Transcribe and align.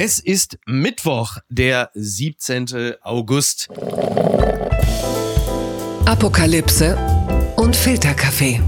Es 0.00 0.20
ist 0.20 0.60
Mittwoch, 0.64 1.38
der 1.48 1.90
17. 1.92 2.94
August. 3.02 3.68
Apokalypse 6.06 6.96
und 7.56 7.74
Filterkaffee. 7.74 8.60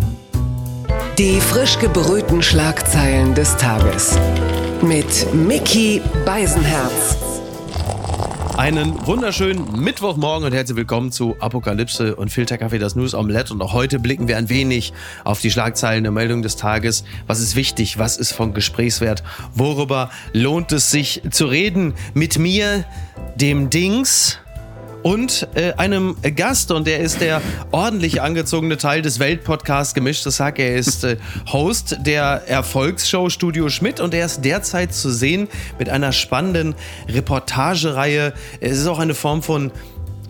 Die 1.19 1.41
frisch 1.41 1.79
gebrühten 1.79 2.43
Schlagzeilen 2.43 3.37
des 3.37 3.57
Tages. 3.57 4.19
Mit 4.83 5.33
Mickey 5.33 6.03
Beisenherz. 6.27 7.30
Einen 8.61 9.07
wunderschönen 9.07 9.83
Mittwochmorgen 9.83 10.45
und 10.45 10.53
herzlich 10.53 10.77
willkommen 10.77 11.13
zu 11.13 11.35
Apokalypse 11.41 12.15
und 12.15 12.29
Filterkaffee, 12.29 12.79
das 12.79 12.95
News 12.95 13.15
Omelette. 13.15 13.55
Und 13.55 13.63
auch 13.63 13.73
heute 13.73 13.99
blicken 13.99 14.29
wir 14.29 14.37
ein 14.37 14.51
wenig 14.51 14.93
auf 15.25 15.41
die 15.41 15.51
Schlagzeilen 15.51 16.05
der 16.05 16.13
Meldung 16.13 16.43
des 16.43 16.57
Tages. 16.57 17.05
Was 17.27 17.41
ist 17.41 17.57
wichtig? 17.57 17.99
Was 17.99 18.19
ist 18.19 18.33
von 18.33 18.53
Gesprächswert? 18.53 19.23
Worüber 19.55 20.11
lohnt 20.35 20.73
es 20.73 20.91
sich 20.91 21.23
zu 21.31 21.47
reden? 21.47 21.95
Mit 22.13 22.39
mir, 22.39 22.85
dem 23.35 23.71
Dings 23.71 24.39
und 25.03 25.49
äh, 25.55 25.73
einem 25.75 26.17
Gast 26.37 26.71
und 26.71 26.87
der 26.87 27.01
ist 27.01 27.21
der 27.21 27.41
ordentlich 27.71 28.21
angezogene 28.21 28.77
Teil 28.77 29.03
des 29.03 29.19
Weltpodcasts 29.19 29.95
Gemischtes 29.95 30.41
Hack. 30.41 30.59
Er 30.59 30.77
ist 30.77 31.05
äh, 31.05 31.17
Host 31.53 31.99
der 32.01 32.43
Erfolgsshow 32.47 33.29
Studio 33.31 33.69
Schmidt 33.69 34.01
und 34.01 34.15
er 34.15 34.27
ist 34.27 34.45
derzeit 34.45 34.93
zu 34.95 35.11
sehen 35.11 35.49
mit 35.79 35.89
einer 35.89 36.13
spannenden 36.13 36.75
Reportagereihe. 37.09 38.33
Es 38.61 38.79
ist 38.79 38.87
auch 38.87 38.99
eine 38.99 39.15
Form 39.15 39.43
von 39.43 39.71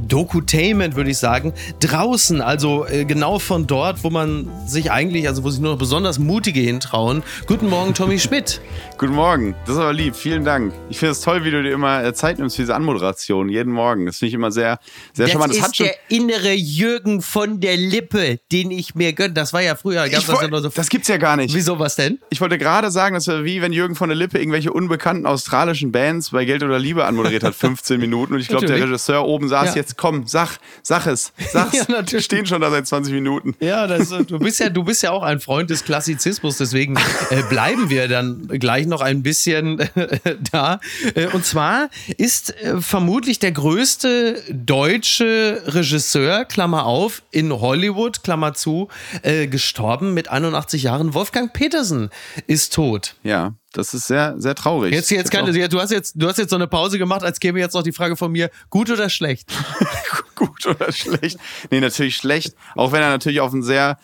Dokutainment, 0.09 0.97
würde 0.97 1.11
ich 1.11 1.19
sagen, 1.19 1.53
draußen, 1.81 2.41
also 2.41 2.87
äh, 2.87 3.05
genau 3.05 3.39
von 3.39 3.67
dort, 3.67 4.03
wo 4.05 4.11
man 4.11 4.51
sich 4.67 4.91
eigentlich, 4.91 5.29
also 5.29 5.45
wo 5.45 5.51
sich 5.51 5.61
nur 5.61 5.73
noch 5.73 5.79
besonders 5.79 6.19
Mutige 6.19 6.61
hintrauen. 6.61 7.23
Guten 7.47 7.69
Morgen, 7.69 7.95
Tommy 7.95 8.19
Schmidt. 8.21 8.61
Guten 8.99 9.15
Morgen, 9.15 9.55
das 9.67 9.77
ist 9.77 9.81
aber 9.81 9.93
lieb, 9.93 10.15
vielen 10.15 10.45
Dank. 10.45 10.75
Ich 10.91 10.99
finde 10.99 11.13
es 11.13 11.21
toll, 11.21 11.45
wie 11.45 11.51
du 11.51 11.63
dir 11.63 11.73
immer 11.73 12.05
äh, 12.05 12.13
Zeit 12.13 12.39
nimmst 12.39 12.57
für 12.57 12.63
diese 12.63 12.75
Anmoderation, 12.75 13.49
jeden 13.49 13.73
Morgen. 13.73 14.07
Das 14.07 14.19
finde 14.19 14.29
ich 14.29 14.35
immer 14.35 14.51
sehr, 14.51 14.79
sehr 15.13 15.27
das 15.27 15.33
charmant. 15.33 15.57
Das 15.57 15.67
ist 15.67 15.81
der 15.81 15.95
innere 16.09 16.53
Jürgen 16.53 17.23
von 17.23 17.61
der 17.61 17.77
Lippe, 17.77 18.39
den 18.53 18.71
ich 18.71 18.95
mir 18.95 19.13
gönne. 19.13 19.35
Das 19.35 19.53
war 19.53 19.63
ja 19.63 19.75
früher, 19.75 20.09
gab's 20.09 20.27
das, 20.27 20.41
ja 20.41 20.49
nur 20.49 20.61
so. 20.61 20.69
Das 20.69 20.89
gibt's 20.89 21.09
ja 21.09 21.17
gar 21.17 21.37
nicht. 21.37 21.55
Wieso, 21.55 21.79
was 21.79 21.97
denn? 21.97 22.19
Ich 22.31 22.41
wollte 22.41 22.59
gerade 22.59 22.91
sagen, 22.91 23.15
das 23.15 23.27
wäre 23.27 23.45
wie 23.45 23.63
wenn 23.63 23.73
Jürgen 23.73 23.95
von 23.95 24.09
der 24.09 24.17
Lippe 24.17 24.39
irgendwelche 24.39 24.73
unbekannten 24.73 25.27
australischen 25.27 25.93
Bands 25.93 26.31
bei 26.31 26.45
Geld 26.45 26.63
oder 26.63 26.79
Liebe 26.79 27.05
anmoderiert 27.05 27.43
hat, 27.43 27.55
15 27.61 28.01
Minuten. 28.01 28.35
Und 28.35 28.41
ich 28.41 28.49
glaube, 28.49 28.67
der 28.67 28.77
Regisseur 28.77 29.25
oben 29.25 29.49
saß 29.49 29.71
ja. 29.71 29.77
jetzt 29.77 29.90
jetzt 29.91 29.97
komm, 29.97 30.27
sag, 30.27 30.59
sag 30.83 31.07
es, 31.07 31.33
sag's. 31.53 31.73
ja, 31.77 31.85
natürlich. 31.89 32.13
Wir 32.13 32.21
stehen 32.21 32.47
schon 32.47 32.61
da 32.61 32.71
seit 32.71 32.87
20 32.87 33.13
Minuten. 33.13 33.55
Ja, 33.61 33.87
das, 33.87 34.09
du 34.09 34.39
bist 34.39 34.61
ja, 34.61 34.69
du 34.69 34.85
bist 34.85 35.03
ja 35.03 35.11
auch 35.11 35.23
ein 35.23 35.41
Freund 35.41 35.71
des 35.71 35.85
Klassizismus, 35.85 36.59
deswegen 36.59 36.97
äh, 37.31 37.43
bleiben 37.49 37.91
wir 37.91 38.09
dann 38.09 38.47
gleich 38.49 38.87
noch 38.87 39.01
ein 39.01 39.23
bisschen 39.23 39.81
äh, 39.81 40.37
da. 40.53 40.81
Äh, 41.15 41.27
und 41.29 41.45
zwar 41.45 41.91
ist 42.17 42.55
äh, 42.63 42.81
vermutlich 42.81 43.39
der 43.39 43.53
größte 43.53 44.43
deutsche 44.51 45.63
Regisseur, 45.67 46.45
Klammer 46.45 46.87
auf, 46.87 47.23
in 47.31 47.53
Hollywood, 47.53 48.23
Klammer 48.23 48.55
zu, 48.55 48.89
äh, 49.23 49.47
gestorben 49.47 50.15
mit 50.15 50.29
81 50.29 50.83
Jahren. 50.85 51.15
Wolfgang 51.15 51.53
Petersen 51.53 52.11
ist 52.47 52.75
tot. 52.75 53.17
Ja. 53.23 53.55
Das 53.73 53.95
ist 53.95 54.09
sehr, 54.09 54.35
sehr 54.39 54.55
traurig. 54.57 54.93
Jetzt, 54.93 55.11
jetzt 55.11 55.31
kann, 55.31 55.47
du 55.47 55.81
hast 55.81 55.91
jetzt, 55.93 56.15
du 56.17 56.27
hast 56.27 56.39
jetzt 56.39 56.51
so 56.51 56.57
eine 56.57 56.67
Pause 56.67 56.99
gemacht, 56.99 57.23
als 57.23 57.39
käme 57.39 57.61
jetzt 57.61 57.75
noch 57.75 57.85
die 57.85 57.93
Frage 57.93 58.17
von 58.17 58.33
mir, 58.33 58.51
gut 58.69 58.91
oder 58.91 59.09
schlecht? 59.09 59.49
gut 60.35 60.67
oder 60.67 60.91
schlecht? 60.91 61.39
Nee, 61.71 61.81
natürlich 61.81 62.17
schlecht. 62.17 62.55
Auch 62.75 62.91
wenn 62.91 63.03
er 63.03 63.11
natürlich 63.11 63.41
auf 63.41 63.53
ein 63.53 63.63
sehr 63.63 63.99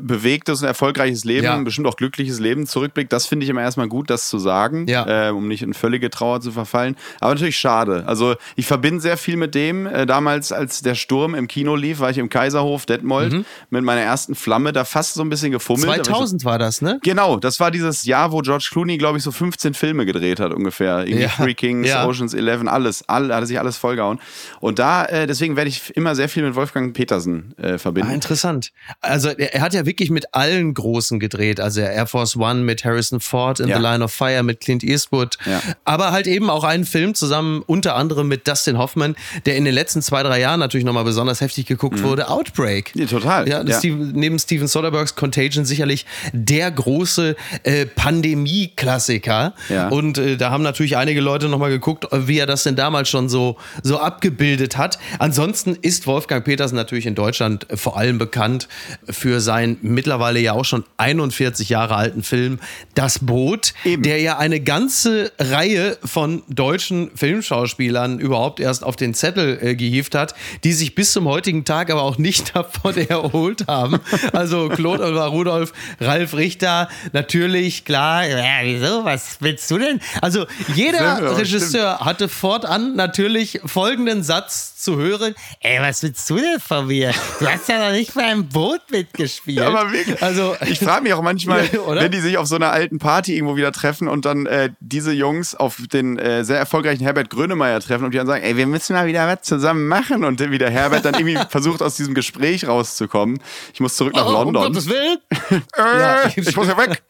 bewegtes 0.00 0.62
und 0.62 0.68
erfolgreiches 0.68 1.24
Leben, 1.24 1.44
ja. 1.44 1.56
bestimmt 1.58 1.86
auch 1.86 1.96
glückliches 1.96 2.40
Leben 2.40 2.66
zurückblickt. 2.66 3.12
Das 3.12 3.26
finde 3.26 3.44
ich 3.44 3.50
immer 3.50 3.62
erstmal 3.62 3.88
gut, 3.88 4.10
das 4.10 4.28
zu 4.28 4.38
sagen, 4.38 4.86
ja. 4.88 5.28
äh, 5.28 5.30
um 5.30 5.48
nicht 5.48 5.62
in 5.62 5.74
völlige 5.74 6.10
Trauer 6.10 6.40
zu 6.40 6.52
verfallen. 6.52 6.96
Aber 7.20 7.34
natürlich 7.34 7.58
schade. 7.58 8.04
Also 8.06 8.34
ich 8.56 8.66
verbinde 8.66 9.00
sehr 9.00 9.16
viel 9.16 9.36
mit 9.36 9.54
dem. 9.54 9.86
Äh, 9.86 10.06
damals, 10.06 10.52
als 10.52 10.82
der 10.82 10.94
Sturm 10.94 11.34
im 11.34 11.48
Kino 11.48 11.76
lief, 11.76 12.00
war 12.00 12.10
ich 12.10 12.18
im 12.18 12.28
Kaiserhof 12.28 12.86
Detmold 12.86 13.32
mhm. 13.32 13.44
mit 13.70 13.84
meiner 13.84 14.02
ersten 14.02 14.34
Flamme, 14.34 14.72
da 14.72 14.84
fast 14.84 15.14
so 15.14 15.22
ein 15.22 15.28
bisschen 15.28 15.52
gefummelt. 15.52 16.04
2000 16.04 16.40
so, 16.40 16.44
war 16.44 16.58
das, 16.58 16.82
ne? 16.82 16.98
Genau, 17.02 17.38
das 17.38 17.60
war 17.60 17.70
dieses 17.70 18.04
Jahr, 18.04 18.32
wo 18.32 18.40
George 18.40 18.68
Clooney, 18.70 18.98
glaube 18.98 19.18
ich, 19.18 19.24
so 19.24 19.32
15 19.32 19.74
Filme 19.74 20.06
gedreht 20.06 20.40
hat 20.40 20.52
ungefähr. 20.52 21.06
Irgendwie 21.06 21.24
ja. 21.24 21.28
Three 21.28 21.54
Kings, 21.54 21.92
Oceans 21.94 22.34
11, 22.34 22.66
alles, 22.66 23.08
all, 23.08 23.34
hat 23.34 23.46
sich 23.46 23.58
alles 23.58 23.76
vollgehauen. 23.76 24.20
Und 24.60 24.78
da, 24.78 25.04
äh, 25.04 25.26
deswegen 25.26 25.56
werde 25.56 25.68
ich 25.68 25.94
immer 25.96 26.14
sehr 26.14 26.28
viel 26.28 26.42
mit 26.42 26.54
Wolfgang 26.54 26.94
Petersen 26.94 27.56
äh, 27.58 27.78
verbinden. 27.78 28.10
Ah, 28.10 28.14
interessant. 28.14 28.72
Also 29.00 29.28
er, 29.28 29.54
er 29.54 29.60
hat 29.72 29.80
ja 29.80 29.86
wirklich 29.86 30.10
mit 30.10 30.34
allen 30.34 30.74
Großen 30.74 31.18
gedreht. 31.18 31.60
Also 31.60 31.80
Air 31.80 32.06
Force 32.06 32.36
One 32.36 32.60
mit 32.62 32.84
Harrison 32.84 33.20
Ford, 33.20 33.60
In 33.60 33.68
ja. 33.68 33.76
the 33.76 33.82
Line 33.82 34.04
of 34.04 34.12
Fire 34.12 34.42
mit 34.42 34.60
Clint 34.60 34.84
Eastwood. 34.84 35.38
Ja. 35.46 35.62
Aber 35.84 36.12
halt 36.12 36.26
eben 36.26 36.50
auch 36.50 36.64
einen 36.64 36.84
Film 36.84 37.14
zusammen, 37.14 37.62
unter 37.66 37.96
anderem 37.96 38.28
mit 38.28 38.46
Dustin 38.46 38.78
Hoffman, 38.78 39.16
der 39.46 39.56
in 39.56 39.64
den 39.64 39.74
letzten 39.74 40.02
zwei, 40.02 40.22
drei 40.22 40.40
Jahren 40.40 40.60
natürlich 40.60 40.84
nochmal 40.84 41.04
besonders 41.04 41.40
heftig 41.40 41.66
geguckt 41.66 41.98
mhm. 42.00 42.04
wurde. 42.04 42.28
Outbreak. 42.28 42.92
Ja, 42.94 43.06
total. 43.06 43.48
Ja, 43.48 43.62
ja. 43.62 43.78
Steve, 43.78 43.96
neben 43.96 44.38
Steven 44.38 44.66
Soderberghs 44.66 45.14
Contagion 45.14 45.64
sicherlich 45.64 46.06
der 46.32 46.70
große 46.70 47.36
äh, 47.62 47.86
Pandemie-Klassiker. 47.86 49.54
Ja. 49.68 49.88
Und 49.88 50.18
äh, 50.18 50.36
da 50.36 50.50
haben 50.50 50.62
natürlich 50.62 50.96
einige 50.96 51.20
Leute 51.20 51.48
nochmal 51.48 51.70
geguckt, 51.70 52.06
wie 52.12 52.38
er 52.38 52.46
das 52.46 52.62
denn 52.64 52.76
damals 52.76 53.08
schon 53.08 53.28
so, 53.28 53.56
so 53.82 53.98
abgebildet 53.98 54.76
hat. 54.76 54.98
Ansonsten 55.18 55.76
ist 55.80 56.06
Wolfgang 56.06 56.44
Petersen 56.44 56.76
natürlich 56.76 57.06
in 57.06 57.14
Deutschland 57.14 57.66
vor 57.74 57.96
allem 57.96 58.18
bekannt 58.18 58.68
für 59.08 59.40
sein 59.40 59.61
mittlerweile 59.82 60.40
ja 60.40 60.52
auch 60.52 60.64
schon 60.64 60.84
41 60.96 61.68
Jahre 61.68 61.96
alten 61.96 62.22
Film 62.22 62.58
Das 62.94 63.18
Boot, 63.20 63.74
Eben. 63.84 64.02
der 64.02 64.20
ja 64.20 64.38
eine 64.38 64.60
ganze 64.60 65.32
Reihe 65.38 65.98
von 66.04 66.42
deutschen 66.48 67.10
Filmschauspielern 67.14 68.18
überhaupt 68.18 68.60
erst 68.60 68.84
auf 68.84 68.96
den 68.96 69.14
Zettel 69.14 69.58
äh, 69.60 69.74
gehievt 69.74 70.14
hat, 70.14 70.34
die 70.64 70.72
sich 70.72 70.94
bis 70.94 71.12
zum 71.12 71.26
heutigen 71.26 71.64
Tag 71.64 71.90
aber 71.90 72.02
auch 72.02 72.18
nicht 72.18 72.54
davon 72.56 72.96
erholt 72.96 73.66
haben. 73.68 74.00
Also 74.32 74.68
Claude 74.68 75.04
Oliver 75.04 75.26
Rudolph, 75.26 75.72
Ralf 76.00 76.34
Richter, 76.34 76.88
natürlich, 77.12 77.84
klar, 77.84 78.26
ja, 78.26 78.60
wieso, 78.62 79.04
was 79.04 79.36
willst 79.40 79.70
du 79.70 79.78
denn? 79.78 80.00
Also 80.20 80.46
jeder 80.74 81.00
ja, 81.00 81.14
Regisseur 81.32 81.94
stimmt. 81.94 82.06
hatte 82.06 82.28
fortan 82.28 82.96
natürlich 82.96 83.60
folgenden 83.64 84.22
Satz 84.22 84.76
zu 84.76 84.96
hören, 84.96 85.34
ey, 85.60 85.80
was 85.80 86.02
willst 86.02 86.28
du 86.28 86.36
denn 86.36 86.60
von 86.60 86.86
mir? 86.86 87.12
Du 87.38 87.46
hast 87.46 87.68
ja 87.68 87.86
noch 87.86 87.92
nicht 87.92 88.14
beim 88.14 88.48
Boot 88.48 88.80
mitgespielt. 88.90 89.41
Ja, 89.46 89.68
aber 89.68 89.90
wirklich, 89.92 90.22
also, 90.22 90.54
ich 90.66 90.78
frage 90.78 91.02
mich 91.02 91.14
auch 91.14 91.22
manchmal, 91.22 91.68
wenn 91.88 92.12
die 92.12 92.20
sich 92.20 92.38
auf 92.38 92.46
so 92.46 92.56
einer 92.56 92.70
alten 92.70 92.98
Party 92.98 93.34
irgendwo 93.34 93.56
wieder 93.56 93.72
treffen 93.72 94.08
und 94.08 94.24
dann 94.24 94.46
äh, 94.46 94.70
diese 94.80 95.12
Jungs 95.12 95.54
auf 95.54 95.78
den 95.92 96.18
äh, 96.18 96.44
sehr 96.44 96.58
erfolgreichen 96.58 97.02
Herbert 97.02 97.30
Grönemeyer 97.30 97.80
treffen 97.80 98.04
und 98.04 98.12
die 98.14 98.18
dann 98.18 98.26
sagen, 98.26 98.44
ey, 98.44 98.56
wir 98.56 98.66
müssen 98.66 98.94
mal 98.94 99.06
wieder 99.06 99.26
was 99.26 99.42
zusammen 99.42 99.88
machen 99.88 100.24
und 100.24 100.40
wie 100.40 100.58
der 100.58 100.70
Herbert 100.70 101.04
dann 101.04 101.14
irgendwie 101.14 101.38
versucht 101.48 101.82
aus 101.82 101.96
diesem 101.96 102.14
Gespräch 102.14 102.68
rauszukommen. 102.68 103.40
Ich 103.74 103.80
muss 103.80 103.96
zurück 103.96 104.14
nach 104.14 104.26
oh, 104.26 104.32
London. 104.32 104.66
Um 104.66 104.72
Gottes 104.72 104.88
Willen. 104.88 105.18
äh, 105.50 105.80
ja, 105.80 106.20
ich 106.34 106.56
muss 106.56 106.68
ja 106.68 106.76
weg. 106.76 107.02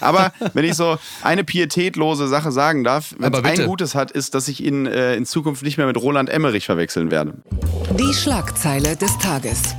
Aber 0.00 0.32
wenn 0.54 0.64
ich 0.64 0.74
so 0.74 0.98
eine 1.22 1.44
pietätlose 1.44 2.28
Sache 2.28 2.52
sagen 2.52 2.84
darf, 2.84 3.14
wenn 3.18 3.32
es 3.32 3.44
ein 3.44 3.66
Gutes 3.66 3.94
hat, 3.94 4.10
ist, 4.10 4.34
dass 4.34 4.48
ich 4.48 4.62
ihn 4.62 4.86
äh, 4.86 5.16
in 5.16 5.26
Zukunft 5.26 5.62
nicht 5.62 5.78
mehr 5.78 5.86
mit 5.86 5.96
Roland 5.96 6.30
Emmerich 6.30 6.66
verwechseln 6.66 7.10
werde. 7.10 7.34
Die 7.98 8.14
Schlagzeile 8.14 8.96
des 8.96 9.18
Tages. 9.18 9.74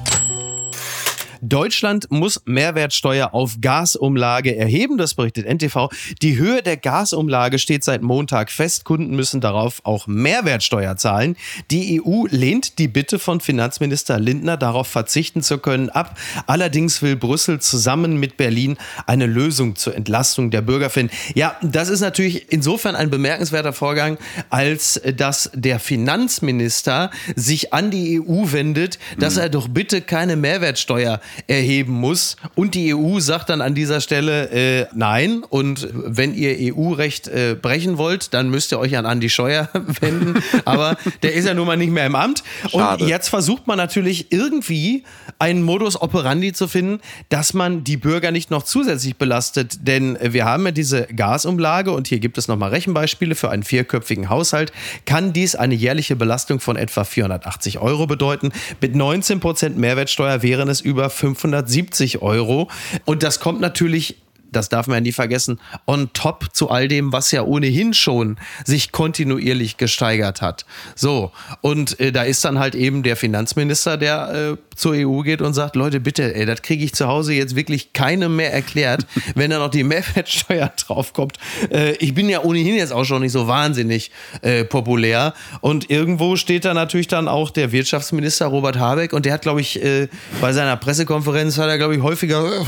Deutschland 1.43 2.09
muss 2.09 2.41
Mehrwertsteuer 2.45 3.33
auf 3.33 3.57
Gasumlage 3.59 4.55
erheben, 4.55 4.97
das 4.97 5.13
berichtet 5.13 5.45
NTV. 5.45 5.89
Die 6.21 6.37
Höhe 6.37 6.63
der 6.63 6.77
Gasumlage 6.77 7.59
steht 7.59 7.83
seit 7.83 8.01
Montag 8.01 8.49
fest. 8.49 8.85
Kunden 8.85 9.13
müssen 9.13 9.41
darauf 9.41 9.81
auch 9.83 10.07
Mehrwertsteuer 10.07 10.95
zahlen. 10.95 11.35
Die 11.69 12.01
EU 12.01 12.27
lehnt 12.29 12.79
die 12.79 12.87
Bitte 12.87 13.19
von 13.19 13.41
Finanzminister 13.41 14.19
Lindner 14.19 14.55
darauf 14.55 14.87
verzichten 14.87 15.43
zu 15.43 15.57
können 15.57 15.89
ab. 15.89 16.17
Allerdings 16.47 17.01
will 17.01 17.17
Brüssel 17.17 17.59
zusammen 17.59 18.17
mit 18.17 18.37
Berlin 18.37 18.77
eine 19.05 19.25
Lösung 19.25 19.75
zur 19.75 19.95
Entlastung 19.95 20.49
der 20.49 20.61
Bürger 20.61 20.89
finden. 20.89 21.13
Ja, 21.35 21.57
das 21.61 21.89
ist 21.89 21.99
natürlich 21.99 22.53
insofern 22.53 22.95
ein 22.95 23.09
bemerkenswerter 23.09 23.73
Vorgang, 23.73 24.17
als 24.49 25.01
dass 25.17 25.51
der 25.53 25.79
Finanzminister 25.79 27.11
sich 27.35 27.73
an 27.73 27.91
die 27.91 28.21
EU 28.21 28.53
wendet, 28.53 28.97
dass 29.17 29.35
mhm. 29.35 29.41
er 29.41 29.49
doch 29.49 29.67
bitte 29.67 29.99
keine 29.99 30.37
Mehrwertsteuer 30.37 31.19
erheben 31.47 31.93
muss. 31.93 32.37
Und 32.55 32.75
die 32.75 32.93
EU 32.93 33.19
sagt 33.19 33.49
dann 33.49 33.61
an 33.61 33.75
dieser 33.75 34.01
Stelle 34.01 34.49
äh, 34.49 34.87
nein. 34.93 35.43
Und 35.49 35.87
wenn 35.93 36.33
ihr 36.33 36.75
EU-Recht 36.75 37.27
äh, 37.27 37.55
brechen 37.59 37.97
wollt, 37.97 38.33
dann 38.33 38.49
müsst 38.49 38.71
ihr 38.71 38.79
euch 38.79 38.97
an 38.97 39.05
Andi 39.05 39.29
Scheuer 39.29 39.69
wenden. 40.01 40.41
Aber 40.65 40.97
der 41.21 41.33
ist 41.33 41.45
ja 41.45 41.53
nun 41.53 41.67
mal 41.67 41.77
nicht 41.77 41.91
mehr 41.91 42.05
im 42.05 42.15
Amt. 42.15 42.43
Schade. 42.69 43.03
Und 43.03 43.09
jetzt 43.09 43.29
versucht 43.29 43.67
man 43.67 43.77
natürlich 43.77 44.31
irgendwie 44.31 45.03
einen 45.39 45.63
Modus 45.63 46.01
operandi 46.01 46.53
zu 46.53 46.67
finden, 46.67 46.99
dass 47.29 47.53
man 47.53 47.83
die 47.83 47.97
Bürger 47.97 48.31
nicht 48.31 48.51
noch 48.51 48.63
zusätzlich 48.63 49.17
belastet. 49.17 49.87
Denn 49.87 50.17
wir 50.21 50.45
haben 50.45 50.65
ja 50.65 50.71
diese 50.71 51.03
Gasumlage 51.07 51.91
und 51.91 52.07
hier 52.07 52.19
gibt 52.19 52.37
es 52.37 52.47
nochmal 52.47 52.69
Rechenbeispiele 52.69 53.35
für 53.35 53.49
einen 53.49 53.63
vierköpfigen 53.63 54.29
Haushalt. 54.29 54.71
Kann 55.05 55.33
dies 55.33 55.55
eine 55.55 55.75
jährliche 55.75 56.15
Belastung 56.15 56.59
von 56.59 56.75
etwa 56.75 57.03
480 57.03 57.79
Euro 57.79 58.07
bedeuten? 58.07 58.51
Mit 58.81 58.95
19 58.95 59.39
Prozent 59.39 59.77
Mehrwertsteuer 59.77 60.41
wären 60.41 60.69
es 60.69 60.81
über 60.81 61.09
570 61.23 62.21
Euro. 62.21 62.69
Und 63.05 63.23
das 63.23 63.39
kommt 63.39 63.61
natürlich 63.61 64.17
das 64.51 64.69
darf 64.69 64.85
man 64.87 64.97
ja 64.97 65.01
nie 65.01 65.11
vergessen, 65.11 65.59
on 65.87 66.11
top 66.13 66.49
zu 66.53 66.69
all 66.69 66.87
dem, 66.87 67.11
was 67.11 67.31
ja 67.31 67.41
ohnehin 67.41 67.95
schon 67.95 68.37
sich 68.63 68.91
kontinuierlich 68.91 69.77
gesteigert 69.77 70.41
hat. 70.41 70.65
So, 70.95 71.31
und 71.61 71.99
äh, 71.99 72.11
da 72.11 72.21
ist 72.23 72.45
dann 72.45 72.59
halt 72.59 72.75
eben 72.75 73.01
der 73.01 73.15
Finanzminister, 73.15 73.97
der 73.97 74.53
äh, 74.53 74.72
zur 74.75 74.93
EU 74.93 75.21
geht 75.21 75.41
und 75.41 75.53
sagt, 75.53 75.75
Leute, 75.75 75.99
bitte, 75.99 76.35
ey, 76.35 76.45
das 76.45 76.61
kriege 76.61 76.83
ich 76.83 76.93
zu 76.93 77.07
Hause 77.07 77.33
jetzt 77.33 77.55
wirklich 77.55 77.93
keinem 77.93 78.35
mehr 78.35 78.53
erklärt, 78.53 79.05
wenn 79.35 79.51
da 79.51 79.59
noch 79.59 79.69
die 79.69 79.83
Mehrwertsteuer 79.83 80.71
draufkommt. 80.75 81.37
Äh, 81.71 81.93
ich 81.93 82.13
bin 82.13 82.29
ja 82.29 82.43
ohnehin 82.43 82.75
jetzt 82.75 82.93
auch 82.93 83.05
schon 83.05 83.21
nicht 83.21 83.31
so 83.31 83.47
wahnsinnig 83.47 84.11
äh, 84.41 84.63
populär. 84.63 85.33
Und 85.61 85.89
irgendwo 85.89 86.35
steht 86.35 86.65
da 86.65 86.73
natürlich 86.73 87.07
dann 87.07 87.27
auch 87.27 87.49
der 87.49 87.71
Wirtschaftsminister 87.71 88.47
Robert 88.47 88.77
Habeck 88.77 89.13
und 89.13 89.25
der 89.25 89.33
hat, 89.33 89.41
glaube 89.41 89.61
ich, 89.61 89.83
äh, 89.83 90.07
bei 90.41 90.53
seiner 90.53 90.77
Pressekonferenz 90.77 91.57
hat 91.57 91.67
er, 91.67 91.77
glaube 91.77 91.95
ich, 91.95 92.01
häufiger 92.01 92.45
äh, 92.45 92.63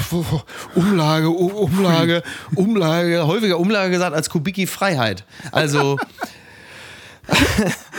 Umlage, 0.75 1.29
Umlage, 1.29 2.23
Umlage, 2.55 3.27
häufiger 3.27 3.59
Umlage 3.59 3.91
gesagt 3.91 4.15
als 4.15 4.29
Kubicki 4.29 4.67
Freiheit. 4.67 5.23
Also 5.51 5.97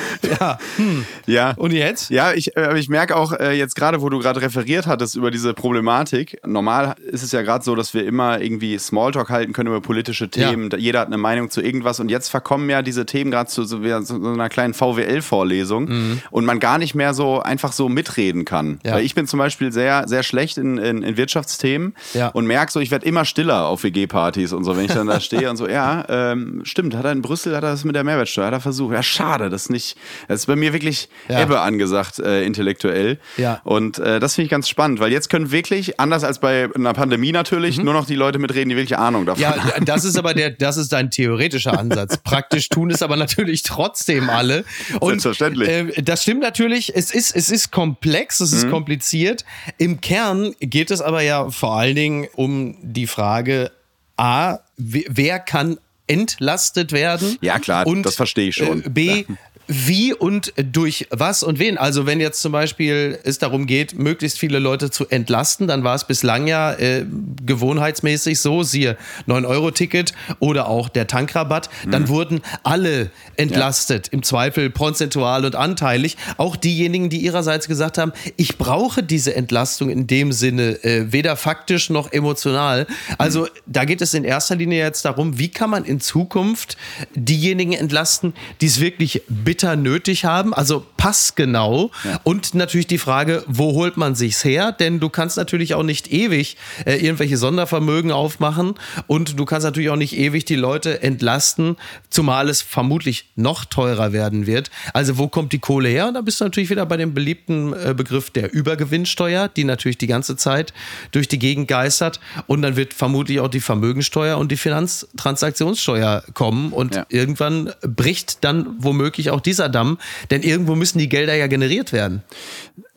ja. 0.40 0.58
Hm. 0.76 1.04
ja. 1.26 1.54
Und 1.56 1.72
jetzt? 1.72 2.10
Ja, 2.10 2.32
ich, 2.32 2.56
äh, 2.56 2.78
ich 2.78 2.88
merke 2.88 3.16
auch 3.16 3.32
äh, 3.32 3.52
jetzt 3.52 3.74
gerade, 3.76 4.00
wo 4.02 4.08
du 4.08 4.18
gerade 4.18 4.40
referiert 4.40 4.86
hattest 4.86 5.16
über 5.16 5.30
diese 5.30 5.54
Problematik. 5.54 6.38
Normal 6.46 6.94
ist 7.06 7.22
es 7.22 7.32
ja 7.32 7.42
gerade 7.42 7.64
so, 7.64 7.74
dass 7.74 7.94
wir 7.94 8.04
immer 8.04 8.40
irgendwie 8.40 8.78
Smalltalk 8.78 9.30
halten 9.30 9.52
können 9.52 9.68
über 9.68 9.80
politische 9.80 10.28
Themen. 10.28 10.70
Ja. 10.70 10.78
Jeder 10.78 11.00
hat 11.00 11.08
eine 11.08 11.18
Meinung 11.18 11.50
zu 11.50 11.60
irgendwas. 11.60 12.00
Und 12.00 12.10
jetzt 12.10 12.28
verkommen 12.28 12.68
ja 12.70 12.82
diese 12.82 13.06
Themen 13.06 13.30
gerade 13.30 13.50
zu 13.50 13.64
so, 13.64 13.80
so, 14.02 14.14
einer 14.14 14.48
kleinen 14.48 14.74
VWL-Vorlesung 14.74 15.88
mhm. 15.88 16.22
und 16.30 16.44
man 16.44 16.60
gar 16.60 16.78
nicht 16.78 16.94
mehr 16.94 17.14
so 17.14 17.40
einfach 17.40 17.72
so 17.72 17.88
mitreden 17.88 18.44
kann. 18.44 18.80
Ja. 18.84 18.94
Weil 18.94 19.04
ich 19.04 19.14
bin 19.14 19.26
zum 19.26 19.38
Beispiel 19.38 19.72
sehr, 19.72 20.06
sehr 20.08 20.22
schlecht 20.22 20.58
in, 20.58 20.78
in, 20.78 21.02
in 21.02 21.16
Wirtschaftsthemen 21.16 21.94
ja. 22.14 22.28
und 22.28 22.46
merke 22.46 22.72
so, 22.72 22.80
ich 22.80 22.90
werde 22.90 23.06
immer 23.06 23.24
stiller 23.24 23.66
auf 23.66 23.84
WG-Partys 23.84 24.52
und 24.52 24.64
so, 24.64 24.76
wenn 24.76 24.84
ich 24.84 24.92
dann 24.92 25.06
da 25.06 25.20
stehe 25.26 25.50
und 25.50 25.56
so, 25.56 25.68
ja, 25.68 26.04
ähm, 26.08 26.60
stimmt, 26.64 26.94
hat 26.94 27.04
er 27.04 27.12
in 27.12 27.22
Brüssel, 27.22 27.56
hat 27.56 27.64
er 27.64 27.70
das 27.70 27.84
mit 27.84 27.94
der 27.94 28.04
Mehrwertsteuer, 28.04 28.46
hat 28.46 28.52
er 28.52 28.60
versucht. 28.60 28.94
Ja, 28.94 29.02
schade, 29.02 29.50
das 29.50 29.68
nicht, 29.68 29.85
das 30.28 30.40
ist 30.40 30.46
bei 30.46 30.56
mir 30.56 30.72
wirklich 30.72 31.08
ja. 31.28 31.42
Ebbe 31.42 31.60
angesagt, 31.60 32.18
äh, 32.18 32.44
intellektuell. 32.44 33.18
Ja. 33.36 33.60
Und 33.64 33.98
äh, 33.98 34.18
das 34.18 34.34
finde 34.34 34.46
ich 34.46 34.50
ganz 34.50 34.68
spannend, 34.68 34.98
weil 34.98 35.12
jetzt 35.12 35.28
können 35.28 35.50
wirklich, 35.50 36.00
anders 36.00 36.24
als 36.24 36.40
bei 36.40 36.68
einer 36.74 36.92
Pandemie 36.94 37.32
natürlich, 37.32 37.78
mhm. 37.78 37.84
nur 37.84 37.94
noch 37.94 38.06
die 38.06 38.14
Leute 38.14 38.38
mitreden, 38.38 38.70
die 38.70 38.76
wirklich 38.76 38.98
Ahnung 38.98 39.26
davon 39.26 39.44
haben. 39.46 39.68
Ja, 39.68 39.80
das 39.80 40.04
ist 40.04 40.18
aber 40.18 40.34
der, 40.34 40.50
das 40.50 40.76
ist 40.76 40.92
dein 40.92 41.10
theoretischer 41.10 41.78
Ansatz. 41.78 42.16
Praktisch 42.18 42.68
tun 42.68 42.90
es 42.90 43.02
aber 43.02 43.16
natürlich 43.16 43.62
trotzdem 43.62 44.30
alle. 44.30 44.64
Und, 45.00 45.20
Selbstverständlich. 45.20 45.68
Äh, 45.68 46.02
das 46.02 46.22
stimmt 46.22 46.40
natürlich, 46.40 46.94
es 46.94 47.10
ist, 47.10 47.34
es 47.34 47.50
ist 47.50 47.70
komplex, 47.70 48.40
es 48.40 48.52
ist 48.52 48.66
mhm. 48.66 48.70
kompliziert. 48.70 49.44
Im 49.78 50.00
Kern 50.00 50.54
geht 50.60 50.90
es 50.90 51.00
aber 51.00 51.22
ja 51.22 51.50
vor 51.50 51.76
allen 51.76 51.94
Dingen 51.94 52.28
um 52.34 52.76
die 52.82 53.06
Frage, 53.06 53.70
A, 54.16 54.58
wer 54.76 55.38
kann 55.38 55.78
entlastet 56.06 56.92
werden. 56.92 57.36
Ja, 57.40 57.58
klar, 57.58 57.86
und, 57.86 58.04
das 58.04 58.16
verstehe 58.16 58.48
ich 58.48 58.56
schon. 58.56 58.84
Äh, 58.84 58.90
B, 58.90 59.24
wie 59.68 60.14
und 60.14 60.52
durch 60.56 61.08
was 61.10 61.42
und 61.42 61.58
wen. 61.58 61.78
Also 61.78 62.06
wenn 62.06 62.20
jetzt 62.20 62.40
zum 62.40 62.52
Beispiel 62.52 63.18
es 63.24 63.38
darum 63.38 63.66
geht, 63.66 63.98
möglichst 63.98 64.38
viele 64.38 64.58
Leute 64.58 64.90
zu 64.90 65.08
entlasten, 65.08 65.66
dann 65.66 65.84
war 65.84 65.94
es 65.94 66.04
bislang 66.04 66.46
ja 66.46 66.72
äh, 66.74 67.04
gewohnheitsmäßig 67.44 68.38
so, 68.38 68.62
siehe 68.62 68.96
9-Euro-Ticket 69.26 70.12
oder 70.38 70.68
auch 70.68 70.88
der 70.88 71.06
Tankrabatt, 71.06 71.68
dann 71.90 72.02
mhm. 72.02 72.08
wurden 72.08 72.40
alle 72.62 73.10
entlastet, 73.36 74.08
ja. 74.08 74.12
im 74.12 74.22
Zweifel 74.22 74.70
prozentual 74.70 75.44
und 75.44 75.56
anteilig. 75.56 76.16
Auch 76.36 76.56
diejenigen, 76.56 77.10
die 77.10 77.18
ihrerseits 77.18 77.68
gesagt 77.68 77.98
haben, 77.98 78.12
ich 78.36 78.58
brauche 78.58 79.02
diese 79.02 79.34
Entlastung 79.34 79.90
in 79.90 80.06
dem 80.06 80.32
Sinne 80.32 80.82
äh, 80.84 81.12
weder 81.12 81.36
faktisch 81.36 81.90
noch 81.90 82.12
emotional. 82.12 82.86
Also 83.18 83.42
mhm. 83.42 83.48
da 83.66 83.84
geht 83.84 84.00
es 84.00 84.14
in 84.14 84.24
erster 84.24 84.56
Linie 84.56 84.78
jetzt 84.78 85.04
darum, 85.04 85.38
wie 85.38 85.48
kann 85.48 85.70
man 85.70 85.84
in 85.84 86.00
Zukunft 86.00 86.76
diejenigen 87.14 87.72
entlasten, 87.72 88.34
die 88.60 88.66
es 88.66 88.80
wirklich 88.80 89.22
bitte 89.28 89.55
bitter 89.56 89.74
nötig 89.74 90.26
haben, 90.26 90.52
also 90.52 90.84
passgenau. 90.98 91.90
Ja. 92.04 92.20
Und 92.24 92.54
natürlich 92.54 92.86
die 92.86 92.98
Frage, 92.98 93.42
wo 93.46 93.72
holt 93.72 93.96
man 93.96 94.14
sich's 94.14 94.44
her? 94.44 94.70
Denn 94.70 95.00
du 95.00 95.08
kannst 95.08 95.38
natürlich 95.38 95.72
auch 95.72 95.82
nicht 95.82 96.12
ewig 96.12 96.58
äh, 96.84 96.96
irgendwelche 96.96 97.38
Sondervermögen 97.38 98.12
aufmachen 98.12 98.74
und 99.06 99.38
du 99.38 99.46
kannst 99.46 99.64
natürlich 99.64 99.88
auch 99.88 99.96
nicht 99.96 100.14
ewig 100.14 100.44
die 100.44 100.56
Leute 100.56 101.02
entlasten, 101.02 101.76
zumal 102.10 102.50
es 102.50 102.60
vermutlich 102.60 103.30
noch 103.34 103.64
teurer 103.64 104.12
werden 104.12 104.46
wird. 104.46 104.70
Also 104.92 105.16
wo 105.16 105.26
kommt 105.28 105.54
die 105.54 105.58
Kohle 105.58 105.88
her? 105.88 106.08
Und 106.08 106.14
da 106.14 106.20
bist 106.20 106.38
du 106.42 106.44
natürlich 106.44 106.68
wieder 106.68 106.84
bei 106.84 106.98
dem 106.98 107.14
beliebten 107.14 107.72
äh, 107.72 107.94
Begriff 107.96 108.28
der 108.28 108.52
Übergewinnsteuer, 108.52 109.48
die 109.48 109.64
natürlich 109.64 109.96
die 109.96 110.06
ganze 110.06 110.36
Zeit 110.36 110.74
durch 111.12 111.28
die 111.28 111.38
Gegend 111.38 111.66
geistert. 111.66 112.20
Und 112.46 112.60
dann 112.60 112.76
wird 112.76 112.92
vermutlich 112.92 113.40
auch 113.40 113.48
die 113.48 113.60
Vermögensteuer 113.60 114.36
und 114.36 114.52
die 114.52 114.58
Finanztransaktionssteuer 114.58 116.24
kommen 116.34 116.72
und 116.72 116.94
ja. 116.94 117.06
irgendwann 117.08 117.72
bricht 117.80 118.44
dann 118.44 118.66
womöglich 118.78 119.30
auch 119.30 119.40
dieser 119.46 119.68
Damm, 119.68 119.98
denn 120.30 120.42
irgendwo 120.42 120.74
müssen 120.74 120.98
die 120.98 121.08
Gelder 121.08 121.34
ja 121.34 121.46
generiert 121.46 121.92
werden. 121.92 122.22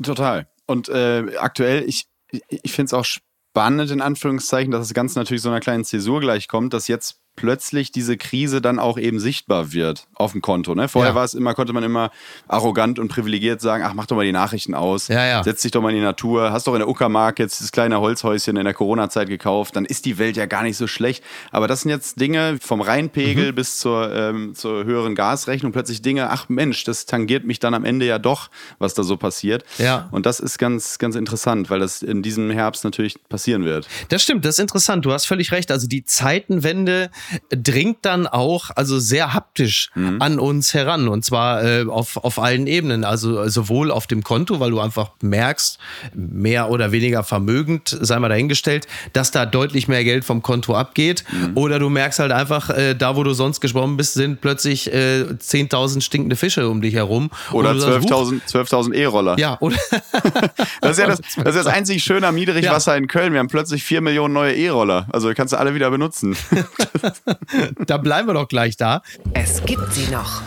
Total. 0.02 0.48
Und 0.66 0.90
äh, 0.90 1.26
aktuell, 1.38 1.84
ich, 1.88 2.08
ich 2.50 2.72
finde 2.74 2.88
es 2.88 2.94
auch 2.94 3.06
spannend, 3.06 3.92
in 3.92 4.02
Anführungszeichen, 4.02 4.72
dass 4.72 4.88
das 4.88 4.94
Ganze 4.94 5.18
natürlich 5.18 5.42
so 5.42 5.50
einer 5.50 5.60
kleinen 5.60 5.86
Zäsur 5.86 6.20
gleichkommt, 6.20 6.74
dass 6.74 6.88
jetzt 6.88 7.20
plötzlich 7.40 7.94
diese 7.94 8.18
Krise 8.18 8.60
dann 8.60 8.80
auch 8.80 8.98
eben 8.98 9.18
sichtbar 9.18 9.72
wird 9.72 10.08
auf 10.14 10.34
dem 10.34 10.42
Konto. 10.42 10.76
Ne? 10.76 10.90
Vorher 10.90 11.12
ja. 11.12 11.16
war 11.16 11.24
es 11.24 11.34
immer, 11.34 11.54
konnte 11.54 11.72
man 11.72 11.84
immer 11.84 12.12
arrogant 12.50 13.00
und 13.00 13.08
privilegiert 13.08 13.62
sagen, 13.62 13.82
ach, 13.88 13.94
mach 13.94 14.08
doch 14.08 14.18
mal 14.18 14.26
die 14.26 14.34
Nachrichten 14.34 14.74
aus, 14.74 15.08
ja, 15.08 15.26
ja. 15.26 15.42
setz 15.42 15.62
dich 15.62 15.72
doch 15.72 15.82
mal 15.82 15.92
in 15.92 15.96
die 15.96 16.02
Natur, 16.02 16.52
hast 16.52 16.68
doch 16.68 16.74
in 16.74 16.80
der 16.80 16.90
Uckermark 16.90 17.40
jetzt 17.40 17.62
das 17.62 17.72
kleine 17.72 18.02
Holzhäuschen 18.02 18.58
in 18.58 18.66
der 18.66 18.74
Corona-Zeit 18.74 19.30
gekauft, 19.30 19.78
dann 19.78 19.86
ist 19.86 20.04
die 20.04 20.18
Welt 20.18 20.36
ja 20.36 20.48
gar 20.48 20.64
nicht 20.64 20.76
so 20.76 20.86
schlecht. 20.86 21.24
Aber 21.52 21.70
das 21.70 21.82
sind 21.82 21.92
jetzt 21.92 22.20
Dinge 22.20 22.58
vom 22.62 22.82
Rheinpegel 22.82 23.54
mhm. 23.54 23.56
bis 23.56 23.78
zur, 23.78 24.14
ähm, 24.14 24.54
zur 24.54 24.84
höheren 24.84 25.16
Gasrechnung, 25.16 25.72
plötzlich 25.72 26.02
Dinge, 26.02 26.30
ach 26.30 26.50
Mensch, 26.50 26.84
das 26.84 27.06
tangiert 27.06 27.46
mich 27.46 27.60
dann 27.60 27.74
am 27.74 27.86
Ende 27.86 28.06
ja 28.06 28.20
doch, 28.20 28.50
was 28.80 28.94
da 28.96 29.04
so 29.04 29.16
passiert. 29.16 29.64
Ja. 29.78 30.10
Und 30.12 30.26
das 30.26 30.42
ist 30.42 30.58
ganz, 30.58 30.98
ganz 30.98 31.16
interessant, 31.16 31.70
weil 31.70 31.80
das 31.80 32.02
in 32.02 32.22
diesem 32.22 32.52
Herbst 32.52 32.84
natürlich 32.84 33.16
passieren 33.30 33.64
wird. 33.64 33.88
Das 34.10 34.22
stimmt, 34.22 34.44
das 34.44 34.56
ist 34.56 34.60
interessant. 34.60 35.06
Du 35.06 35.14
hast 35.14 35.26
völlig 35.26 35.54
recht. 35.54 35.72
Also 35.72 35.88
die 35.88 36.04
Zeitenwende 36.04 37.10
dringt 37.50 38.00
dann 38.04 38.28
auch 38.28 38.70
also 38.76 39.00
sehr 39.00 39.34
haptisch 39.34 39.92
mhm. 39.96 40.22
an 40.22 40.40
uns 40.40 40.74
heran 40.74 41.08
und 41.08 41.26
zwar 41.26 41.64
äh, 41.64 41.86
auf, 41.88 42.18
auf 42.18 42.40
allen 42.40 42.68
Ebenen. 42.68 43.04
Also 43.04 43.48
sowohl 43.48 43.92
auf 43.92 44.08
dem 44.08 44.24
Konto, 44.24 44.60
weil 44.60 44.72
du 44.72 44.80
einfach 44.80 45.12
merkst, 45.22 45.80
mehr 46.14 46.70
oder 46.70 46.92
weniger 46.92 47.24
vermögend, 47.24 47.98
sei 48.02 48.20
mal 48.20 48.30
dahingestellt, 48.30 48.88
dass 49.14 49.32
da 49.32 49.46
deutlich 49.46 49.88
mehr 49.88 50.04
Geld 50.04 50.26
vom 50.26 50.42
Konto 50.42 50.76
abgeht. 50.76 51.24
Mhm. 51.32 51.52
Oder 51.56 51.80
du 51.80 51.90
merkst 51.90 52.20
halt 52.20 52.32
einfach, 52.32 52.70
äh, 52.70 52.96
da 52.96 53.16
wo 53.16 53.24
du 53.24 53.34
sonst 53.34 53.62
geschwommen 53.62 53.98
bist, 53.98 54.14
sind 54.14 54.42
plötzlich 54.42 54.92
äh, 54.94 55.24
10.000 55.24 56.02
stinkende 56.02 56.36
Fische 56.36 56.70
um 56.70 56.82
dich 56.82 56.94
herum. 56.94 57.30
Oder 57.52 57.72
12.000 57.72 58.46
12 58.46 58.94
E-Roller. 58.94 59.38
Ja, 59.38 59.58
oder? 59.60 59.78
das, 60.82 60.92
ist 60.92 61.00
ja 61.00 61.08
das, 61.08 61.20
das, 61.20 61.56
ist 61.56 61.66
das 61.66 61.68
einzig 61.68 62.04
schöne 62.04 62.28
am 62.28 62.36
Niedrigwasser 62.36 62.94
ja. 62.94 62.98
in 62.98 63.08
Köln. 63.08 63.34
Wir 63.34 63.40
haben 63.40 63.48
plötzlich 63.48 63.84
4 63.84 64.02
Millionen 64.02 64.34
neue 64.34 64.56
E-Roller. 64.56 65.08
Also 65.12 65.32
kannst 65.34 65.54
du 65.54 65.58
alle 65.58 65.74
wieder 65.74 65.90
benutzen. 65.92 66.36
da 67.86 67.98
bleiben 67.98 68.28
wir 68.28 68.34
doch 68.34 68.48
gleich 68.48 68.78
da. 68.78 69.02
Es 69.34 69.64
gibt 69.66 69.94
sie 69.94 70.08
noch. 70.12 70.42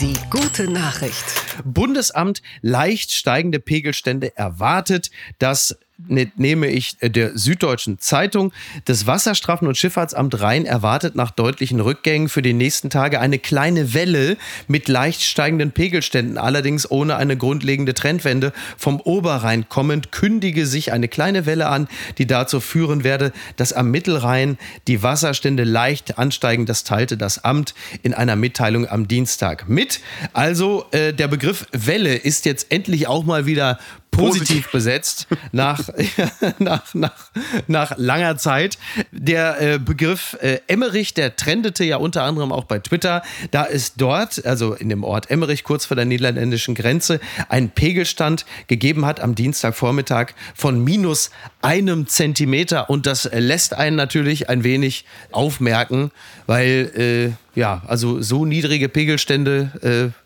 Die 0.00 0.14
gute 0.30 0.70
Nachricht. 0.70 1.24
Bundesamt 1.64 2.42
leicht 2.60 3.12
steigende 3.12 3.60
Pegelstände 3.60 4.36
erwartet. 4.36 5.10
Das 5.38 5.70
Ne, 5.70 5.85
nehme 5.98 6.68
ich 6.68 6.96
äh, 7.00 7.10
der 7.10 7.36
Süddeutschen 7.36 7.98
Zeitung. 7.98 8.52
Das 8.84 9.06
Wasserstrafen- 9.06 9.66
und 9.66 9.76
Schifffahrtsamt 9.76 10.40
Rhein 10.40 10.66
erwartet 10.66 11.16
nach 11.16 11.30
deutlichen 11.30 11.80
Rückgängen 11.80 12.28
für 12.28 12.42
die 12.42 12.52
nächsten 12.52 12.90
Tage 12.90 13.20
eine 13.20 13.38
kleine 13.38 13.94
Welle 13.94 14.36
mit 14.68 14.88
leicht 14.88 15.22
steigenden 15.22 15.72
Pegelständen, 15.72 16.38
allerdings 16.38 16.90
ohne 16.90 17.16
eine 17.16 17.36
grundlegende 17.36 17.94
Trendwende. 17.94 18.52
Vom 18.76 19.00
Oberrhein 19.00 19.68
kommend 19.68 20.12
kündige 20.12 20.66
sich 20.66 20.92
eine 20.92 21.08
kleine 21.08 21.46
Welle 21.46 21.68
an, 21.68 21.88
die 22.18 22.26
dazu 22.26 22.60
führen 22.60 23.04
werde, 23.04 23.32
dass 23.56 23.72
am 23.72 23.90
Mittelrhein 23.90 24.58
die 24.86 25.02
Wasserstände 25.02 25.64
leicht 25.64 26.18
ansteigen. 26.18 26.66
Das 26.66 26.84
teilte 26.84 27.16
das 27.16 27.44
Amt 27.44 27.74
in 28.02 28.14
einer 28.14 28.36
Mitteilung 28.36 28.86
am 28.88 29.08
Dienstag 29.08 29.68
mit. 29.68 30.00
Also 30.32 30.84
äh, 30.90 31.12
der 31.12 31.28
Begriff 31.28 31.66
Welle 31.72 32.14
ist 32.14 32.44
jetzt 32.44 32.70
endlich 32.70 33.06
auch 33.06 33.24
mal 33.24 33.46
wieder 33.46 33.78
positiv 34.16 34.70
besetzt 34.70 35.26
nach, 35.52 35.88
nach, 36.58 36.94
nach, 36.94 37.30
nach 37.66 37.96
langer 37.96 38.36
Zeit. 38.36 38.78
Der 39.12 39.60
äh, 39.60 39.78
Begriff 39.78 40.36
äh, 40.40 40.60
Emmerich, 40.66 41.14
der 41.14 41.36
trendete 41.36 41.84
ja 41.84 41.96
unter 41.96 42.22
anderem 42.22 42.52
auch 42.52 42.64
bei 42.64 42.78
Twitter. 42.78 43.22
Da 43.50 43.64
ist 43.64 43.94
dort, 43.98 44.44
also 44.46 44.74
in 44.74 44.88
dem 44.88 45.04
Ort 45.04 45.30
Emmerich, 45.30 45.64
kurz 45.64 45.86
vor 45.86 45.96
der 45.96 46.04
niederländischen 46.04 46.74
Grenze, 46.74 47.20
ein 47.48 47.70
Pegelstand 47.70 48.46
gegeben 48.66 49.06
hat 49.06 49.20
am 49.20 49.34
Dienstagvormittag 49.34 50.32
von 50.54 50.82
minus 50.82 51.30
einem 51.62 52.06
Zentimeter. 52.06 52.90
Und 52.90 53.06
das 53.06 53.28
lässt 53.32 53.74
einen 53.74 53.96
natürlich 53.96 54.48
ein 54.48 54.64
wenig 54.64 55.04
aufmerken, 55.32 56.10
weil, 56.46 57.36
äh, 57.54 57.58
ja, 57.58 57.82
also 57.86 58.20
so 58.20 58.44
niedrige 58.44 58.88
Pegelstände 58.88 60.12
äh, 60.12 60.25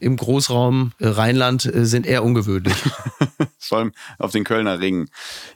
im 0.00 0.16
Großraum 0.16 0.92
äh, 0.98 1.08
Rheinland 1.08 1.64
äh, 1.66 1.84
sind 1.86 2.06
eher 2.06 2.24
ungewöhnlich. 2.24 2.74
Vor 3.58 3.78
allem 3.78 3.92
auf 4.18 4.32
den 4.32 4.44
Kölner 4.44 4.80
Ringen. 4.80 5.08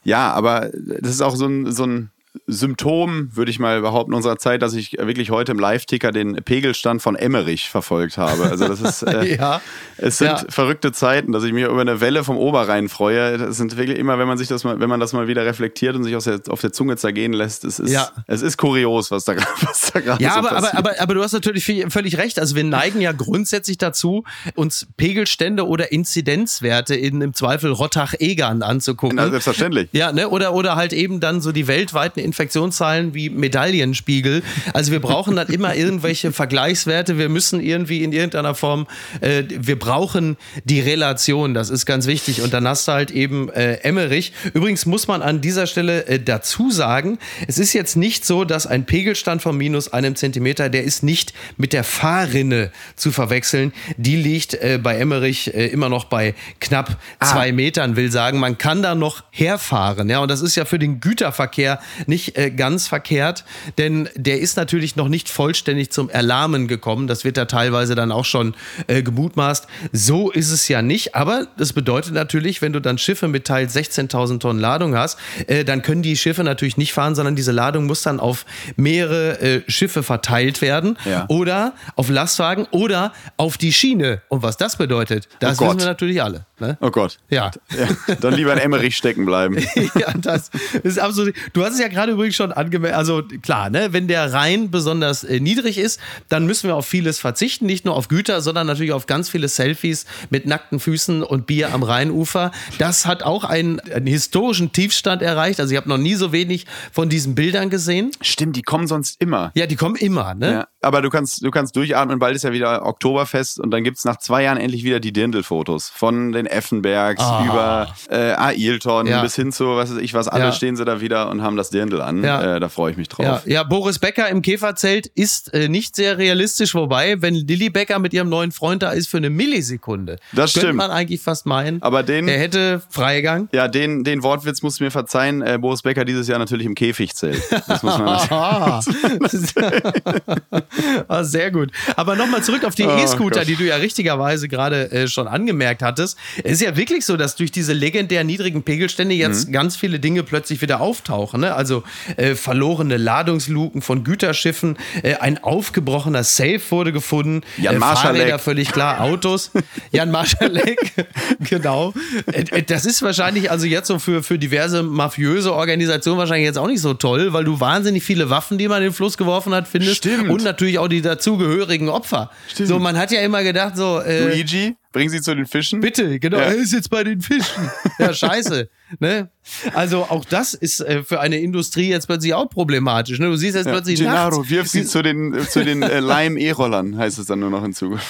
Ja, 0.04 0.32
aber 0.32 0.70
das 1.00 1.12
ist 1.12 1.22
auch 1.22 1.36
so 1.36 1.46
ein, 1.46 1.72
so 1.72 1.84
ein 1.84 2.10
Symptom, 2.46 3.30
würde 3.32 3.50
ich 3.50 3.60
mal 3.60 3.80
behaupten, 3.80 4.12
unserer 4.12 4.38
Zeit, 4.38 4.60
dass 4.60 4.74
ich 4.74 4.92
wirklich 4.98 5.30
heute 5.30 5.52
im 5.52 5.58
Live-Ticker 5.58 6.10
den 6.10 6.34
Pegelstand 6.44 7.00
von 7.00 7.14
Emmerich 7.14 7.70
verfolgt 7.70 8.18
habe. 8.18 8.42
Also 8.50 8.66
das 8.66 8.80
ist, 8.80 9.02
äh, 9.06 9.36
ja. 9.36 9.60
es 9.98 10.18
sind 10.18 10.28
ja. 10.28 10.44
verrückte 10.48 10.90
Zeiten, 10.90 11.30
dass 11.30 11.44
ich 11.44 11.52
mich 11.52 11.64
über 11.64 11.80
eine 11.80 12.00
Welle 12.00 12.24
vom 12.24 12.36
Oberrhein 12.36 12.88
freue. 12.88 13.38
Das 13.38 13.56
sind 13.56 13.76
wirklich 13.76 13.98
immer, 13.98 14.18
wenn 14.18 14.26
man 14.26 14.36
sich 14.36 14.48
das 14.48 14.64
mal, 14.64 14.80
wenn 14.80 14.88
man 14.88 14.98
das 14.98 15.12
mal 15.12 15.28
wieder 15.28 15.46
reflektiert 15.46 15.94
und 15.94 16.02
sich 16.02 16.16
der, 16.24 16.40
auf 16.48 16.60
der 16.60 16.72
Zunge 16.72 16.96
zergehen 16.96 17.32
lässt, 17.32 17.64
es 17.64 17.78
ist, 17.78 17.92
ja. 17.92 18.10
es 18.26 18.42
ist 18.42 18.56
kurios, 18.56 19.12
was 19.12 19.24
da, 19.24 19.36
was 19.60 19.92
da 19.92 20.00
gerade 20.00 20.22
ja, 20.22 20.32
so 20.32 20.38
aber, 20.40 20.48
passiert. 20.48 20.74
Aber, 20.74 20.90
aber, 20.90 21.00
aber 21.00 21.14
du 21.14 21.22
hast 21.22 21.34
natürlich 21.34 21.64
völlig 21.88 22.18
recht. 22.18 22.40
Also 22.40 22.56
wir 22.56 22.64
neigen 22.64 23.00
ja 23.00 23.12
grundsätzlich 23.12 23.78
dazu, 23.78 24.24
uns 24.56 24.88
Pegelstände 24.96 25.68
oder 25.68 25.92
Inzidenzwerte 25.92 26.96
in 26.96 27.20
im 27.20 27.32
Zweifel 27.32 27.70
Rottach-Egern 27.70 28.62
anzugucken. 28.62 29.16
Na, 29.16 29.30
selbstverständlich. 29.30 29.88
Ja, 29.92 30.10
ne? 30.10 30.28
Oder, 30.28 30.52
oder 30.52 30.74
halt 30.74 30.92
eben 30.92 31.20
dann 31.20 31.40
so 31.40 31.52
die 31.52 31.68
weltweiten 31.68 32.23
Infektionszahlen 32.24 33.14
wie 33.14 33.30
Medaillenspiegel. 33.30 34.42
Also 34.72 34.92
wir 34.92 35.00
brauchen 35.00 35.36
dann 35.36 35.48
immer 35.48 35.74
irgendwelche 35.74 36.32
Vergleichswerte. 36.32 37.18
Wir 37.18 37.28
müssen 37.28 37.60
irgendwie 37.60 38.02
in 38.02 38.12
irgendeiner 38.12 38.54
Form, 38.54 38.86
äh, 39.20 39.44
wir 39.48 39.78
brauchen 39.78 40.36
die 40.64 40.80
Relation. 40.80 41.54
Das 41.54 41.70
ist 41.70 41.86
ganz 41.86 42.06
wichtig. 42.06 42.42
Und 42.42 42.52
dann 42.52 42.66
hast 42.66 42.88
du 42.88 42.92
halt 42.92 43.10
eben 43.10 43.48
äh, 43.50 43.74
Emmerich. 43.82 44.32
Übrigens 44.54 44.86
muss 44.86 45.06
man 45.06 45.22
an 45.22 45.40
dieser 45.40 45.66
Stelle 45.66 46.06
äh, 46.06 46.18
dazu 46.18 46.70
sagen, 46.70 47.18
es 47.46 47.58
ist 47.58 47.72
jetzt 47.72 47.96
nicht 47.96 48.24
so, 48.24 48.44
dass 48.44 48.66
ein 48.66 48.86
Pegelstand 48.86 49.42
von 49.42 49.56
minus 49.56 49.92
einem 49.92 50.16
Zentimeter, 50.16 50.68
der 50.68 50.84
ist 50.84 51.02
nicht 51.02 51.34
mit 51.56 51.72
der 51.72 51.84
Fahrrinne 51.84 52.70
zu 52.96 53.12
verwechseln. 53.12 53.72
Die 53.96 54.16
liegt 54.16 54.54
äh, 54.54 54.78
bei 54.82 54.96
Emmerich 54.96 55.54
äh, 55.54 55.66
immer 55.66 55.88
noch 55.88 56.04
bei 56.04 56.34
knapp 56.60 56.98
ah. 57.18 57.26
zwei 57.26 57.52
Metern, 57.52 57.96
will 57.96 58.10
sagen, 58.10 58.38
man 58.38 58.58
kann 58.58 58.82
da 58.82 58.94
noch 58.94 59.24
herfahren. 59.30 60.08
Ja, 60.08 60.20
und 60.20 60.30
das 60.30 60.40
ist 60.40 60.56
ja 60.56 60.64
für 60.64 60.78
den 60.78 61.00
Güterverkehr 61.00 61.80
nicht 62.06 62.13
äh, 62.14 62.50
ganz 62.50 62.88
verkehrt, 62.88 63.44
denn 63.78 64.08
der 64.14 64.40
ist 64.40 64.56
natürlich 64.56 64.96
noch 64.96 65.08
nicht 65.08 65.28
vollständig 65.28 65.90
zum 65.90 66.10
Erlahmen 66.10 66.68
gekommen. 66.68 67.06
Das 67.06 67.24
wird 67.24 67.36
da 67.36 67.44
teilweise 67.44 67.94
dann 67.94 68.12
auch 68.12 68.24
schon 68.24 68.54
äh, 68.86 69.02
gemutmaßt. 69.02 69.66
So 69.92 70.30
ist 70.30 70.50
es 70.50 70.68
ja 70.68 70.82
nicht, 70.82 71.14
aber 71.14 71.46
das 71.56 71.72
bedeutet 71.72 72.14
natürlich, 72.14 72.62
wenn 72.62 72.72
du 72.72 72.80
dann 72.80 72.98
Schiffe 72.98 73.28
mit 73.28 73.44
teils 73.46 73.76
16.000 73.76 74.40
Tonnen 74.40 74.60
Ladung 74.60 74.96
hast, 74.96 75.18
äh, 75.46 75.64
dann 75.64 75.82
können 75.82 76.02
die 76.02 76.16
Schiffe 76.16 76.44
natürlich 76.44 76.76
nicht 76.76 76.92
fahren, 76.92 77.14
sondern 77.14 77.36
diese 77.36 77.52
Ladung 77.52 77.86
muss 77.86 78.02
dann 78.02 78.20
auf 78.20 78.46
mehrere 78.76 79.40
äh, 79.40 79.62
Schiffe 79.68 80.02
verteilt 80.02 80.62
werden 80.62 80.96
ja. 81.04 81.26
oder 81.28 81.74
auf 81.96 82.08
Lastwagen 82.08 82.66
oder 82.70 83.12
auf 83.36 83.58
die 83.58 83.72
Schiene. 83.72 84.22
Und 84.28 84.42
was 84.42 84.56
das 84.56 84.76
bedeutet, 84.76 85.28
das 85.40 85.60
oh 85.60 85.66
wissen 85.66 85.80
wir 85.80 85.86
natürlich 85.86 86.22
alle. 86.22 86.46
Ne? 86.60 86.78
Oh 86.80 86.90
Gott. 86.90 87.18
Ja. 87.30 87.50
ja. 87.76 88.14
Dann 88.20 88.34
lieber 88.34 88.52
in 88.52 88.58
Emmerich 88.58 88.96
stecken 88.96 89.26
bleiben. 89.26 89.58
ja, 89.96 90.12
das 90.16 90.50
ist 90.82 90.98
absolut. 90.98 91.34
Du 91.52 91.64
hast 91.64 91.74
es 91.74 91.80
ja 91.80 91.88
gerade 91.88 92.03
übrigens 92.08 92.36
schon 92.36 92.52
angemeldet. 92.52 92.96
Also 92.96 93.22
klar, 93.42 93.70
ne, 93.70 93.92
wenn 93.92 94.08
der 94.08 94.32
Rhein 94.32 94.70
besonders 94.70 95.24
äh, 95.24 95.40
niedrig 95.40 95.78
ist, 95.78 96.00
dann 96.28 96.46
müssen 96.46 96.68
wir 96.68 96.76
auf 96.76 96.86
vieles 96.86 97.18
verzichten. 97.18 97.66
Nicht 97.66 97.84
nur 97.84 97.94
auf 97.94 98.08
Güter, 98.08 98.40
sondern 98.40 98.66
natürlich 98.66 98.92
auf 98.92 99.06
ganz 99.06 99.28
viele 99.28 99.48
Selfies 99.48 100.06
mit 100.30 100.46
nackten 100.46 100.80
Füßen 100.80 101.22
und 101.22 101.46
Bier 101.46 101.72
am 101.74 101.82
Rheinufer. 101.82 102.52
Das 102.78 103.06
hat 103.06 103.22
auch 103.22 103.44
einen, 103.44 103.80
einen 103.80 104.06
historischen 104.06 104.72
Tiefstand 104.72 105.22
erreicht. 105.22 105.60
Also 105.60 105.72
ich 105.72 105.76
habe 105.76 105.88
noch 105.88 105.98
nie 105.98 106.14
so 106.14 106.32
wenig 106.32 106.66
von 106.92 107.08
diesen 107.08 107.34
Bildern 107.34 107.70
gesehen. 107.70 108.10
Stimmt, 108.20 108.56
die 108.56 108.62
kommen 108.62 108.86
sonst 108.86 109.20
immer. 109.20 109.52
Ja, 109.54 109.66
die 109.66 109.76
kommen 109.76 109.96
immer, 109.96 110.34
ne? 110.34 110.52
Ja, 110.52 110.68
aber 110.84 111.02
du 111.02 111.10
kannst, 111.10 111.44
du 111.44 111.50
kannst 111.50 111.74
durchatmen, 111.76 112.18
bald 112.18 112.36
ist 112.36 112.42
ja 112.42 112.52
wieder 112.52 112.84
Oktoberfest 112.86 113.58
und 113.58 113.70
dann 113.70 113.82
gibt 113.84 113.98
es 113.98 114.04
nach 114.04 114.18
zwei 114.18 114.42
Jahren 114.44 114.58
endlich 114.58 114.84
wieder 114.84 115.00
die 115.00 115.12
Dirndl-Fotos 115.12 115.90
von 115.90 116.32
den 116.32 116.46
Effenbergs 116.46 117.22
ah. 117.22 117.44
über 117.44 117.94
äh, 118.10 118.34
Ailton 118.34 119.06
ja. 119.06 119.22
bis 119.22 119.34
hin 119.34 119.52
zu, 119.52 119.76
was 119.76 119.92
weiß 119.92 120.00
ich 120.00 120.14
was, 120.14 120.28
alle 120.28 120.44
ja. 120.44 120.52
stehen 120.52 120.76
sie 120.76 120.84
da 120.84 121.00
wieder 121.00 121.30
und 121.30 121.42
haben 121.42 121.56
das 121.56 121.70
Dirndl 121.70 122.00
an. 122.00 122.22
Ja. 122.22 122.56
Äh, 122.56 122.60
da 122.60 122.68
freue 122.68 122.92
ich 122.92 122.96
mich 122.96 123.08
drauf. 123.08 123.46
Ja. 123.46 123.62
Boris 123.64 123.98
Becker 123.98 124.28
im 124.28 124.42
Käferzelt 124.42 125.06
ist 125.06 125.52
äh, 125.54 125.68
nicht 125.68 125.96
sehr 125.96 126.18
realistisch, 126.18 126.74
wobei, 126.74 127.20
wenn 127.22 127.34
Lilly 127.34 127.70
Becker 127.70 127.98
mit 127.98 128.12
ihrem 128.12 128.28
neuen 128.28 128.52
Freund 128.52 128.82
da 128.82 128.90
ist 128.90 129.08
für 129.08 129.16
eine 129.16 129.30
Millisekunde, 129.30 130.16
das 130.32 130.52
könnte 130.52 130.66
stimmt. 130.66 130.76
man 130.76 130.90
eigentlich 130.90 131.20
fast 131.20 131.46
meinen, 131.46 131.82
aber 131.82 132.02
den, 132.02 132.28
er 132.28 132.38
hätte 132.38 132.82
Freigang. 132.90 133.48
Ja, 133.52 133.68
den, 133.68 134.04
den 134.04 134.22
Wortwitz 134.22 134.62
musst 134.62 134.80
du 134.80 134.84
mir 134.84 134.90
verzeihen. 134.90 135.42
Äh, 135.42 135.58
Boris 135.58 135.82
Becker 135.82 136.04
dieses 136.04 136.28
Jahr 136.28 136.38
natürlich 136.38 136.66
im 136.66 136.74
Käfigzelt. 136.74 137.42
Das 137.66 137.82
muss 137.82 137.98
man 137.98 138.08
ah, 138.30 138.80
ah, 141.08 141.24
sehr 141.24 141.50
gut. 141.50 141.70
Aber 141.96 142.16
nochmal 142.16 142.42
zurück 142.42 142.64
auf 142.64 142.74
die 142.74 142.84
oh, 142.84 142.96
E-Scooter, 142.96 143.44
die 143.44 143.56
du 143.56 143.64
ja 143.64 143.76
richtigerweise 143.76 144.48
gerade 144.48 144.90
äh, 144.90 145.08
schon 145.08 145.28
angemerkt 145.28 145.82
hattest. 145.82 146.18
Es 146.42 146.52
ist 146.52 146.62
ja 146.62 146.76
wirklich 146.76 147.04
so, 147.04 147.16
dass 147.16 147.36
durch 147.36 147.52
diese 147.52 147.72
legendär 147.72 148.24
niedrigen 148.24 148.62
Pegelstände 148.62 149.14
jetzt 149.14 149.48
mhm. 149.48 149.52
ganz 149.52 149.76
viele 149.76 149.98
Dinge 150.00 150.22
plötzlich 150.22 150.62
wieder 150.62 150.80
auftauchen. 150.80 151.40
Ne? 151.40 151.54
Also 151.54 151.82
äh, 152.16 152.34
verlorene 152.34 152.96
Ladungsluken 152.96 153.82
von 153.82 154.04
Güterschiffen, 154.04 154.76
äh, 155.02 155.14
ein 155.16 155.42
aufgebrochener 155.42 156.24
Safe 156.24 156.60
wurde 156.70 156.92
gefunden, 156.92 157.42
Jan 157.56 157.76
äh, 157.76 157.80
Fahrräder 157.80 158.38
völlig 158.38 158.72
klar, 158.72 159.00
Autos. 159.00 159.50
Jan 159.92 160.10
Marschalek, 160.10 160.78
genau. 161.40 161.92
Äh, 162.26 162.44
äh, 162.50 162.62
das 162.62 162.86
ist 162.86 163.02
wahrscheinlich 163.02 163.50
also 163.50 163.66
jetzt 163.66 163.88
so 163.88 163.98
für, 163.98 164.22
für 164.22 164.38
diverse 164.38 164.82
mafiöse 164.82 165.54
Organisationen 165.54 166.18
wahrscheinlich 166.18 166.46
jetzt 166.46 166.58
auch 166.58 166.66
nicht 166.66 166.80
so 166.80 166.94
toll, 166.94 167.32
weil 167.32 167.44
du 167.44 167.60
wahnsinnig 167.60 168.02
viele 168.02 168.30
Waffen, 168.30 168.58
die 168.58 168.68
man 168.68 168.78
in 168.78 168.88
den 168.88 168.92
Fluss 168.92 169.16
geworfen 169.16 169.54
hat, 169.54 169.68
findest. 169.68 169.96
Stimmt. 169.98 170.30
Und 170.30 170.42
natürlich 170.42 170.63
auch 170.78 170.88
die 170.88 171.02
dazugehörigen 171.02 171.88
Opfer. 171.88 172.30
Stimmt. 172.48 172.68
So, 172.68 172.78
man 172.78 172.96
hat 172.96 173.10
ja 173.10 173.20
immer 173.20 173.42
gedacht, 173.42 173.76
so. 173.76 174.00
Äh, 174.00 174.28
Luigi, 174.28 174.76
bring 174.92 175.08
sie 175.08 175.20
zu 175.20 175.34
den 175.34 175.46
Fischen. 175.46 175.80
Bitte, 175.80 176.18
genau. 176.18 176.38
Ja. 176.38 176.44
Er 176.44 176.54
ist 176.54 176.72
jetzt 176.72 176.90
bei 176.90 177.04
den 177.04 177.20
Fischen. 177.20 177.70
Ja, 177.98 178.14
scheiße. 178.14 178.68
ne? 178.98 179.28
Also 179.74 180.04
auch 180.04 180.24
das 180.24 180.54
ist 180.54 180.80
äh, 180.80 181.02
für 181.02 181.20
eine 181.20 181.38
Industrie 181.38 181.88
jetzt 181.88 182.06
plötzlich 182.06 182.32
auch 182.34 182.48
problematisch. 182.48 183.18
Ne? 183.18 183.26
Du 183.26 183.36
siehst 183.36 183.56
jetzt 183.56 183.66
ja, 183.66 183.72
plötzlich. 183.72 183.98
Gennaro, 183.98 184.38
nachts, 184.38 184.50
wirf 184.50 184.68
sie 184.68 184.84
zu 184.84 185.02
den, 185.02 185.36
zu 185.48 185.64
den 185.64 185.82
äh, 185.82 186.00
Leim-E-Rollern, 186.00 186.96
heißt 186.96 187.18
es 187.18 187.26
dann 187.26 187.40
nur 187.40 187.50
noch 187.50 187.62
hinzu. 187.62 187.98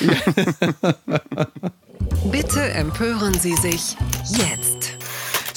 Bitte 2.31 2.61
empören 2.61 3.35
Sie 3.35 3.55
sich 3.57 3.97
jetzt. 4.29 4.84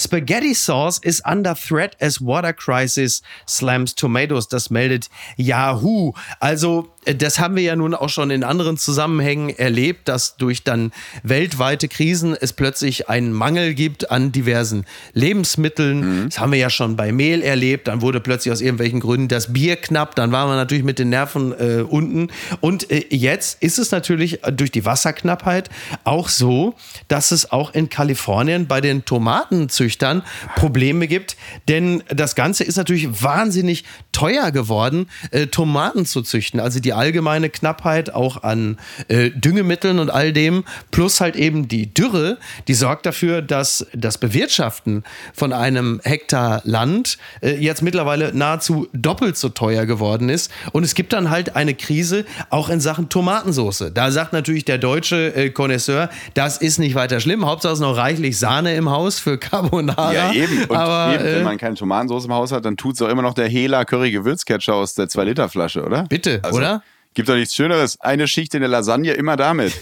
Spaghetti 0.07 0.53
Sauce 0.53 0.99
is 1.03 1.21
under 1.25 1.53
threat 1.53 1.97
as 1.99 2.21
water 2.21 2.53
crisis 2.53 3.21
slams 3.45 3.93
tomatoes. 3.93 4.47
Das 4.47 4.69
meldet 4.69 5.09
Yahoo. 5.35 6.13
Also 6.39 6.93
das 7.15 7.39
haben 7.39 7.55
wir 7.55 7.63
ja 7.63 7.75
nun 7.75 7.93
auch 7.93 8.09
schon 8.09 8.31
in 8.31 8.43
anderen 8.43 8.77
Zusammenhängen 8.77 9.49
erlebt, 9.49 10.07
dass 10.07 10.37
durch 10.37 10.63
dann 10.63 10.91
weltweite 11.23 11.87
Krisen 11.87 12.35
es 12.39 12.53
plötzlich 12.53 13.09
einen 13.09 13.31
Mangel 13.31 13.73
gibt 13.73 14.11
an 14.11 14.31
diversen 14.31 14.85
Lebensmitteln. 15.13 15.99
Mhm. 15.99 16.29
Das 16.29 16.39
haben 16.39 16.51
wir 16.51 16.59
ja 16.59 16.69
schon 16.69 16.95
bei 16.95 17.11
Mehl 17.11 17.41
erlebt. 17.41 17.87
Dann 17.87 18.01
wurde 18.01 18.19
plötzlich 18.19 18.51
aus 18.51 18.61
irgendwelchen 18.61 18.99
Gründen 18.99 19.27
das 19.27 19.53
Bier 19.53 19.75
knapp. 19.75 20.15
Dann 20.15 20.31
waren 20.31 20.49
wir 20.49 20.55
natürlich 20.55 20.83
mit 20.83 20.99
den 20.99 21.09
Nerven 21.09 21.53
äh, 21.53 21.81
unten. 21.81 22.29
Und 22.61 22.91
äh, 22.91 23.05
jetzt 23.09 23.61
ist 23.61 23.79
es 23.79 23.91
natürlich 23.91 24.41
durch 24.51 24.71
die 24.71 24.85
Wasserknappheit 24.85 25.69
auch 26.03 26.29
so, 26.29 26.75
dass 27.07 27.31
es 27.31 27.51
auch 27.51 27.73
in 27.73 27.89
Kalifornien 27.89 28.67
bei 28.67 28.81
den 28.81 29.05
Tomatenzüchtern 29.05 30.23
Probleme 30.55 31.07
gibt. 31.07 31.37
Denn 31.67 32.03
das 32.09 32.35
Ganze 32.35 32.63
ist 32.63 32.77
natürlich 32.77 33.23
wahnsinnig 33.23 33.85
teuer 34.11 34.51
geworden, 34.51 35.09
äh, 35.31 35.47
Tomaten 35.47 36.05
zu 36.05 36.21
züchten. 36.21 36.59
Also 36.59 36.79
die 36.79 36.93
allgemeine 36.97 37.49
Knappheit 37.49 38.13
auch 38.13 38.43
an 38.43 38.77
äh, 39.07 39.29
Düngemitteln 39.29 39.99
und 39.99 40.09
all 40.09 40.33
dem, 40.33 40.63
plus 40.91 41.21
halt 41.21 41.35
eben 41.35 41.67
die 41.67 41.93
Dürre, 41.93 42.37
die 42.67 42.73
sorgt 42.73 43.05
dafür, 43.05 43.41
dass 43.41 43.87
das 43.93 44.17
Bewirtschaften 44.17 45.03
von 45.33 45.53
einem 45.53 46.01
Hektar 46.03 46.61
Land 46.63 47.17
äh, 47.41 47.55
jetzt 47.55 47.81
mittlerweile 47.81 48.33
nahezu 48.33 48.87
doppelt 48.93 49.37
so 49.37 49.49
teuer 49.49 49.85
geworden 49.85 50.29
ist. 50.29 50.51
Und 50.73 50.83
es 50.83 50.95
gibt 50.95 51.13
dann 51.13 51.29
halt 51.29 51.55
eine 51.55 51.73
Krise 51.73 52.25
auch 52.49 52.69
in 52.69 52.79
Sachen 52.79 53.09
Tomatensauce. 53.09 53.91
Da 53.93 54.11
sagt 54.11 54.33
natürlich 54.33 54.65
der 54.65 54.77
deutsche 54.77 55.33
äh, 55.35 55.49
Connoisseur, 55.49 56.09
das 56.33 56.57
ist 56.57 56.79
nicht 56.79 56.95
weiter 56.95 57.19
schlimm. 57.19 57.45
Hauptsache 57.45 57.73
es 57.73 57.79
ist 57.79 57.85
noch 57.85 57.97
reichlich 57.97 58.39
Sahne 58.39 58.75
im 58.75 58.89
Haus 58.89 59.19
für 59.19 59.37
Carbonara. 59.37 60.13
Ja, 60.13 60.33
eben. 60.33 60.63
Und 60.65 60.75
Aber, 60.75 61.13
eben, 61.13 61.23
wenn 61.23 61.41
äh, 61.41 61.43
man 61.43 61.57
keine 61.57 61.75
Tomatensauce 61.75 62.25
im 62.25 62.33
Haus 62.33 62.51
hat, 62.51 62.65
dann 62.65 62.77
tut 62.77 62.95
es 62.95 63.01
auch 63.01 63.09
immer 63.09 63.21
noch 63.21 63.33
der 63.33 63.47
Hela 63.47 63.85
Curry 63.85 64.11
Gewürzketcher 64.11 64.73
aus 64.73 64.93
der 64.93 65.07
2-Liter-Flasche, 65.07 65.83
oder? 65.83 66.03
Bitte, 66.03 66.39
also, 66.43 66.57
oder? 66.57 66.81
Gibt 67.17 67.29
doch 67.29 67.35
nichts 67.35 67.55
Schöneres. 67.55 67.99
Eine 67.99 68.27
Schicht 68.27 68.53
in 68.53 68.59
der 68.59 68.69
Lasagne, 68.69 69.13
immer 69.13 69.37
damit. 69.37 69.73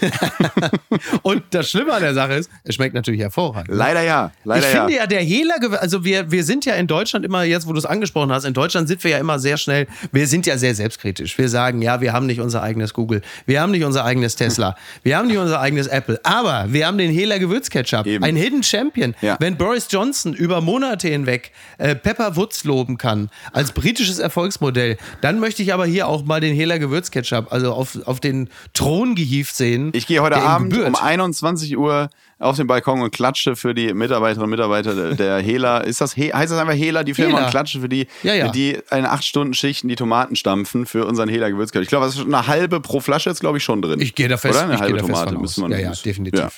und 1.22 1.42
das 1.50 1.68
Schlimme 1.68 1.92
an 1.92 2.00
der 2.00 2.14
Sache 2.14 2.32
ist, 2.32 2.48
es 2.64 2.76
schmeckt 2.76 2.94
natürlich 2.94 3.20
hervorragend. 3.20 3.76
Leider 3.76 4.00
ja. 4.00 4.32
Leider 4.44 4.66
ich 4.66 4.74
finde 4.74 4.94
ja, 4.94 5.06
der 5.06 5.20
Hehler, 5.20 5.56
also 5.78 6.02
wir, 6.02 6.30
wir 6.30 6.44
sind 6.44 6.64
ja 6.64 6.76
in 6.76 6.86
Deutschland 6.86 7.26
immer, 7.26 7.42
jetzt 7.42 7.66
wo 7.68 7.74
du 7.74 7.78
es 7.78 7.84
angesprochen 7.84 8.32
hast, 8.32 8.44
in 8.44 8.54
Deutschland 8.54 8.88
sind 8.88 9.04
wir 9.04 9.10
ja 9.10 9.18
immer 9.18 9.38
sehr 9.38 9.58
schnell, 9.58 9.86
wir 10.12 10.26
sind 10.26 10.46
ja 10.46 10.56
sehr 10.56 10.74
selbstkritisch. 10.74 11.36
Wir 11.36 11.50
sagen, 11.50 11.82
ja, 11.82 12.00
wir 12.00 12.14
haben 12.14 12.24
nicht 12.24 12.40
unser 12.40 12.62
eigenes 12.62 12.94
Google, 12.94 13.20
wir 13.44 13.60
haben 13.60 13.70
nicht 13.70 13.84
unser 13.84 14.06
eigenes 14.06 14.36
Tesla, 14.36 14.74
wir 15.02 15.18
haben 15.18 15.28
nicht 15.28 15.36
unser 15.36 15.60
eigenes 15.60 15.88
Apple, 15.88 16.18
aber 16.22 16.64
wir 16.70 16.86
haben 16.86 16.96
den 16.96 17.10
Hehler 17.10 17.38
Gewürzketchup, 17.38 18.06
Eben. 18.06 18.24
ein 18.24 18.36
Hidden 18.36 18.62
Champion. 18.62 19.14
Ja. 19.20 19.36
Wenn 19.40 19.58
Boris 19.58 19.88
Johnson 19.90 20.32
über 20.32 20.62
Monate 20.62 21.08
hinweg 21.08 21.52
äh, 21.76 21.94
Pepper 21.94 22.34
Woods 22.36 22.64
loben 22.64 22.96
kann, 22.96 23.28
als 23.52 23.72
britisches 23.72 24.20
Erfolgsmodell, 24.20 24.96
dann 25.20 25.38
möchte 25.38 25.62
ich 25.62 25.74
aber 25.74 25.84
hier 25.84 26.08
auch 26.08 26.24
mal 26.24 26.40
den 26.40 26.54
Hehler 26.54 26.78
Gewürzketchup 26.78 27.25
Ketchup, 27.26 27.52
also 27.52 27.72
auf, 27.72 27.98
auf 28.06 28.20
den 28.20 28.48
Thron 28.72 29.14
gehievt 29.14 29.54
sehen. 29.54 29.90
Ich 29.94 30.06
gehe 30.06 30.20
heute 30.20 30.36
Abend 30.36 30.70
gebührt. 30.70 30.88
um 30.88 30.94
21 30.94 31.76
Uhr 31.76 32.08
auf 32.38 32.56
den 32.56 32.66
Balkon 32.66 33.00
und 33.00 33.12
klatsche 33.12 33.56
für 33.56 33.74
die 33.74 33.94
Mitarbeiterinnen 33.94 34.44
und 34.44 34.50
Mitarbeiter 34.50 35.14
der 35.14 35.38
Hela. 35.42 35.78
Ist 35.78 36.00
das, 36.00 36.16
heißt 36.16 36.52
das 36.52 36.58
einfach 36.58 36.74
Hela, 36.74 37.02
die 37.02 37.14
Firma, 37.14 37.36
Hela. 37.36 37.44
und 37.46 37.50
klatsche 37.50 37.80
für 37.80 37.88
die, 37.88 38.06
ja, 38.22 38.34
ja. 38.34 38.48
die 38.48 38.78
eine 38.90 39.12
8-Stunden-Schicht 39.12 39.82
in 39.82 39.88
die 39.88 39.96
Tomaten 39.96 40.36
stampfen 40.36 40.86
für 40.86 41.06
unseren 41.06 41.28
Hela 41.28 41.48
Gewürzkörper. 41.48 41.82
Ich 41.82 41.88
glaube, 41.88 42.06
das 42.06 42.16
ist 42.16 42.26
eine 42.26 42.46
halbe 42.46 42.80
pro 42.80 43.00
Flasche 43.00 43.30
jetzt, 43.30 43.40
glaube 43.40 43.58
ich, 43.58 43.64
schon 43.64 43.82
drin. 43.82 44.00
Ich 44.00 44.14
gehe 44.14 44.28
da 44.28 44.36
fest. 44.36 44.54
Oder? 44.54 44.64
Eine 44.64 44.74
ich 44.74 44.80
halbe 44.80 44.98
Tomate 44.98 45.38
müssen 45.38 45.68
wir 45.68 45.78
Ja, 45.78 45.90
ja, 45.90 45.92
definitiv. 46.04 46.40
Ja. 46.40 46.50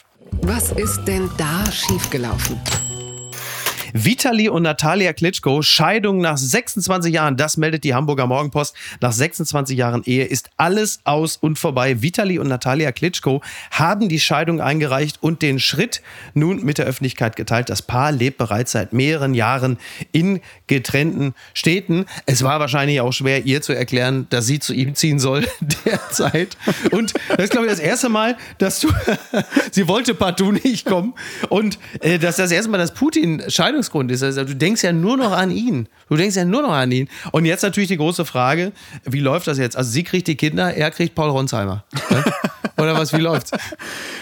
Was 0.42 0.72
ist 0.72 1.04
denn 1.04 1.30
da 1.38 1.64
schiefgelaufen? 1.70 2.60
Vitali 3.92 4.48
und 4.48 4.62
Natalia 4.62 5.12
Klitschko, 5.12 5.62
Scheidung 5.62 6.20
nach 6.20 6.36
26 6.36 7.12
Jahren, 7.12 7.36
das 7.36 7.56
meldet 7.56 7.84
die 7.84 7.94
Hamburger 7.94 8.26
Morgenpost. 8.26 8.74
Nach 9.00 9.12
26 9.12 9.76
Jahren 9.76 10.02
Ehe 10.04 10.24
ist 10.24 10.50
alles 10.56 11.00
aus 11.04 11.36
und 11.36 11.58
vorbei. 11.58 12.02
Vitali 12.02 12.38
und 12.38 12.48
Natalia 12.48 12.92
Klitschko 12.92 13.42
haben 13.70 14.08
die 14.08 14.20
Scheidung 14.20 14.60
eingereicht 14.60 15.22
und 15.22 15.42
den 15.42 15.58
Schritt 15.58 16.02
nun 16.34 16.64
mit 16.64 16.78
der 16.78 16.86
Öffentlichkeit 16.86 17.36
geteilt. 17.36 17.68
Das 17.70 17.82
Paar 17.82 18.12
lebt 18.12 18.38
bereits 18.38 18.72
seit 18.72 18.92
mehreren 18.92 19.34
Jahren 19.34 19.78
in 20.12 20.40
getrennten 20.66 21.34
Städten. 21.54 22.06
Es 22.26 22.42
war 22.42 22.60
wahrscheinlich 22.60 23.00
auch 23.00 23.12
schwer, 23.12 23.44
ihr 23.44 23.62
zu 23.62 23.72
erklären, 23.72 24.26
dass 24.30 24.46
sie 24.46 24.58
zu 24.58 24.74
ihm 24.74 24.94
ziehen 24.94 25.18
soll 25.18 25.46
derzeit. 25.84 26.56
Und 26.90 27.14
das 27.28 27.44
ist, 27.44 27.50
glaube 27.50 27.66
ich, 27.66 27.72
das 27.72 27.80
erste 27.80 28.08
Mal, 28.08 28.36
dass 28.58 28.80
du, 28.80 28.88
sie 29.70 29.88
wollte 29.88 30.14
partout 30.14 30.52
nicht 30.52 30.84
kommen. 30.84 31.14
Und 31.48 31.78
äh, 32.00 32.18
dass 32.18 32.36
das 32.36 32.50
erste 32.50 32.70
Mal, 32.70 32.78
dass 32.78 32.94
Putin 32.94 33.42
Scheidung 33.48 33.82
Scheidungsgrund 33.88 34.10
ist. 34.10 34.22
Also 34.22 34.44
du 34.44 34.54
denkst 34.54 34.82
ja 34.82 34.92
nur 34.92 35.16
noch 35.16 35.32
an 35.32 35.50
ihn. 35.50 35.88
Du 36.08 36.16
denkst 36.16 36.36
ja 36.36 36.44
nur 36.44 36.62
noch 36.62 36.72
an 36.72 36.92
ihn. 36.92 37.08
Und 37.32 37.44
jetzt 37.44 37.62
natürlich 37.62 37.88
die 37.88 37.96
große 37.96 38.24
Frage, 38.24 38.72
wie 39.04 39.20
läuft 39.20 39.46
das 39.46 39.58
jetzt? 39.58 39.76
Also 39.76 39.90
sie 39.90 40.04
kriegt 40.04 40.26
die 40.26 40.36
Kinder, 40.36 40.74
er 40.74 40.90
kriegt 40.90 41.14
Paul 41.14 41.30
Ronsheimer. 41.30 41.84
Oder 42.78 42.96
was, 42.96 43.12
wie 43.12 43.20
läuft's? 43.20 43.50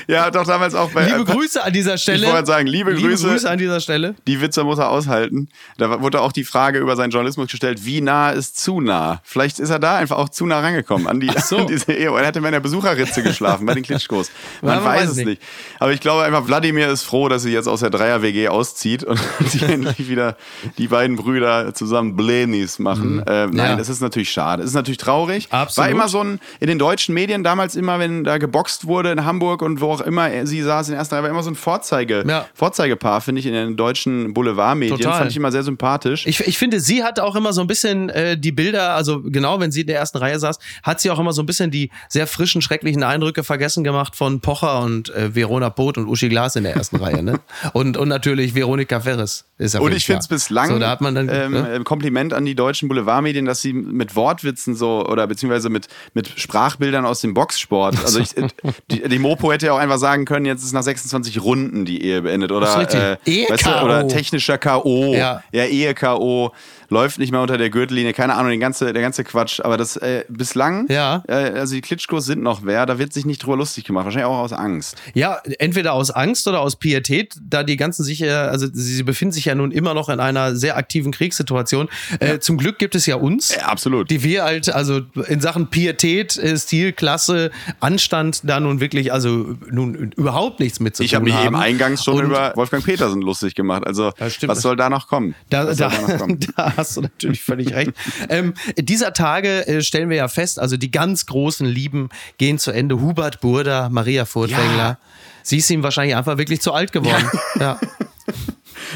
Ja, 0.09 0.31
doch 0.31 0.47
damals 0.47 0.75
auch 0.77 0.93
bei. 0.93 1.05
Liebe 1.05 1.25
Grüße 1.25 1.65
an 1.65 1.73
dieser 1.73 1.99
Stelle. 1.99 2.27
Ich 2.27 2.33
wollte 2.33 2.47
sagen, 2.47 2.69
liebe, 2.69 2.93
liebe 2.93 3.09
Grüße, 3.09 3.27
Grüße 3.29 3.51
an 3.51 3.59
dieser 3.59 3.81
Stelle. 3.81 4.15
Die 4.29 4.41
Witze 4.41 4.63
muss 4.63 4.79
er 4.79 4.91
aushalten. 4.91 5.49
Da 5.79 6.01
wurde 6.01 6.21
auch 6.21 6.31
die 6.31 6.45
Frage 6.45 6.79
über 6.79 6.95
seinen 6.95 7.11
Journalismus 7.11 7.51
gestellt, 7.51 7.85
wie 7.85 8.01
nah 8.01 8.31
ist 8.31 8.57
zu 8.57 8.81
nah? 8.81 9.21
Vielleicht 9.25 9.59
ist 9.59 9.71
er 9.71 9.81
da 9.81 9.97
einfach 9.97 10.17
auch 10.17 10.29
zu 10.29 10.47
nah 10.47 10.61
rangekommen 10.61 11.09
an, 11.09 11.19
die, 11.19 11.31
so. 11.45 11.57
an 11.59 11.67
diese 11.67 11.93
Ehe. 11.93 12.07
Er 12.17 12.27
hatte 12.27 12.39
in 12.39 12.47
einer 12.47 12.61
Besucherritze 12.61 13.25
geschlafen 13.25 13.67
bei 13.67 13.75
den 13.75 13.83
Klitschkos. 13.83 14.31
Man, 14.63 14.77
weiß, 14.77 14.85
weiß 14.85 15.11
es 15.11 15.17
nicht. 15.17 15.27
nicht. 15.27 15.43
Aber 15.81 15.93
ich 15.93 16.01
glaube 16.01 16.23
einfach, 16.23 16.47
Wladimir 16.47 16.89
ist 16.89 17.03
froh, 17.03 17.29
dass 17.29 17.43
sie 17.43 17.51
jetzt 17.51 17.67
aus 17.67 17.81
der 17.81 17.91
Dreier-WG 17.91 18.47
auszieht 18.47 19.03
und 19.03 19.19
sie 19.47 19.65
endlich 19.65 20.09
wieder 20.09 20.37
die 20.79 20.87
beiden 20.87 21.17
Brüder 21.17 21.75
zusammen 21.75 22.15
Blenis 22.15 22.79
machen. 22.79 23.17
Mhm. 23.17 23.25
Äh, 23.27 23.47
nein, 23.47 23.57
ja. 23.57 23.77
das 23.77 23.89
ist 23.89 24.01
natürlich 24.01 24.31
schade. 24.31 24.63
Es 24.63 24.69
ist 24.69 24.75
natürlich 24.75 24.99
traurig. 24.99 25.49
Absolut. 25.51 25.85
War 25.85 25.91
immer 25.91 26.09
so 26.09 26.23
ein, 26.23 26.39
in 26.61 26.69
den 26.69 26.79
deutschen 26.79 27.13
Medien 27.13 27.43
damals 27.43 27.75
immer, 27.75 27.99
wenn 27.99 28.23
da 28.23 28.39
geboxt 28.47 28.87
wurde 28.87 29.11
in 29.11 29.25
Hamburg 29.25 29.61
und 29.61 29.81
wo 29.81 29.91
auch 29.91 30.01
immer 30.01 30.47
sie 30.47 30.63
saß 30.63 30.89
in 30.89 30.93
der 30.93 31.01
ersten 31.01 31.15
Reihe, 31.15 31.25
war 31.25 31.31
immer 31.31 31.43
so 31.43 31.51
ein 31.51 31.57
Vorzeige, 31.57 32.25
ja. 32.27 32.47
Vorzeigepaar, 32.55 33.21
finde 33.21 33.41
ich, 33.41 33.47
in 33.47 33.53
den 33.53 33.77
deutschen 33.77 34.33
Boulevardmedien. 34.35 34.97
Total. 34.97 35.19
Fand 35.19 35.31
ich 35.33 35.37
immer 35.37 35.51
sehr 35.51 35.65
sympathisch. 35.65 36.27
Ich, 36.27 36.41
ich 36.41 36.59
finde, 36.59 36.79
sie 36.81 37.03
hat 37.03 37.19
auch 37.19 37.35
immer 37.35 37.53
so 37.53 37.61
ein 37.61 37.67
bisschen 37.67 38.09
äh, 38.11 38.39
die 38.39 38.53
Bilder, 38.53 38.95
also 38.95 39.21
genau, 39.23 39.59
wenn 39.59 39.73
sie 39.73 39.81
in 39.81 39.89
der 39.89 39.99
ersten 39.99 40.19
Reihe 40.19 40.39
saß, 40.39 40.59
hat 40.85 41.01
sie 41.01 41.11
auch 41.11 41.19
immer 41.19 41.33
so 41.33 41.43
ein 41.43 41.47
bisschen 41.47 41.71
die 41.71 41.91
sehr 42.09 42.27
frischen, 42.27 42.63
schrecklichen 42.63 43.03
Eindrücke 43.03 43.43
vergessen 43.43 43.83
gemacht 43.83 44.15
von 44.15 44.41
Pocher 44.41 44.81
und 44.81 45.13
äh, 45.15 45.35
Verona 45.35 45.71
Poth 45.71 45.99
und 45.99 46.07
Uschi 46.07 46.29
Glas 46.29 46.55
in 46.55 46.63
der 46.63 46.77
ersten 46.77 46.97
Reihe. 46.97 47.23
Ne? 47.23 47.41
Und, 47.73 47.97
und 47.97 48.09
natürlich 48.09 48.55
Veronika 48.55 49.01
Ferres. 49.01 49.45
Ist 49.59 49.75
und 49.75 49.95
ich 49.95 50.05
finde 50.05 50.21
es 50.21 50.29
bislang 50.29 50.69
so, 50.69 50.79
da 50.79 50.91
hat 50.91 51.01
man 51.01 51.15
dann, 51.15 51.31
ähm, 51.31 51.53
ne? 51.53 51.81
Kompliment 51.85 52.35
an 52.35 52.45
die 52.45 52.55
deutschen 52.55 52.89
Boulevardmedien, 52.89 53.47
dass 53.47 53.63
sie 53.63 53.73
mit 53.73 54.15
Wortwitzen 54.15 54.75
so 54.75 55.07
oder 55.07 55.27
beziehungsweise 55.27 55.71
mit, 55.71 55.89
mit 56.13 56.29
Sprachbildern 56.39 57.07
aus 57.07 57.23
dem 57.23 57.33
Boxsport. 57.33 57.97
Also 58.05 58.21
ich, 58.21 58.36
die, 58.91 59.09
die, 59.09 59.19
Mopo 59.19 59.53
hätte 59.53 59.67
ja 59.67 59.73
auch 59.73 59.79
einfach 59.79 59.99
sagen 59.99 60.25
können, 60.25 60.47
jetzt 60.47 60.63
ist 60.63 60.73
nach 60.73 60.83
26 60.83 61.43
Runden 61.43 61.85
die 61.85 62.03
Ehe 62.03 62.23
beendet 62.23 62.53
oder, 62.53 62.67
äh, 62.67 63.17
weißt 63.49 63.67
du, 63.67 63.83
oder 63.83 64.07
technischer 64.09 64.59
K.O. 64.59 65.15
Ja, 65.15 65.43
ja 65.53 65.65
Ehe-K.O 65.65 66.53
läuft 66.89 67.19
nicht 67.19 67.33
mehr 67.33 67.41
unter 67.41 67.59
der 67.59 67.71
Gürtellinie, 67.71 68.13
keine 68.13 68.35
Ahnung, 68.35 68.51
den 68.51 68.61
ganze, 68.61 68.93
der 68.93 69.03
ganze 69.03 69.25
Quatsch. 69.25 69.61
Aber 69.61 69.77
das 69.77 69.97
äh, 69.97 70.25
bislang, 70.29 70.87
ja. 70.89 71.23
Äh, 71.29 71.35
also 71.35 71.75
die 71.75 71.81
Klitschkos 71.81 72.27
sind 72.27 72.43
noch 72.43 72.65
wer, 72.65 72.87
da 72.87 72.99
wird 72.99 73.13
sich 73.13 73.25
nicht 73.25 73.45
drüber 73.45 73.57
lustig 73.57 73.85
gemacht, 73.85 74.05
wahrscheinlich 74.05 74.27
auch 74.27 74.39
aus 74.39 74.53
Angst. 74.53 74.97
Ja, 75.15 75.41
entweder 75.59 75.93
aus 75.93 76.11
Angst 76.11 76.47
oder 76.49 76.61
aus 76.61 76.77
Pietät, 76.77 77.35
da 77.41 77.63
die 77.63 77.77
ganzen 77.77 78.05
sich, 78.05 78.29
also 78.29 78.67
sie 78.73 79.03
befinden 79.03 79.33
sich 79.33 79.47
ja 79.47 79.55
nun 79.55 79.71
immer 79.73 79.95
noch 79.95 80.09
in 80.09 80.21
einer 80.21 80.55
sehr 80.57 80.77
aktiven 80.77 81.13
Kriegssituation. 81.13 81.89
Äh, 82.21 82.27
ja. 82.27 82.35
Äh, 82.35 82.41
zum 82.41 82.59
Glück 82.59 82.79
gibt 82.79 82.95
es 82.95 83.07
ja 83.07 83.17
uns, 83.17 83.55
ja, 83.55 83.67
absolut. 83.67 84.11
die 84.11 84.23
wir 84.23 84.45
halt, 84.45 84.69
also 84.69 85.01
in 85.29 85.41
Sachen 85.41 85.69
Pietät, 85.69 86.37
äh, 86.37 86.57
Stil, 86.57 86.93
Klasse, 86.93 87.51
Anstand 87.81 88.41
da 88.45 88.61
nun 88.61 88.81
wirklich, 88.81 89.13
also 89.13 89.57
nun 89.71 90.13
überhaupt 90.17 90.61
nichts 90.61 90.81
mit 90.81 90.97
zu 90.97 91.03
ich 91.03 91.11
tun 91.11 91.19
haben. 91.19 91.27
Ich 91.27 91.35
habe 91.35 91.41
mich 91.43 91.47
eben 91.47 91.57
eingangs 91.57 92.05
schon 92.05 92.17
Und 92.17 92.27
über 92.27 92.53
Wolfgang 92.57 92.85
Petersen 92.85 93.23
lustig 93.23 93.55
gemacht. 93.55 93.87
Also 93.87 94.13
was 94.19 94.63
soll 94.63 94.77
da 94.77 94.89
noch 94.89 95.09
kommen? 95.09 95.35
Da, 95.51 95.65
da, 95.65 95.75
da, 95.75 96.01
noch 96.01 96.19
kommen? 96.19 96.39
da 96.57 96.76
hast 96.79 96.97
du 96.97 97.03
natürlich 97.03 97.43
völlig 97.43 97.75
recht. 97.75 97.93
Ähm, 98.29 98.55
dieser 98.77 99.13
Tage 99.13 99.67
äh, 99.67 99.83
stellen 99.83 100.11
wir 100.11 100.17
ja 100.17 100.29
fest, 100.29 100.59
also 100.59 100.77
die 100.77 100.91
ganz 100.91 101.27
großen 101.27 101.67
Lieben 101.67 102.09
gehen 102.39 102.59
zu 102.59 102.71
Ende. 102.71 103.01
Hubert 103.01 103.41
Burda, 103.41 103.89
Maria 103.89 104.25
Furtwängler. 104.25 104.77
Ja. 104.77 104.99
Sie 105.43 105.59
ist 105.59 105.71
ihm 105.71 105.83
wahrscheinlich 105.83 106.17
einfach 106.17 106.39
wirklich 106.39 106.61
zu 106.61 106.73
alt 106.73 106.93
geworden. 106.93 107.29
ja. 107.59 107.61
ja. 107.61 107.81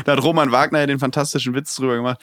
Da 0.05 0.13
hat 0.13 0.23
Roman 0.23 0.53
Wagner 0.53 0.81
ja 0.81 0.87
den 0.87 0.99
fantastischen 0.99 1.55
Witz 1.55 1.77
drüber 1.77 1.97
gemacht. 1.97 2.19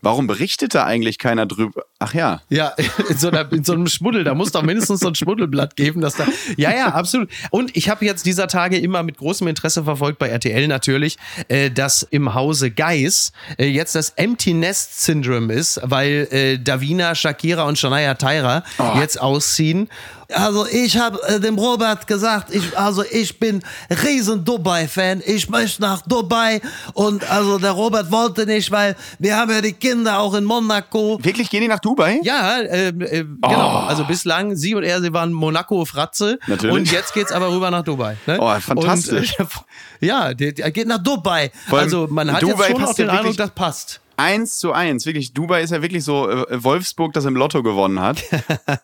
Warum 0.00 0.26
berichtet 0.26 0.74
da 0.74 0.84
eigentlich 0.84 1.18
keiner 1.18 1.46
drüber? 1.46 1.84
Ach 1.98 2.14
ja. 2.14 2.42
Ja, 2.48 2.72
in 3.08 3.18
so, 3.18 3.28
einer, 3.28 3.50
in 3.52 3.64
so 3.64 3.72
einem 3.72 3.86
Schmuddel. 3.86 4.24
Da 4.24 4.34
muss 4.34 4.50
doch 4.52 4.62
mindestens 4.62 5.00
so 5.00 5.08
ein 5.08 5.14
Schmuddelblatt 5.14 5.76
geben, 5.76 6.00
dass 6.00 6.16
da. 6.16 6.26
Ja, 6.56 6.70
ja, 6.74 6.88
absolut. 6.88 7.30
Und 7.50 7.76
ich 7.76 7.88
habe 7.88 8.04
jetzt 8.04 8.26
dieser 8.26 8.48
Tage 8.48 8.78
immer 8.78 9.02
mit 9.02 9.18
großem 9.18 9.46
Interesse 9.46 9.84
verfolgt, 9.84 10.18
bei 10.18 10.28
RTL 10.28 10.66
natürlich, 10.66 11.18
äh, 11.48 11.70
dass 11.70 12.02
im 12.02 12.34
Hause 12.34 12.70
Geis 12.70 13.32
äh, 13.58 13.66
jetzt 13.66 13.94
das 13.94 14.10
Empty 14.10 14.54
Nest 14.54 15.04
Syndrome 15.04 15.52
ist, 15.52 15.80
weil 15.84 16.28
äh, 16.30 16.58
Davina, 16.58 17.14
Shakira 17.14 17.64
und 17.64 17.78
Shania 17.78 18.14
Tyra 18.14 18.64
oh. 18.78 18.98
jetzt 18.98 19.20
ausziehen. 19.20 19.88
Also 20.34 20.66
ich 20.66 20.96
habe 20.96 21.20
äh, 21.26 21.40
dem 21.40 21.58
Robert 21.58 22.06
gesagt, 22.06 22.54
ich, 22.54 22.76
also 22.78 23.04
ich 23.10 23.38
bin 23.38 23.62
riesen 24.04 24.44
Dubai-Fan. 24.44 25.22
Ich 25.24 25.48
möchte 25.48 25.82
nach 25.82 26.02
Dubai 26.02 26.60
und 26.94 27.28
also 27.30 27.58
der 27.58 27.72
Robert 27.72 28.10
wollte 28.10 28.46
nicht, 28.46 28.70
weil 28.70 28.96
wir 29.18 29.36
haben 29.36 29.50
ja 29.50 29.60
die 29.60 29.72
Kinder 29.72 30.18
auch 30.18 30.34
in 30.34 30.44
Monaco. 30.44 31.18
Wirklich 31.22 31.50
gehen 31.50 31.62
die 31.62 31.68
nach 31.68 31.80
Dubai? 31.80 32.20
Ja, 32.22 32.58
äh, 32.60 32.88
äh, 32.88 33.24
oh. 33.42 33.48
genau. 33.48 33.78
Also 33.86 34.04
bislang 34.04 34.56
sie 34.56 34.74
und 34.74 34.82
er, 34.82 35.00
sie 35.00 35.12
waren 35.12 35.32
Monaco-Fratze. 35.32 36.38
Natürlich. 36.46 36.76
Und 36.76 36.92
jetzt 36.92 37.14
geht's 37.14 37.32
aber 37.32 37.50
rüber 37.50 37.70
nach 37.70 37.82
Dubai. 37.82 38.16
Ne? 38.26 38.38
Oh, 38.40 38.60
fantastisch. 38.60 39.38
Und, 39.38 39.48
ja, 40.00 40.34
der, 40.34 40.52
der, 40.52 40.70
geht 40.70 40.86
nach 40.86 41.02
Dubai. 41.02 41.50
Also 41.70 42.06
man 42.10 42.32
hat 42.32 42.42
Dubai 42.42 42.68
jetzt 42.68 42.72
schon 42.72 42.84
auch 42.84 42.94
den 42.94 43.10
Eindruck, 43.10 43.36
das 43.36 43.50
passt 43.50 44.01
eins 44.16 44.58
zu 44.58 44.72
eins. 44.72 45.06
Wirklich, 45.06 45.32
Dubai 45.32 45.62
ist 45.62 45.70
ja 45.70 45.82
wirklich 45.82 46.04
so 46.04 46.28
äh, 46.28 46.62
Wolfsburg, 46.62 47.12
das 47.12 47.24
im 47.24 47.36
Lotto 47.36 47.62
gewonnen 47.62 48.00
hat. 48.00 48.22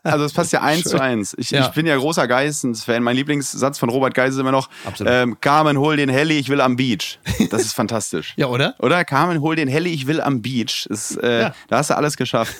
Also 0.02 0.24
es 0.24 0.32
passt 0.32 0.52
ja 0.52 0.62
eins 0.62 0.84
zu 0.84 1.00
eins. 1.00 1.34
Ich, 1.38 1.50
ja. 1.50 1.66
ich 1.66 1.68
bin 1.68 1.86
ja 1.86 1.96
großer 1.96 2.26
Geissens-Fan. 2.26 3.02
Mein 3.02 3.16
Lieblingssatz 3.16 3.78
von 3.78 3.88
Robert 3.90 4.14
Geis 4.14 4.34
ist 4.34 4.40
immer 4.40 4.52
noch, 4.52 4.68
ähm, 5.04 5.38
Carmen, 5.40 5.78
hol 5.78 5.96
den 5.96 6.08
Heli, 6.08 6.38
ich 6.38 6.48
will 6.48 6.60
am 6.60 6.76
Beach. 6.76 7.18
Das 7.50 7.62
ist 7.62 7.74
fantastisch. 7.74 8.34
ja, 8.36 8.46
oder? 8.46 8.74
Oder? 8.78 9.04
Carmen, 9.04 9.40
hol 9.40 9.56
den 9.56 9.68
Heli, 9.68 9.90
ich 9.90 10.06
will 10.06 10.20
am 10.20 10.40
Beach. 10.42 10.86
Das, 10.88 11.16
äh, 11.16 11.42
ja. 11.42 11.54
Da 11.68 11.78
hast 11.78 11.90
du 11.90 11.96
alles 11.96 12.16
geschafft. 12.16 12.54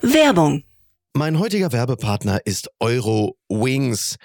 Werbung. 0.00 0.64
Mein 1.14 1.38
heutiger 1.38 1.72
Werbepartner 1.72 2.40
ist 2.44 2.70
Euro 2.80 3.36
Wings. 3.48 4.16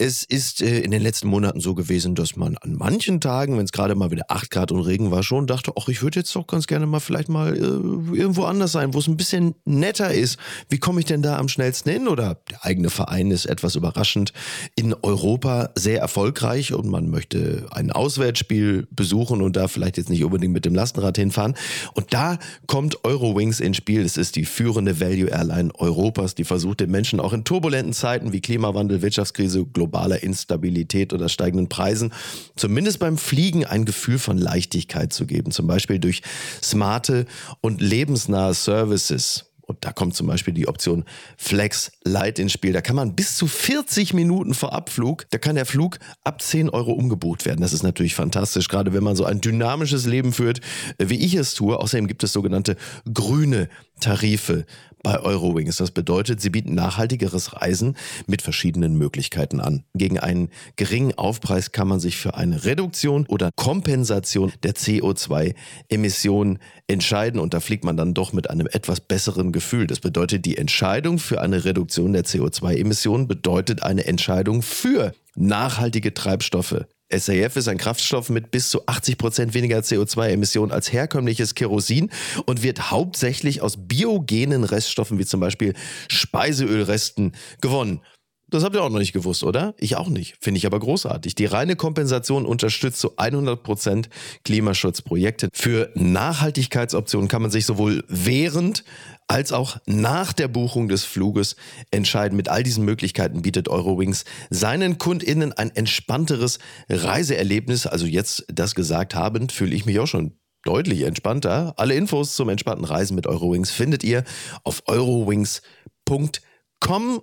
Es 0.00 0.22
ist 0.22 0.62
äh, 0.62 0.78
in 0.78 0.92
den 0.92 1.02
letzten 1.02 1.26
Monaten 1.26 1.58
so 1.58 1.74
gewesen, 1.74 2.14
dass 2.14 2.36
man 2.36 2.56
an 2.58 2.76
manchen 2.76 3.20
Tagen, 3.20 3.58
wenn 3.58 3.64
es 3.64 3.72
gerade 3.72 3.96
mal 3.96 4.12
wieder 4.12 4.26
8 4.28 4.48
Grad 4.48 4.70
und 4.70 4.82
Regen 4.82 5.10
war, 5.10 5.24
schon 5.24 5.48
dachte, 5.48 5.72
ach, 5.76 5.88
ich 5.88 6.02
würde 6.02 6.20
jetzt 6.20 6.36
doch 6.36 6.46
ganz 6.46 6.68
gerne 6.68 6.86
mal 6.86 7.00
vielleicht 7.00 7.28
mal 7.28 7.56
äh, 7.56 8.16
irgendwo 8.16 8.44
anders 8.44 8.70
sein, 8.70 8.94
wo 8.94 9.00
es 9.00 9.08
ein 9.08 9.16
bisschen 9.16 9.56
netter 9.64 10.14
ist. 10.14 10.38
Wie 10.68 10.78
komme 10.78 11.00
ich 11.00 11.06
denn 11.06 11.20
da 11.20 11.36
am 11.36 11.48
schnellsten 11.48 11.90
hin? 11.90 12.06
Oder 12.06 12.38
der 12.48 12.64
eigene 12.64 12.90
Verein 12.90 13.32
ist 13.32 13.46
etwas 13.46 13.74
überraschend 13.74 14.32
in 14.76 14.94
Europa 15.02 15.70
sehr 15.74 15.98
erfolgreich 15.98 16.72
und 16.72 16.86
man 16.86 17.10
möchte 17.10 17.66
ein 17.72 17.90
Auswärtsspiel 17.90 18.86
besuchen 18.92 19.42
und 19.42 19.56
da 19.56 19.66
vielleicht 19.66 19.96
jetzt 19.96 20.10
nicht 20.10 20.22
unbedingt 20.22 20.52
mit 20.52 20.64
dem 20.64 20.76
Lastenrad 20.76 21.16
hinfahren. 21.16 21.54
Und 21.94 22.14
da 22.14 22.38
kommt 22.68 23.04
Eurowings 23.04 23.58
ins 23.58 23.78
Spiel. 23.78 24.04
Das 24.04 24.16
ist 24.16 24.36
die 24.36 24.44
führende 24.44 25.00
Value 25.00 25.28
Airline 25.28 25.74
Europas, 25.74 26.36
die 26.36 26.44
versucht 26.44 26.78
den 26.78 26.92
Menschen 26.92 27.18
auch 27.18 27.32
in 27.32 27.42
turbulenten 27.42 27.94
Zeiten 27.94 28.32
wie 28.32 28.40
Klimawandel, 28.40 29.02
Wirtschaftskrise, 29.02 29.66
global 29.66 29.87
globaler 29.88 30.22
Instabilität 30.22 31.12
oder 31.12 31.28
steigenden 31.28 31.68
Preisen 31.68 32.12
zumindest 32.56 32.98
beim 32.98 33.16
Fliegen 33.16 33.64
ein 33.64 33.84
Gefühl 33.84 34.18
von 34.18 34.36
Leichtigkeit 34.36 35.12
zu 35.12 35.26
geben. 35.26 35.50
Zum 35.50 35.66
Beispiel 35.66 35.98
durch 35.98 36.22
smarte 36.62 37.26
und 37.60 37.80
lebensnahe 37.80 38.52
Services. 38.54 39.46
Und 39.62 39.84
da 39.84 39.92
kommt 39.92 40.14
zum 40.14 40.26
Beispiel 40.26 40.54
die 40.54 40.66
Option 40.66 41.04
Flex 41.36 41.92
Light 42.02 42.38
ins 42.38 42.52
Spiel. 42.52 42.72
Da 42.72 42.80
kann 42.80 42.96
man 42.96 43.14
bis 43.14 43.36
zu 43.36 43.46
40 43.46 44.14
Minuten 44.14 44.54
vor 44.54 44.72
Abflug, 44.72 45.26
da 45.30 45.36
kann 45.36 45.56
der 45.56 45.66
Flug 45.66 45.98
ab 46.24 46.40
10 46.40 46.70
Euro 46.70 46.92
umgebucht 46.92 47.44
werden. 47.44 47.60
Das 47.60 47.74
ist 47.74 47.82
natürlich 47.82 48.14
fantastisch, 48.14 48.68
gerade 48.68 48.94
wenn 48.94 49.04
man 49.04 49.14
so 49.14 49.24
ein 49.24 49.42
dynamisches 49.42 50.06
Leben 50.06 50.32
führt, 50.32 50.60
wie 50.98 51.22
ich 51.22 51.34
es 51.34 51.52
tue. 51.52 51.78
Außerdem 51.78 52.06
gibt 52.06 52.24
es 52.24 52.32
sogenannte 52.32 52.76
grüne 53.12 53.68
Tarife 54.00 54.64
bei 55.02 55.18
Eurowings. 55.20 55.76
Das 55.76 55.90
bedeutet, 55.90 56.40
sie 56.40 56.50
bieten 56.50 56.74
nachhaltigeres 56.74 57.60
Reisen 57.60 57.96
mit 58.26 58.42
verschiedenen 58.42 58.96
Möglichkeiten 58.96 59.60
an. 59.60 59.84
Gegen 59.94 60.18
einen 60.18 60.50
geringen 60.76 61.14
Aufpreis 61.16 61.72
kann 61.72 61.88
man 61.88 62.00
sich 62.00 62.16
für 62.16 62.34
eine 62.34 62.64
Reduktion 62.64 63.26
oder 63.26 63.50
Kompensation 63.56 64.52
der 64.62 64.74
CO2-Emissionen 64.74 66.58
entscheiden 66.86 67.40
und 67.40 67.54
da 67.54 67.60
fliegt 67.60 67.84
man 67.84 67.96
dann 67.96 68.14
doch 68.14 68.32
mit 68.32 68.50
einem 68.50 68.66
etwas 68.66 69.00
besseren 69.00 69.52
Gefühl. 69.52 69.86
Das 69.86 70.00
bedeutet, 70.00 70.44
die 70.44 70.56
Entscheidung 70.56 71.18
für 71.18 71.40
eine 71.40 71.64
Reduktion 71.64 72.12
der 72.12 72.24
CO2-Emissionen 72.24 73.28
bedeutet 73.28 73.82
eine 73.82 74.06
Entscheidung 74.06 74.62
für 74.62 75.12
nachhaltige 75.34 76.14
Treibstoffe. 76.14 76.84
SAF 77.10 77.56
ist 77.56 77.68
ein 77.68 77.78
Kraftstoff 77.78 78.28
mit 78.28 78.50
bis 78.50 78.68
zu 78.70 78.86
80 78.86 79.16
Prozent 79.16 79.54
weniger 79.54 79.78
CO2-Emissionen 79.78 80.72
als 80.72 80.92
herkömmliches 80.92 81.54
Kerosin 81.54 82.10
und 82.44 82.62
wird 82.62 82.90
hauptsächlich 82.90 83.62
aus 83.62 83.88
biogenen 83.88 84.64
Reststoffen 84.64 85.18
wie 85.18 85.24
zum 85.24 85.40
Beispiel 85.40 85.74
Speiseölresten 86.08 87.32
gewonnen. 87.62 88.02
Das 88.50 88.64
habt 88.64 88.74
ihr 88.74 88.82
auch 88.82 88.88
noch 88.88 88.98
nicht 88.98 89.12
gewusst, 89.12 89.44
oder? 89.44 89.74
Ich 89.78 89.96
auch 89.96 90.08
nicht. 90.08 90.36
Finde 90.40 90.56
ich 90.58 90.66
aber 90.66 90.80
großartig. 90.80 91.34
Die 91.34 91.44
reine 91.44 91.76
Kompensation 91.76 92.46
unterstützt 92.46 92.98
zu 92.98 93.16
100% 93.16 94.06
Klimaschutzprojekte. 94.44 95.50
Für 95.52 95.90
Nachhaltigkeitsoptionen 95.94 97.28
kann 97.28 97.42
man 97.42 97.50
sich 97.50 97.66
sowohl 97.66 98.04
während 98.08 98.84
als 99.26 99.52
auch 99.52 99.76
nach 99.84 100.32
der 100.32 100.48
Buchung 100.48 100.88
des 100.88 101.04
Fluges 101.04 101.56
entscheiden. 101.90 102.36
Mit 102.36 102.48
all 102.48 102.62
diesen 102.62 102.86
Möglichkeiten 102.86 103.42
bietet 103.42 103.68
Eurowings 103.68 104.24
seinen 104.48 104.96
KundInnen 104.96 105.52
ein 105.52 105.70
entspannteres 105.76 106.58
Reiseerlebnis. 106.88 107.86
Also 107.86 108.06
jetzt 108.06 108.46
das 108.48 108.74
gesagt 108.74 109.14
habend, 109.14 109.52
fühle 109.52 109.74
ich 109.74 109.84
mich 109.84 110.00
auch 110.00 110.06
schon 110.06 110.38
deutlich 110.64 111.02
entspannter. 111.02 111.74
Alle 111.76 111.94
Infos 111.94 112.34
zum 112.34 112.48
entspannten 112.48 112.86
Reisen 112.86 113.14
mit 113.14 113.26
Eurowings 113.26 113.70
findet 113.70 114.02
ihr 114.02 114.24
auf 114.64 114.82
eurowings.com 114.86 116.30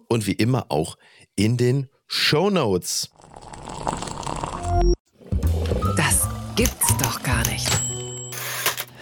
und 0.08 0.28
wie 0.28 0.34
immer 0.34 0.68
auch 0.70 0.98
in 1.36 1.58
den 1.58 1.90
Show 2.08 2.50
Notes. 2.50 3.10
Das 5.98 6.28
gibt's 6.56 6.98
doch 6.98 7.22
gar 7.24 7.46
nicht. 7.50 7.85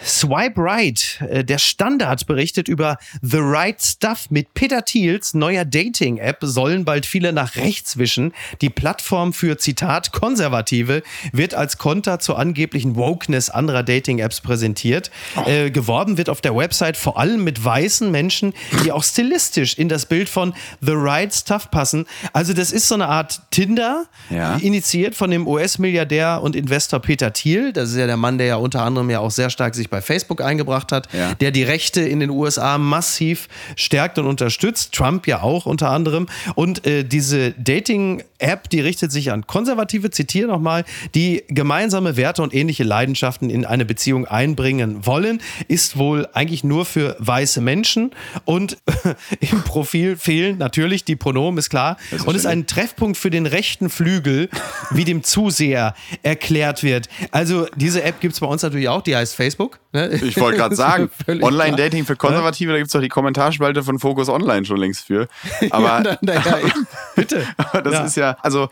Swipe 0.06 0.54
Right, 0.58 1.20
äh, 1.30 1.44
der 1.44 1.58
Standard 1.58 2.28
berichtet 2.28 2.68
über 2.68 2.98
The 3.22 3.40
Right 3.40 3.82
Stuff 3.82 4.30
mit 4.30 4.54
Peter 4.54 4.84
Thiels 4.84 5.34
neuer 5.34 5.66
Dating-App 5.66 6.40
sollen 6.42 6.84
bald 6.84 7.06
viele 7.06 7.32
nach 7.32 7.56
rechts 7.56 7.98
wischen. 7.98 8.34
Die 8.62 8.70
Plattform 8.70 9.34
für 9.34 9.58
Zitat 9.58 10.12
Konservative 10.12 11.04
wird 11.32 11.54
als 11.54 11.78
Konter 11.78 12.20
zur 12.20 12.38
angeblichen 12.38 12.96
Wokeness 12.96 13.50
anderer 13.50 13.84
Dating-Apps 13.84 14.42
präsentiert. 14.42 15.10
Äh, 15.46 15.72
geworben 15.72 16.18
wird 16.18 16.30
auf 16.30 16.42
der 16.42 16.56
Website 16.56 16.98
vor 16.98 17.18
allem 17.18 17.44
mit 17.44 17.64
weißen 17.64 18.12
Menschen, 18.12 18.54
die 18.84 18.92
auch 18.92 19.04
stilistisch 19.04 19.78
in 19.78 19.88
das 19.88 20.06
Bild 20.06 20.28
von 20.28 20.54
The 20.82 20.94
Right 20.96 21.34
Stuff 21.34 21.72
passen. 21.72 22.06
Also 22.34 22.54
das 22.54 22.72
ist 22.72 22.88
so 22.88 22.96
eine 22.96 23.08
Art 23.08 23.42
Tinder, 23.52 24.06
ja. 24.30 24.56
initiiert 24.58 25.16
von 25.16 25.32
dem 25.32 25.48
US-Milliardär 25.48 26.42
und 26.42 26.56
Investor 26.56 27.00
Peter 27.00 27.32
Thiel. 27.32 27.72
Das 27.72 27.90
ist 27.90 27.98
ja 27.98 28.08
der 28.08 28.18
Mann, 28.18 28.38
der 28.38 28.48
ja 28.48 28.56
unter 28.58 28.84
anderem 28.84 29.10
ja 29.10 29.20
auch 29.20 29.32
sehr 29.32 29.50
stark 29.50 29.76
sich 29.76 29.90
bei 29.94 30.02
Facebook 30.02 30.42
eingebracht 30.42 30.92
hat, 30.92 31.08
ja. 31.14 31.36
der 31.36 31.52
die 31.52 31.62
Rechte 31.62 32.02
in 32.02 32.20
den 32.20 32.32
USA 32.32 32.80
massiv 32.80 33.48
stärkt 33.76 34.18
und 34.18 34.26
unterstützt. 34.26 34.92
Trump 34.92 35.28
ja 35.28 35.44
auch 35.44 35.68
unter 35.68 35.92
anderem. 35.92 36.28
Und 36.56 36.88
äh, 36.88 37.04
diese 37.04 37.52
Dating-App, 37.52 38.70
die 38.72 38.82
richtet 38.82 39.12
sich 39.12 39.32
an 39.32 39.46
Konservative, 39.46 40.10
zitiere 40.10 40.48
nochmal, 40.48 40.84
die 41.14 41.44
gemeinsame 41.48 42.18
Werte 42.18 42.42
und 42.42 42.56
ähnliche 42.56 42.84
Leidenschaften 42.84 43.52
in 43.52 43.66
eine 43.66 43.86
Beziehung 43.86 44.26
einbringen 44.26 45.06
wollen, 45.06 45.42
ist 45.68 45.96
wohl 45.96 46.28
eigentlich 46.34 46.64
nur 46.64 46.86
für 46.86 47.16
weiße 47.20 47.62
Menschen. 47.62 48.12
Und 48.46 48.80
im 49.40 49.62
Profil 49.62 50.18
fehlen 50.18 50.58
natürlich 50.58 51.06
die 51.06 51.16
Pronomen, 51.16 51.60
ist 51.60 51.70
klar. 51.70 51.98
Ist 52.10 52.26
und 52.26 52.34
ist 52.34 52.48
ein 52.48 52.66
Treffpunkt 52.66 53.16
für 53.16 53.30
den 53.30 53.46
rechten 53.46 53.92
Flügel, 53.92 54.50
wie 54.90 55.06
dem 55.06 55.24
Zuseher 55.24 55.94
erklärt 56.24 56.82
wird. 56.82 57.10
Also 57.30 57.68
diese 57.76 58.02
App 58.02 58.22
gibt 58.22 58.34
es 58.34 58.40
bei 58.40 58.48
uns 58.48 58.64
natürlich 58.64 58.90
auch, 58.90 59.04
die 59.04 59.16
heißt 59.16 59.36
Facebook. 59.36 59.83
Ne? 59.94 60.10
Ich 60.10 60.40
wollte 60.40 60.58
gerade 60.58 60.76
sagen, 60.84 61.10
Online-Dating 61.28 62.06
für 62.06 62.16
Konservative, 62.16 62.72
da 62.72 62.78
gibt 62.78 62.88
es 62.88 62.94
doch 62.94 63.02
die 63.02 63.10
Kommentarspalte 63.10 63.84
von 63.84 64.00
Focus 64.00 64.28
Online 64.28 64.66
schon 64.66 64.78
längst 64.78 65.06
für. 65.06 65.28
Aber, 65.70 65.86
ja, 65.86 66.02
na, 66.02 66.18
na 66.22 66.34
ja, 66.34 66.58
bitte. 67.16 67.48
aber 67.58 67.82
das 67.82 67.94
ja. 67.94 68.04
ist 68.06 68.16
ja, 68.16 68.38
also 68.42 68.70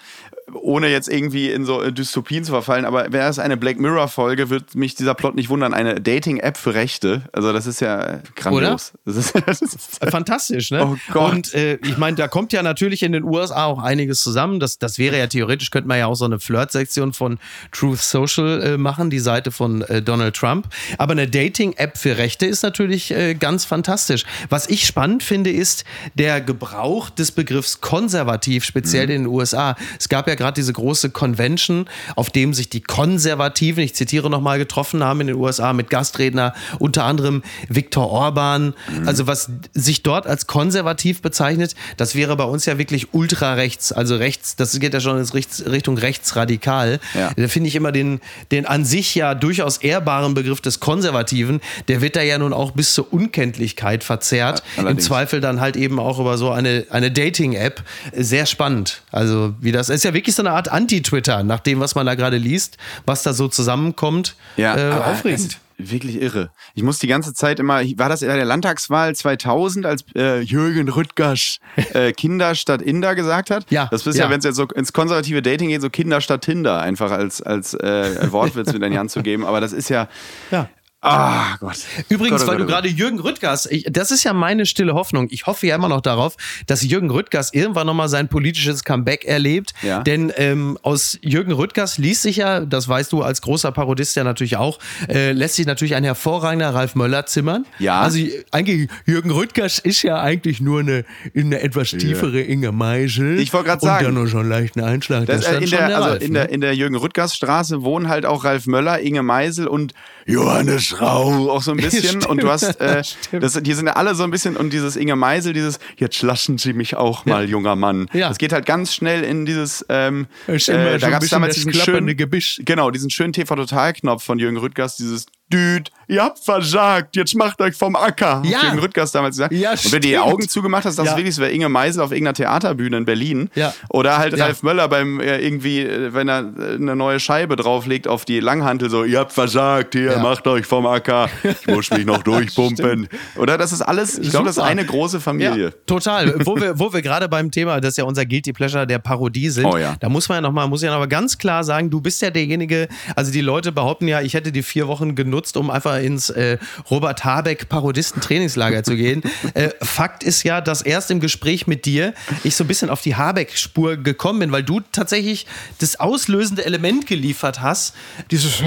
ohne 0.53 0.89
jetzt 0.89 1.09
irgendwie 1.09 1.49
in 1.51 1.65
so 1.65 1.89
Dystopien 1.91 2.43
zu 2.43 2.51
verfallen, 2.51 2.85
aber 2.85 3.11
wäre 3.11 3.29
es 3.29 3.39
eine 3.39 3.57
Black 3.57 3.79
Mirror-Folge, 3.79 4.49
würde 4.49 4.65
mich 4.75 4.95
dieser 4.95 5.13
Plot 5.13 5.35
nicht 5.35 5.49
wundern. 5.49 5.73
Eine 5.73 5.95
Dating-App 5.95 6.57
für 6.57 6.73
Rechte. 6.73 7.23
Also, 7.33 7.53
das 7.53 7.67
ist 7.67 7.81
ja 7.81 8.19
grandios. 8.35 8.93
Das 9.05 9.17
ist, 9.17 9.33
das 9.45 9.61
ist 9.61 10.05
Fantastisch, 10.09 10.71
ne? 10.71 10.85
Oh 10.85 10.97
Gott. 11.11 11.31
Und 11.31 11.53
äh, 11.53 11.75
ich 11.85 11.97
meine, 11.97 12.17
da 12.17 12.27
kommt 12.27 12.53
ja 12.53 12.63
natürlich 12.63 13.03
in 13.03 13.11
den 13.11 13.23
USA 13.23 13.65
auch 13.65 13.81
einiges 13.81 14.21
zusammen. 14.21 14.59
Das, 14.59 14.79
das 14.79 14.97
wäre 14.97 15.17
ja 15.17 15.27
theoretisch, 15.27 15.71
könnte 15.71 15.87
man 15.87 15.97
ja 15.97 16.07
auch 16.07 16.15
so 16.15 16.25
eine 16.25 16.39
Flirt-Sektion 16.39 17.13
von 17.13 17.39
Truth 17.71 17.99
Social 17.99 18.61
äh, 18.61 18.77
machen, 18.77 19.09
die 19.09 19.19
Seite 19.19 19.51
von 19.51 19.81
äh, 19.83 20.01
Donald 20.01 20.35
Trump. 20.35 20.67
Aber 20.97 21.11
eine 21.11 21.27
Dating-App 21.27 21.97
für 21.97 22.17
Rechte 22.17 22.45
ist 22.45 22.63
natürlich 22.63 23.11
äh, 23.11 23.35
ganz 23.35 23.65
fantastisch. 23.65 24.25
Was 24.49 24.69
ich 24.69 24.85
spannend 24.85 25.23
finde, 25.23 25.51
ist 25.51 25.83
der 26.15 26.41
Gebrauch 26.41 27.09
des 27.09 27.31
Begriffs 27.31 27.81
konservativ, 27.81 28.65
speziell 28.65 29.05
mhm. 29.05 29.11
in 29.11 29.21
den 29.23 29.27
USA. 29.27 29.75
Es 29.99 30.09
gab 30.09 30.27
ja 30.27 30.35
gerade 30.41 30.55
diese 30.55 30.73
große 30.73 31.11
Convention, 31.11 31.85
auf 32.15 32.29
dem 32.31 32.53
sich 32.53 32.69
die 32.69 32.81
Konservativen, 32.81 33.83
ich 33.83 33.93
zitiere 33.93 34.29
nochmal, 34.29 34.57
getroffen 34.57 35.03
haben 35.03 35.21
in 35.21 35.27
den 35.27 35.35
USA 35.35 35.71
mit 35.73 35.89
Gastredner, 35.89 36.53
unter 36.79 37.03
anderem 37.03 37.43
Viktor 37.69 38.09
Orban. 38.09 38.73
Mhm. 38.89 39.07
Also 39.07 39.27
was 39.27 39.49
sich 39.73 40.01
dort 40.01 40.25
als 40.25 40.47
konservativ 40.47 41.21
bezeichnet, 41.21 41.75
das 41.97 42.15
wäre 42.15 42.35
bei 42.35 42.43
uns 42.43 42.65
ja 42.65 42.79
wirklich 42.79 43.13
ultrarechts, 43.13 43.91
also 43.91 44.15
rechts, 44.15 44.55
das 44.55 44.79
geht 44.79 44.93
ja 44.93 44.99
schon 44.99 45.19
in 45.19 45.25
Richtung 45.69 45.97
rechtsradikal. 45.97 46.99
Ja. 47.13 47.31
Da 47.35 47.47
finde 47.47 47.69
ich 47.69 47.75
immer 47.75 47.91
den, 47.91 48.19
den 48.51 48.65
an 48.65 48.83
sich 48.83 49.13
ja 49.13 49.35
durchaus 49.35 49.77
ehrbaren 49.77 50.33
Begriff 50.33 50.61
des 50.61 50.79
Konservativen, 50.79 51.61
der 51.87 52.01
wird 52.01 52.15
da 52.15 52.21
ja 52.21 52.39
nun 52.39 52.53
auch 52.53 52.71
bis 52.71 52.95
zur 52.95 53.13
Unkenntlichkeit 53.13 54.03
verzerrt. 54.03 54.63
Ja, 54.77 54.89
Im 54.89 54.99
Zweifel 54.99 55.39
dann 55.39 55.61
halt 55.61 55.75
eben 55.75 55.99
auch 55.99 56.19
über 56.19 56.37
so 56.37 56.49
eine, 56.49 56.85
eine 56.89 57.11
Dating-App. 57.11 57.83
Sehr 58.15 58.47
spannend. 58.47 59.01
Also 59.11 59.53
wie 59.59 59.71
das 59.71 59.89
ist 59.89 60.03
ja 60.03 60.13
wirklich 60.13 60.20
wirklich 60.21 60.35
so 60.35 60.43
eine 60.43 60.51
Art 60.51 60.71
Anti-Twitter, 60.71 61.43
nach 61.43 61.59
dem, 61.59 61.79
was 61.79 61.95
man 61.95 62.05
da 62.05 62.13
gerade 62.13 62.37
liest, 62.37 62.77
was 63.05 63.23
da 63.23 63.33
so 63.33 63.47
zusammenkommt. 63.47 64.35
Ja, 64.55 64.77
äh, 64.77 64.91
aufregend. 64.93 65.59
Wirklich 65.79 66.21
irre. 66.21 66.51
Ich 66.75 66.83
muss 66.83 66.99
die 66.99 67.07
ganze 67.07 67.33
Zeit 67.33 67.59
immer, 67.59 67.81
war 67.97 68.07
das 68.07 68.21
in 68.21 68.27
der 68.27 68.45
Landtagswahl 68.45 69.15
2000, 69.15 69.87
als 69.87 70.05
äh, 70.15 70.39
Jürgen 70.41 70.89
Rüttgers 70.89 71.57
äh, 71.93 72.11
Kinder 72.11 72.53
statt 72.53 72.83
Inder 72.83 73.15
gesagt 73.15 73.49
hat? 73.49 73.65
Ja. 73.71 73.87
Das 73.89 74.05
ist 74.05 74.15
ja, 74.15 74.25
ja 74.25 74.29
wenn 74.29 74.37
es 74.37 74.45
jetzt 74.45 74.57
so 74.57 74.67
ins 74.67 74.93
konservative 74.93 75.41
Dating 75.41 75.69
geht, 75.69 75.81
so 75.81 75.89
Kinder 75.89 76.21
statt 76.21 76.43
Tinder 76.43 76.79
einfach 76.79 77.09
als, 77.09 77.41
als 77.41 77.73
äh, 77.73 78.31
Wortwitz 78.31 78.71
mit 78.73 78.83
in 78.83 78.91
die 78.91 78.99
Hand 78.99 79.09
zu 79.09 79.23
geben. 79.23 79.43
Aber 79.43 79.59
das 79.59 79.73
ist 79.73 79.89
ja, 79.89 80.07
ja. 80.51 80.69
Ah, 81.03 81.57
Gott. 81.59 81.77
Übrigens, 82.09 82.41
Gott, 82.41 82.47
oh 82.47 82.51
weil 82.51 82.57
Gott, 82.57 82.59
du 82.59 82.63
oh 82.63 82.75
gerade 82.75 82.87
Jürgen 82.87 83.19
Rüttgers, 83.19 83.65
ich, 83.65 83.85
das 83.89 84.11
ist 84.11 84.23
ja 84.23 84.33
meine 84.33 84.67
stille 84.67 84.93
Hoffnung. 84.93 85.27
Ich 85.31 85.47
hoffe 85.47 85.65
ja 85.65 85.75
immer 85.75 85.89
noch 85.89 86.01
darauf, 86.01 86.35
dass 86.67 86.83
Jürgen 86.83 87.09
Rüttgers 87.09 87.53
irgendwann 87.55 87.87
nochmal 87.87 88.07
sein 88.07 88.27
politisches 88.27 88.83
Comeback 88.83 89.25
erlebt. 89.25 89.73
Ja. 89.81 90.03
Denn 90.03 90.31
ähm, 90.37 90.77
aus 90.83 91.17
Jürgen 91.23 91.53
Rüttgers 91.53 91.97
liest 91.97 92.21
sich 92.21 92.35
ja, 92.35 92.59
das 92.59 92.87
weißt 92.87 93.11
du 93.11 93.23
als 93.23 93.41
großer 93.41 93.71
Parodist 93.71 94.15
ja 94.15 94.23
natürlich 94.23 94.57
auch, 94.57 94.77
äh, 95.09 95.31
lässt 95.31 95.55
sich 95.55 95.65
natürlich 95.65 95.95
ein 95.95 96.03
hervorragender 96.03 96.71
Ralf 96.71 96.93
Möller 96.93 97.25
zimmern. 97.25 97.65
Ja. 97.79 98.01
Also 98.01 98.19
eigentlich, 98.51 98.87
Jürgen 99.07 99.31
Rüttgers 99.31 99.79
ist 99.79 100.03
ja 100.03 100.21
eigentlich 100.21 100.61
nur 100.61 100.81
eine, 100.81 101.03
eine 101.35 101.61
etwas 101.61 101.89
tiefere 101.89 102.41
ja. 102.41 102.45
Inge 102.45 102.71
Meisel. 102.71 103.39
Ich 103.39 103.51
wollte 103.53 103.69
gerade 103.69 103.83
sagen. 103.83 104.05
Und 104.05 104.15
dann 104.15 104.23
noch 104.23 104.29
schon 104.29 104.47
leichten 104.47 104.81
Einschlag. 104.81 105.25
Das, 105.25 105.45
das 105.45 105.53
äh, 105.53 105.63
in, 105.63 105.69
der, 105.71 105.87
der, 105.87 105.97
also 105.97 106.09
Ralf, 106.09 106.21
in, 106.21 106.33
ne? 106.33 106.39
der, 106.39 106.49
in 106.49 106.61
der 106.61 106.75
Jürgen 106.75 106.95
Rüttgers 106.95 107.35
Straße 107.35 107.81
wohnen 107.81 108.07
halt 108.07 108.27
auch 108.27 108.43
Ralf 108.43 108.67
Möller, 108.67 108.99
Inge 108.99 109.23
Meisel 109.23 109.65
und 109.65 109.95
Johannes 110.25 110.99
Rau 111.01 111.49
auch 111.49 111.61
so 111.61 111.71
ein 111.71 111.77
bisschen. 111.81 112.03
Stimmt, 112.03 112.25
und 112.27 112.41
du 112.41 112.49
hast, 112.49 112.79
äh, 112.79 113.03
das, 113.39 113.61
die 113.61 113.73
sind 113.73 113.87
ja 113.87 113.93
alle 113.93 114.15
so 114.15 114.23
ein 114.23 114.31
bisschen, 114.31 114.57
und 114.57 114.71
dieses 114.71 114.95
Inge 114.95 115.15
Meisel, 115.15 115.53
dieses, 115.53 115.79
jetzt 115.97 116.21
lassen 116.21 116.57
Sie 116.57 116.73
mich 116.73 116.95
auch 116.95 117.25
mal, 117.25 117.43
ja. 117.43 117.49
junger 117.49 117.75
Mann. 117.75 118.07
Ja. 118.13 118.29
Das 118.29 118.37
geht 118.37 118.53
halt 118.53 118.65
ganz 118.65 118.93
schnell 118.93 119.23
in 119.23 119.45
dieses, 119.45 119.85
ähm, 119.89 120.27
äh, 120.47 120.97
da 120.97 121.09
gab 121.09 121.23
es 121.23 121.29
damals 121.29 121.55
diesen 121.55 121.73
schönen, 121.73 122.15
Gebüsch. 122.15 122.61
genau, 122.65 122.91
diesen 122.91 123.09
schönen 123.09 123.33
TV-Total-Knopf 123.33 124.23
von 124.23 124.39
Jürgen 124.39 124.57
Rüttgers, 124.57 124.97
dieses 124.97 125.25
Düd, 125.51 125.91
ihr 126.07 126.23
habt 126.23 126.39
versagt, 126.39 127.15
jetzt 127.15 127.35
macht 127.35 127.61
euch 127.61 127.75
vom 127.75 127.95
Acker. 127.95 128.41
Ja. 128.45 128.63
Jürgen 128.63 128.79
Rüttgers 128.79 129.11
damals 129.11 129.37
gesagt. 129.37 129.53
Ja, 129.53 129.71
und 129.71 129.91
wenn 129.91 130.01
du 130.01 130.07
die 130.07 130.17
Augen 130.17 130.47
zugemacht 130.47 130.85
hast, 130.85 130.99
das 130.99 131.05
ja. 131.07 131.15
wirklich, 131.15 131.35
es 131.35 131.39
wäre 131.39 131.51
Inge 131.51 131.69
Meisel 131.69 132.01
auf 132.01 132.11
irgendeiner 132.11 132.33
Theaterbühne 132.33 132.97
in 132.97 133.05
Berlin. 133.05 133.49
Ja. 133.55 133.73
Oder 133.89 134.17
halt 134.17 134.37
ja. 134.37 134.45
Ralf 134.45 134.61
Möller 134.63 134.87
beim 134.89 135.19
äh, 135.19 135.39
irgendwie, 135.39 135.81
äh, 135.81 136.13
wenn 136.13 136.27
er 136.27 136.39
äh, 136.39 136.75
eine 136.75 136.95
neue 136.95 137.19
Scheibe 137.19 137.55
drauflegt 137.55 138.07
auf 138.07 138.25
die 138.25 138.39
Langhantel, 138.39 138.89
so, 138.89 139.03
ihr 139.03 139.19
habt 139.19 139.31
versagt, 139.31 139.93
hier, 139.95 140.17
macht 140.19 140.47
euch 140.47 140.65
vom 140.65 140.85
Acker, 140.85 141.29
ich 141.43 141.67
muss 141.67 141.89
mich 141.91 142.05
noch 142.05 142.23
durchpumpen. 142.23 143.07
Oder 143.37 143.57
das 143.57 143.71
ist 143.71 143.81
alles, 143.81 144.19
ich 144.19 144.29
glaube, 144.31 144.47
das 144.47 144.57
ist 144.57 144.63
eine 144.63 144.85
große 144.85 145.19
Familie. 145.19 145.73
total. 145.85 146.33
wo 146.45 146.55
wir, 146.55 146.77
wo 146.77 146.91
wir 146.91 147.01
gerade 147.01 147.29
beim 147.29 147.51
Thema, 147.51 147.79
das 147.79 147.91
ist 147.91 147.97
ja 147.97 148.03
unser 148.03 148.25
Guilty 148.25 148.53
Pleasure 148.53 148.85
der 148.85 148.99
Parodie 148.99 149.49
sind, 149.49 149.65
oh, 149.65 149.77
ja. 149.77 149.95
da 149.99 150.09
muss 150.09 150.27
man 150.29 150.37
ja 150.37 150.41
nochmal, 150.41 150.67
muss 150.67 150.81
ich 150.81 150.87
ja 150.87 150.91
noch 150.91 150.99
mal 150.99 151.07
ganz 151.07 151.37
klar 151.37 151.63
sagen, 151.63 151.89
du 151.89 152.01
bist 152.01 152.21
ja 152.21 152.29
derjenige, 152.29 152.87
also 153.15 153.31
die 153.31 153.41
Leute 153.41 153.71
behaupten 153.71 154.07
ja, 154.07 154.21
ich 154.21 154.33
hätte 154.33 154.51
die 154.51 154.63
vier 154.63 154.87
Wochen 154.87 155.15
genutzt, 155.15 155.40
benutzt, 155.41 155.57
um 155.57 155.69
einfach 155.71 155.97
ins 155.99 156.29
äh, 156.29 156.57
Robert 156.89 157.23
Habeck 157.23 157.67
Parodisten-Trainingslager 157.69 158.83
zu 158.83 158.95
gehen. 158.95 159.23
Äh, 159.53 159.71
Fakt 159.81 160.23
ist 160.23 160.43
ja, 160.43 160.61
dass 160.61 160.81
erst 160.81 161.11
im 161.11 161.19
Gespräch 161.19 161.67
mit 161.67 161.85
dir 161.85 162.13
ich 162.43 162.55
so 162.55 162.63
ein 162.63 162.67
bisschen 162.67 162.89
auf 162.89 163.01
die 163.01 163.15
Habeck-Spur 163.15 163.97
gekommen 163.97 164.39
bin, 164.39 164.51
weil 164.51 164.63
du 164.63 164.79
tatsächlich 164.91 165.45
das 165.79 165.99
auslösende 165.99 166.63
Element 166.63 167.05
geliefert 167.05 167.59
hast. 167.59 167.93
Dieses 168.29 168.61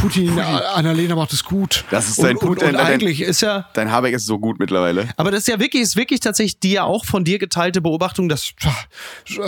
äh, 0.00 0.02
Putin, 0.02 0.38
Annalena 0.40 1.14
macht 1.14 1.32
es 1.32 1.44
gut. 1.44 1.84
Das 1.90 2.08
ist 2.08 2.22
dein 2.22 2.36
und, 2.36 2.42
und, 2.42 2.48
Putin, 2.58 2.68
und 2.70 2.76
eigentlich 2.76 3.20
ist 3.20 3.42
ja. 3.42 3.66
Dein 3.74 3.90
Habeck 3.90 4.14
ist 4.14 4.26
so 4.26 4.38
gut 4.38 4.58
mittlerweile. 4.58 5.08
Aber 5.16 5.30
das 5.30 5.40
ist 5.40 5.48
ja 5.48 5.58
wirklich, 5.60 5.82
ist 5.82 5.96
wirklich 5.96 6.20
tatsächlich 6.20 6.58
die 6.60 6.72
ja 6.72 6.84
auch 6.84 7.04
von 7.04 7.24
dir 7.24 7.38
geteilte 7.38 7.80
Beobachtung, 7.80 8.28
dass 8.28 8.52
äh, 9.28 9.40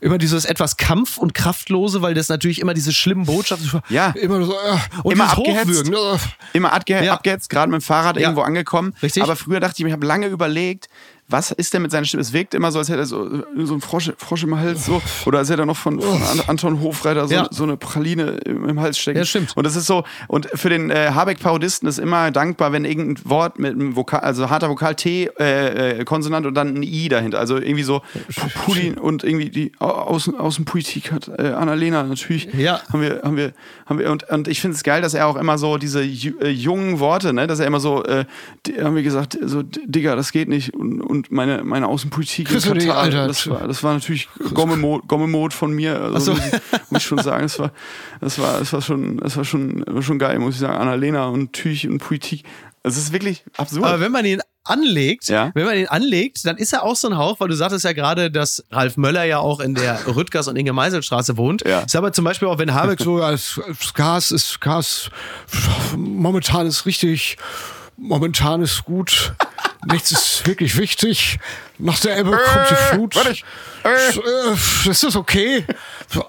immer 0.00 0.18
dieses 0.18 0.44
etwas 0.44 0.76
Kampf- 0.76 1.18
und 1.18 1.34
Kraftlose, 1.34 2.02
weil 2.02 2.14
das 2.14 2.28
natürlich 2.28 2.60
immer 2.60 2.74
diese 2.74 2.92
schlimmen 2.92 3.26
Botschaften. 3.26 3.80
Ja. 3.88 4.10
Immer 4.10 4.44
so, 4.44 4.52
äh, 4.52 4.78
und 5.02 5.12
immer 5.12 5.30
abgehetzt. 5.30 5.88
Äh, 5.88 6.18
Immer 6.52 6.72
abge 6.72 7.04
Ja. 7.04 7.14
abgehetzt, 7.14 7.50
gerade 7.50 7.70
mit 7.70 7.80
dem 7.80 7.84
Fahrrad 7.84 8.16
Ja. 8.16 8.22
irgendwo 8.22 8.42
angekommen. 8.42 8.94
Richtig. 9.02 9.22
Aber 9.22 9.36
früher 9.36 9.60
dachte 9.60 9.74
ich 9.78 9.82
mir, 9.84 9.88
ich 9.88 9.92
habe 9.94 10.06
lange 10.06 10.26
überlegt, 10.26 10.88
was 11.30 11.50
ist 11.52 11.72
denn 11.74 11.82
mit 11.82 11.90
seiner 11.90 12.04
Stimme? 12.04 12.20
Es 12.22 12.32
wirkt 12.32 12.54
immer 12.54 12.72
so, 12.72 12.78
als 12.78 12.88
hätte 12.88 13.00
er 13.00 13.06
so, 13.06 13.42
so 13.64 13.72
einen 13.72 13.80
Frosch, 13.80 14.12
Frosch 14.18 14.42
im 14.44 14.58
Hals 14.58 14.86
so. 14.86 15.00
Oder 15.26 15.38
als 15.38 15.48
hätte 15.50 15.62
er 15.62 15.66
noch 15.66 15.76
von, 15.76 16.00
von 16.00 16.22
An- 16.22 16.40
Anton 16.46 16.80
Hofreiter 16.80 17.28
so, 17.28 17.34
Ja. 17.34 17.48
so 17.50 17.62
eine 17.64 17.76
Praline 17.76 18.38
im, 18.44 18.80
Hals 18.80 18.98
stecken. 18.98 19.18
Ja, 19.18 19.24
stimmt. 19.24 19.56
Und 19.56 19.64
das 19.64 19.76
ist 19.76 19.86
so, 19.86 20.04
und 20.28 20.48
für 20.54 20.68
den 20.68 20.90
äh, 20.90 21.10
Habeck-Parodisten 21.14 21.88
ist 21.88 21.98
immer 21.98 22.30
dankbar, 22.30 22.72
wenn 22.72 22.84
irgendein 22.84 23.28
Wort 23.28 23.58
mit 23.58 23.72
einem 23.74 23.96
Vokal, 23.96 24.20
also 24.20 24.50
harter 24.50 24.68
Vokal 24.68 24.94
T, 24.94 25.30
äh, 25.38 26.00
äh, 26.00 26.04
Konsonant 26.04 26.46
und 26.46 26.54
dann 26.54 26.74
ein 26.76 26.82
I 26.82 27.08
dahinter. 27.08 27.38
Also 27.38 27.56
irgendwie 27.58 27.82
so 27.84 28.02
Putin 28.64 28.94
und 28.98 29.24
irgendwie 29.24 29.50
die 29.50 29.72
Au- 29.78 29.86
Außen, 29.90 30.38
Außenpolitik 30.38 31.12
hat 31.12 31.28
äh, 31.38 31.48
Annalena 31.52 32.02
natürlich. 32.04 32.48
Ja. 32.54 32.80
Haben 32.92 33.02
wir, 33.02 33.20
haben 33.22 33.36
wir, 33.36 33.52
haben 33.86 33.98
wir, 33.98 34.10
und, 34.10 34.28
und 34.30 34.48
ich 34.48 34.60
finde 34.60 34.76
es 34.76 34.82
geil, 34.82 35.02
dass 35.02 35.14
er 35.14 35.26
auch 35.26 35.36
immer 35.36 35.58
so 35.58 35.76
diese 35.78 36.02
äh, 36.02 36.48
jungen 36.48 36.98
Worte, 37.00 37.32
ne, 37.32 37.46
dass 37.46 37.60
er 37.60 37.66
immer 37.66 37.80
so, 37.80 38.04
äh, 38.04 38.24
die, 38.66 38.80
haben 38.82 38.94
wir 38.96 39.02
gesagt, 39.02 39.38
so, 39.42 39.62
Digga, 39.62 40.16
das 40.16 40.32
geht 40.32 40.48
nicht. 40.48 40.74
Und, 40.74 41.00
und 41.00 41.19
meine, 41.30 41.62
meine 41.64 41.88
Außenpolitik 41.88 42.48
in 42.48 42.52
Chris, 42.52 42.64
die, 42.64 42.86
Katar, 42.86 42.96
Alter. 42.96 43.26
das 43.28 43.48
war, 43.48 43.66
das 43.66 43.82
war 43.82 43.94
natürlich 43.94 44.28
Gomme-Mode 44.54 45.06
Gomme 45.06 45.50
von 45.50 45.72
mir. 45.72 46.00
Also, 46.00 46.34
so. 46.34 46.40
muss, 46.40 46.46
ich, 46.46 46.90
muss 46.90 47.02
ich 47.02 47.06
schon 47.06 47.18
sagen, 47.18 47.42
das 47.42 47.58
war, 47.58 47.72
das 48.20 48.38
war, 48.38 48.58
das 48.58 48.72
war 48.72 48.82
schon, 48.82 49.18
das 49.18 49.36
war 49.36 49.44
schon, 49.44 49.84
schon 50.00 50.18
geil, 50.18 50.38
muss 50.38 50.54
ich 50.54 50.60
sagen. 50.60 50.78
Annalena 50.78 51.26
und 51.26 51.52
Tüch 51.52 51.86
und 51.86 51.98
Politik. 51.98 52.44
Es 52.82 52.96
ist 52.96 53.12
wirklich 53.12 53.44
absurd. 53.56 53.84
Aber 53.84 54.00
wenn 54.00 54.12
man 54.12 54.24
ihn 54.24 54.40
anlegt, 54.64 55.28
Ja. 55.28 55.50
wenn 55.54 55.64
man 55.64 55.76
ihn 55.76 55.86
anlegt, 55.86 56.44
dann 56.46 56.56
ist 56.56 56.72
er 56.72 56.82
auch 56.82 56.96
so 56.96 57.08
ein 57.08 57.16
Hauch, 57.16 57.40
weil 57.40 57.48
du 57.48 57.54
sagtest 57.54 57.84
ja 57.84 57.92
gerade, 57.92 58.30
dass 58.30 58.64
Ralf 58.70 58.96
Möller 58.96 59.24
ja 59.24 59.38
auch 59.38 59.60
in 59.60 59.74
der 59.74 60.06
Rüttgers 60.14 60.48
und 60.48 60.56
Inge 60.56 60.72
Meiselstraße 60.72 61.36
wohnt. 61.36 61.62
Ja. 61.66 61.80
Ist 61.80 61.96
aber 61.96 62.12
zum 62.12 62.24
Beispiel 62.24 62.48
auch, 62.48 62.58
wenn 62.58 62.72
Habeck 62.74 63.00
so 63.00 63.22
als 63.22 63.60
Gas 63.94 64.30
ist 64.30 64.60
Gas 64.60 65.10
momentan 65.96 66.66
ist 66.66 66.86
richtig, 66.86 67.36
momentan 67.96 68.62
ist 68.62 68.84
gut. 68.84 69.34
Nichts 69.86 70.12
ist 70.12 70.46
wirklich 70.46 70.76
wichtig. 70.76 71.38
Nach 71.78 71.98
der 72.00 72.18
Ebbe 72.18 72.32
kommt 72.32 72.70
die 72.70 72.74
Flut. 72.74 73.16
Äh, 73.16 73.34
Das 74.86 75.02
ist 75.02 75.16
okay. 75.16 75.64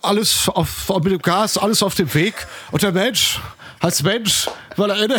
Alles 0.01 0.47
auf, 0.47 0.89
mit 1.03 1.11
dem 1.11 1.21
Gas, 1.21 1.57
alles 1.57 1.83
auf 1.83 1.95
dem 1.95 2.13
Weg. 2.13 2.33
Und 2.71 2.81
der 2.81 2.91
Mensch, 2.93 3.39
als 3.81 4.01
Mensch, 4.03 4.47
weil 4.77 4.89
er, 4.91 5.09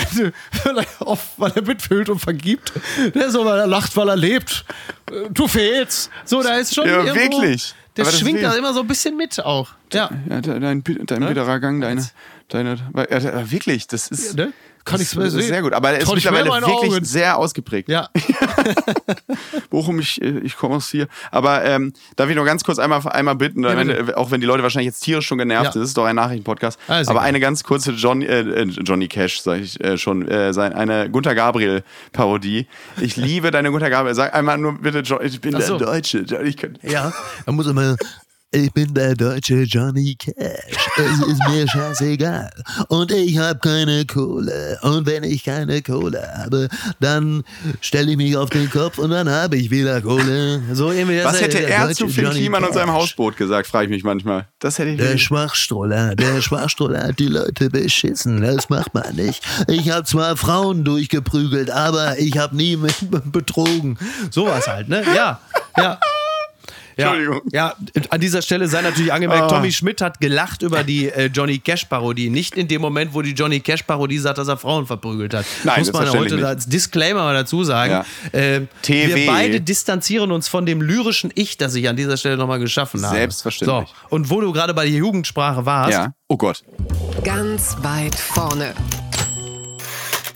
weil 0.65 0.79
er, 0.79 0.87
auf, 1.07 1.21
weil 1.37 1.53
er 1.55 1.63
mitfühlt 1.63 2.09
und 2.09 2.21
vergibt, 2.21 2.73
der 3.15 3.31
so, 3.31 3.45
weil 3.45 3.59
er 3.59 3.67
lacht, 3.67 3.95
weil 3.97 4.09
er 4.09 4.17
lebt. 4.17 4.65
Äh, 5.11 5.29
Du 5.31 5.47
fehlst. 5.47 6.11
so, 6.25 6.43
da 6.43 6.55
ist 6.57 6.75
schon 6.75 6.87
Ja, 6.89 7.03
irgendwo, 7.05 7.43
wirklich. 7.43 7.75
Der 7.99 8.07
schwingt 8.07 8.43
da 8.43 8.55
immer 8.55 8.73
so 8.73 8.81
ein 8.81 8.87
bisschen 8.87 9.17
mit 9.19 9.39
auch. 9.45 9.69
Ja. 9.93 10.09
Ja, 10.31 10.41
de- 10.41 10.59
dein, 10.59 10.83
dein 10.83 10.83
bitterer 10.83 11.61
Gang, 11.61 11.83
deine, 11.83 12.09
deine, 12.49 12.79
ja, 13.11 13.51
wirklich, 13.51 13.87
das 13.89 14.09
ist, 14.09 14.39
Ja, 14.39 14.47
ne? 14.47 14.53
Kann 14.85 14.95
das, 14.95 15.01
nichts 15.01 15.17
mehr 15.17 15.31
sehen. 15.31 15.43
sehr 15.43 15.63
gut. 15.63 15.73
Aber 15.73 15.91
er 15.91 16.01
ist 16.01 16.13
mittlerweile 16.13 16.51
wirklich 16.51 16.93
Augen. 16.93 17.05
sehr 17.05 17.39
ausgeprägt. 17.39 17.89
Ja. 17.89 18.09
Bochum, 19.71 19.99
ich, 20.01 20.21
äh, 20.21 20.39
ich 20.41 20.57
komme 20.57 20.77
aus 20.77 20.89
hier. 20.89 21.09
Aber 21.31 21.65
ähm, 21.65 21.93
darf 22.17 22.29
ich 22.29 22.37
noch 22.37 22.45
ganz 22.45 22.65
kurz 22.65 22.79
einmal, 22.79 23.01
einmal 23.09 23.37
bitten, 23.37 23.63
Ja, 23.65 23.77
wenn, 23.77 23.89
bitte. 23.89 24.17
auch 24.17 24.31
wenn 24.31 24.41
die 24.41 24.47
Leute 24.47 24.63
wahrscheinlich 24.63 24.87
jetzt 24.87 25.01
tierisch 25.01 25.27
schon 25.27 25.39
genervt 25.39 25.65
Ja. 25.67 25.73
sind, 25.73 25.83
das 25.83 25.91
ist 25.91 25.97
doch 25.97 26.05
ein 26.05 26.17
Nachrichtenpodcast. 26.17 26.79
Ist 27.01 27.09
aber 27.09 27.23
eine 27.23 27.41
ganz 27.41 27.63
kurze 27.65 27.93
Johnny, 27.93 28.25
äh, 28.27 28.41
äh, 28.41 28.63
Johnny 28.65 29.09
Cash, 29.09 29.41
sage 29.41 29.61
ich 29.63 29.81
äh, 29.83 29.97
schon, 29.99 30.29
äh, 30.29 30.53
eine 30.57 31.11
Gunther 31.11 31.35
Gabriel-Parodie. 31.35 32.67
Ich 33.01 33.17
liebe 33.17 33.51
deine 33.51 33.71
Gunther 33.71 33.91
Gabriel. 33.91 34.15
Sag 34.15 34.35
einmal 34.35 34.59
nur 34.59 34.79
bitte, 34.79 35.01
John, 35.01 35.21
ich 35.23 35.41
bin 35.41 35.59
so. 35.61 35.79
der 35.79 35.87
Deutsche. 35.87 36.19
Ich 36.45 36.57
kann, 36.57 36.79
Ja. 36.83 37.13
Da 37.47 37.53
muss 37.53 37.67
immer. 37.67 37.97
Ich 38.55 38.71
bin 38.75 38.93
der 38.93 39.15
deutsche 39.15 39.63
Johnny 39.63 40.15
Cash. 40.15 40.37
Es 40.99 41.27
ist 41.27 41.41
mir 41.49 41.67
scheißegal. 41.67 42.51
Und 42.89 43.11
ich 43.11 43.39
hab 43.39 43.63
keine 43.63 44.05
Kohle. 44.05 44.79
Und 44.83 45.07
wenn 45.07 45.25
ich 45.25 45.43
keine 45.43 45.81
Kohle 45.81 46.23
habe, 46.37 46.69
dann 47.01 47.45
stelle 47.81 48.11
ich 48.11 48.19
mich 48.19 48.37
auf 48.37 48.51
den 48.51 48.69
Kopf 48.69 48.99
und 48.99 49.09
dann 49.09 49.27
habe 49.31 49.57
ich 49.57 49.71
wieder 49.71 50.03
Kohle. 50.03 50.61
So 50.75 50.93
irgendwie 50.93 51.25
was 51.25 51.41
hätte 51.41 51.67
er 51.67 51.95
zu 51.95 52.09
Finn 52.09 52.29
Kliman 52.29 52.63
und 52.65 52.75
seinem. 52.75 52.93
Hausboot 52.93 53.39
gesagt, 53.39 53.67
frage 53.69 53.87
ich 53.87 53.91
mich 53.91 54.05
manchmal. 54.05 54.47
Das 54.59 54.79
hätte 54.79 54.91
ich 54.91 54.99
Der 54.99 55.17
Schwachstroller, 55.17 56.15
der 56.15 56.43
Schwachstroller 56.43 57.05
hat 57.05 57.19
die 57.19 57.29
Leute 57.29 57.71
beschissen. 57.71 58.43
Das 58.43 58.69
macht 58.69 58.93
man 58.93 59.17
nicht. 59.17 59.43
Ich 59.67 59.91
habe 59.91 60.05
zwar 60.05 60.37
Frauen 60.37 60.85
durchgeprügelt, 60.85 61.71
aber 61.71 62.19
ich 62.19 62.37
habe 62.37 62.55
nie 62.55 62.77
mit 62.77 62.95
betrogen. 63.33 63.99
Sowas 64.31 64.69
halt, 64.69 64.91
ne? 64.91 65.03
Ja. 65.17 65.41
Ja. 65.79 65.99
Ja, 66.97 67.15
Entschuldigung. 67.15 67.41
ja, 67.53 67.75
an 68.11 68.21
dieser 68.21 68.43
Stelle 68.43 68.69
sei 68.69 68.83
natürlich 68.83 69.13
angemerkt, 69.13 69.45
Ah. 69.45 69.49
Tommy 69.49 69.73
Schmidt 69.73 70.01
hat 70.01 70.21
gelacht 70.21 70.63
über 70.63 70.85
die 70.85 71.09
äh, 71.09 71.27
Johnny 71.27 71.59
Cash-Parodie. 71.59 72.29
Nicht 72.31 72.57
in 72.57 72.69
dem 72.69 72.81
Moment, 72.83 73.15
wo 73.15 73.23
die 73.23 73.33
Johnny 73.33 73.61
Cash-Parodie 73.61 74.19
sagt, 74.19 74.39
dass 74.39 74.49
er 74.49 74.57
Frauen 74.57 74.87
verprügelt 74.87 75.33
hat. 75.35 75.47
Nein, 75.65 75.81
Muss 75.81 75.93
man 75.93 76.11
heute 76.11 76.35
nicht. 76.37 76.45
als 76.45 76.67
Disclaimer 76.67 77.23
mal 77.25 77.35
dazu 77.35 77.65
sagen. 77.65 78.05
Ja. 78.33 78.39
Äh. 78.39 78.63
Wir 78.87 79.27
beide 79.27 79.61
distanzieren 79.61 80.31
uns 80.33 80.49
von 80.49 80.67
dem 80.67 80.83
lyrischen 80.83 81.33
Ich, 81.35 81.57
das 81.57 81.75
ich 81.75 81.89
an 81.89 81.97
dieser 81.97 82.17
Stelle 82.17 82.37
nochmal 82.37 82.59
geschaffen 82.59 83.05
habe. 83.07 83.17
Selbstverständlich. 83.17 83.89
So, 83.89 84.15
und 84.15 84.29
wo 84.31 84.41
du 84.41 84.53
gerade 84.53 84.75
bei 84.75 84.85
der 84.85 84.95
Jugendsprache 84.95 85.65
warst, 85.65 85.93
Ja. 85.93 86.13
Oh 86.29 86.37
Gott. 86.37 86.63
Ganz 87.25 87.77
weit 87.83 88.15
vorne. 88.15 88.75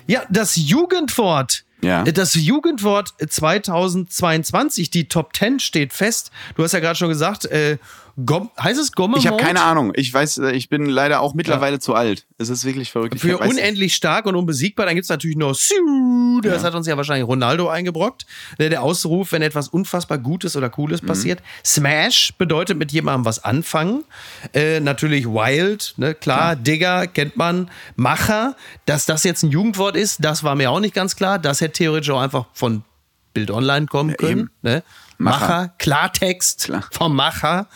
Ja, 0.06 0.22
das 0.30 0.56
Jugendwort. 0.56 1.64
Ja. 1.86 2.02
Das 2.02 2.34
Jugendwort 2.34 3.14
2022, 3.26 4.90
die 4.90 5.08
Top 5.08 5.36
10 5.36 5.60
steht 5.60 5.92
fest. 5.92 6.30
Du 6.56 6.64
hast 6.64 6.72
ja 6.72 6.80
gerade 6.80 6.96
schon 6.96 7.08
gesagt, 7.08 7.44
äh, 7.46 7.78
Gom 8.24 8.50
heißt 8.58 8.80
es 8.80 8.92
Gomme 8.92 9.18
Ich 9.18 9.26
habe 9.26 9.36
keine 9.36 9.62
Ahnung. 9.62 9.92
Ich 9.94 10.12
weiß, 10.12 10.38
äh, 10.38 10.52
ich 10.52 10.70
bin 10.70 10.86
leider 10.86 11.20
auch 11.20 11.34
mittlerweile 11.34 11.78
zu 11.80 11.94
alt. 11.94 12.26
Es 12.38 12.48
ist 12.48 12.64
wirklich 12.64 12.90
verrückt. 12.90 13.20
Für 13.20 13.36
unendlich 13.38 13.94
stark 13.94 14.24
und 14.24 14.36
unbesiegbar. 14.36 14.86
Dann 14.86 14.94
gibt's 14.94 15.10
natürlich 15.10 15.36
noch 15.36 15.54
Siu, 15.54 16.40
das 16.42 16.64
hat 16.64 16.74
uns 16.74 16.86
ja 16.86 16.96
wahrscheinlich 16.96 17.26
Ronaldo 17.28 17.68
eingebrockt. 17.68 18.24
Der, 18.58 18.70
der 18.70 18.82
Ausruf, 18.82 19.32
wenn 19.32 19.42
etwas 19.42 19.68
unfassbar 19.68 20.16
Gutes 20.16 20.56
oder 20.56 20.70
Cooles 20.70 21.02
Mhm. 21.02 21.06
passiert. 21.06 21.42
Smash 21.64 22.32
bedeutet 22.38 22.78
mit 22.78 22.90
jemandem 22.90 23.26
was 23.26 23.44
anfangen. 23.44 24.04
Äh, 24.54 24.80
natürlich 24.80 25.26
Wild, 25.26 25.92
ne? 25.98 26.14
klar. 26.14 26.56
Digger 26.56 27.06
kennt 27.06 27.36
man. 27.36 27.70
Macher, 27.96 28.56
dass 28.86 29.04
das 29.04 29.24
jetzt 29.24 29.42
ein 29.42 29.50
Jugendwort 29.50 29.94
ist, 29.96 30.24
das 30.24 30.42
war 30.42 30.54
mir 30.54 30.70
auch 30.70 30.80
nicht 30.80 30.94
ganz 30.94 31.16
klar. 31.16 31.38
Das 31.38 31.60
hätte 31.60 31.74
theoretisch 31.74 32.10
auch 32.10 32.20
einfach 32.20 32.46
von 32.54 32.82
Bild 33.34 33.50
Online 33.50 33.84
kommen 33.86 34.16
können. 34.16 34.30
eben. 34.40 34.50
Ne? 34.62 34.82
Macher. 35.18 35.40
Macher, 35.40 35.68
Klartext 35.78 36.64
Klar. 36.64 36.84
vom 36.90 37.14
Macher. 37.14 37.66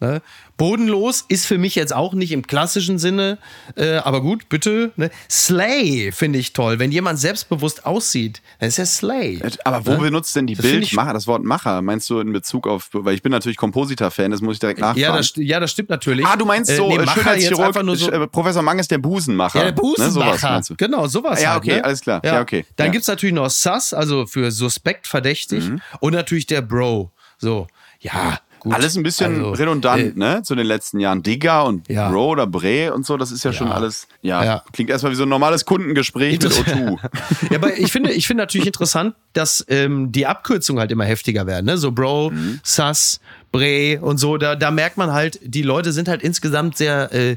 Ne? 0.00 0.20
Bodenlos 0.56 1.24
ist 1.28 1.46
für 1.46 1.58
mich 1.58 1.74
jetzt 1.74 1.94
auch 1.94 2.12
nicht 2.14 2.32
im 2.32 2.46
klassischen 2.46 2.98
Sinne, 2.98 3.38
äh, 3.76 3.96
aber 3.96 4.20
gut, 4.22 4.48
bitte. 4.48 4.92
Ne? 4.96 5.10
Slay 5.30 6.12
finde 6.12 6.38
ich 6.38 6.52
toll. 6.52 6.78
Wenn 6.78 6.92
jemand 6.92 7.18
selbstbewusst 7.18 7.84
aussieht, 7.86 8.40
dann 8.58 8.68
ist 8.68 8.78
er 8.78 8.86
Slay. 8.86 9.40
Aber 9.64 9.84
wo 9.86 9.92
Ne? 9.92 9.98
benutzt 9.98 10.34
denn 10.34 10.46
die 10.46 10.54
Das 10.54 10.64
Bildmacher, 10.64 11.12
das 11.12 11.26
Wort 11.26 11.44
Macher? 11.44 11.82
Meinst 11.82 12.08
du 12.10 12.20
in 12.20 12.32
Bezug 12.32 12.66
auf, 12.66 12.88
weil 12.92 13.14
ich 13.14 13.22
bin 13.22 13.32
natürlich 13.32 13.56
Kompositor-Fan, 13.56 14.30
das 14.30 14.40
muss 14.40 14.54
ich 14.54 14.60
direkt 14.60 14.80
nachfragen. 14.80 15.00
Ja 15.00 15.16
das, 15.16 15.32
ja, 15.36 15.60
das 15.60 15.70
stimmt 15.70 15.90
natürlich. 15.90 16.26
ah, 16.26 16.36
du 16.36 16.44
meinst 16.46 16.70
Äh, 16.70 16.76
so, 16.76 16.88
nee, 16.88 16.94
äh, 16.96 16.98
Macher 16.98 17.08
jetzt 17.08 17.22
Schönheitschirurg, 17.22 17.66
einfach 17.66 17.82
nur 17.82 17.96
so. 17.96 18.10
äh, 18.10 18.26
Professor 18.26 18.62
Mang 18.62 18.78
ist 18.78 18.90
der 18.90 18.98
Busenmacher. 18.98 19.58
Ja, 19.58 19.70
der 19.70 19.72
Ne, 19.72 19.78
sowas 19.78 19.96
Busenmacher. 19.98 20.50
meinst 20.50 20.70
du. 20.70 20.74
genau, 20.76 21.06
sowas. 21.06 21.42
Ja, 21.42 21.50
halt, 21.50 21.58
okay, 21.62 21.76
ne? 21.76 21.84
alles 21.84 22.00
klar. 22.00 22.20
Ja, 22.24 22.40
okay. 22.40 22.64
Dann 22.76 22.86
Ja. 22.86 22.92
gibt's 22.92 23.08
natürlich 23.08 23.34
noch 23.34 23.50
Sus, 23.50 23.92
also 23.92 24.26
für 24.26 24.50
suspekt, 24.50 25.06
verdächtig. 25.06 25.68
Mhm. 25.68 25.80
Und 26.00 26.14
natürlich 26.14 26.46
der 26.46 26.62
Bro. 26.62 27.10
So, 27.38 27.66
ja, 28.00 28.38
gut. 28.66 28.74
Alles 28.74 28.96
ein 28.96 29.02
bisschen 29.02 29.34
Also, 29.36 29.50
redundant, 29.52 30.16
äh, 30.16 30.18
ne? 30.18 30.42
Zu 30.42 30.54
den 30.54 30.66
letzten 30.66 31.00
Jahren. 31.00 31.22
Digger 31.22 31.64
und 31.64 31.88
Ja. 31.88 32.10
Bro 32.10 32.30
oder 32.32 32.46
Bre 32.46 32.92
und 32.92 33.06
so, 33.06 33.16
das 33.16 33.30
ist 33.32 33.44
ja, 33.44 33.52
schon 33.52 33.72
alles, 33.72 34.06
ja, 34.22 34.44
Ja. 34.44 34.62
klingt 34.72 34.90
erstmal 34.90 35.12
wie 35.12 35.16
so 35.16 35.22
ein 35.24 35.28
normales 35.28 35.64
Kundengespräch 35.64 36.32
mit 36.40 36.44
O2. 36.52 36.98
ja, 37.50 37.56
aber 37.56 37.78
ich 37.78 37.90
finde, 37.92 38.12
ich 38.12 38.26
finde 38.26 38.42
natürlich 38.42 38.66
interessant, 38.66 39.14
dass 39.32 39.64
ähm, 39.68 40.12
die 40.12 40.26
Abkürzungen 40.26 40.80
halt 40.80 40.90
immer 40.92 41.04
heftiger 41.04 41.46
werden. 41.46 41.66
Ne? 41.66 41.78
So 41.78 41.92
Bro, 41.92 42.30
Mhm. 42.30 42.60
Sus, 42.62 43.20
Bre 43.52 43.98
und 44.00 44.18
so. 44.18 44.36
Da, 44.36 44.56
da 44.56 44.70
merkt 44.70 44.96
man 44.96 45.12
halt, 45.12 45.38
die 45.42 45.62
Leute 45.62 45.92
sind 45.92 46.08
halt 46.08 46.22
insgesamt 46.22 46.76
sehr 46.76 47.12
äh, 47.14 47.36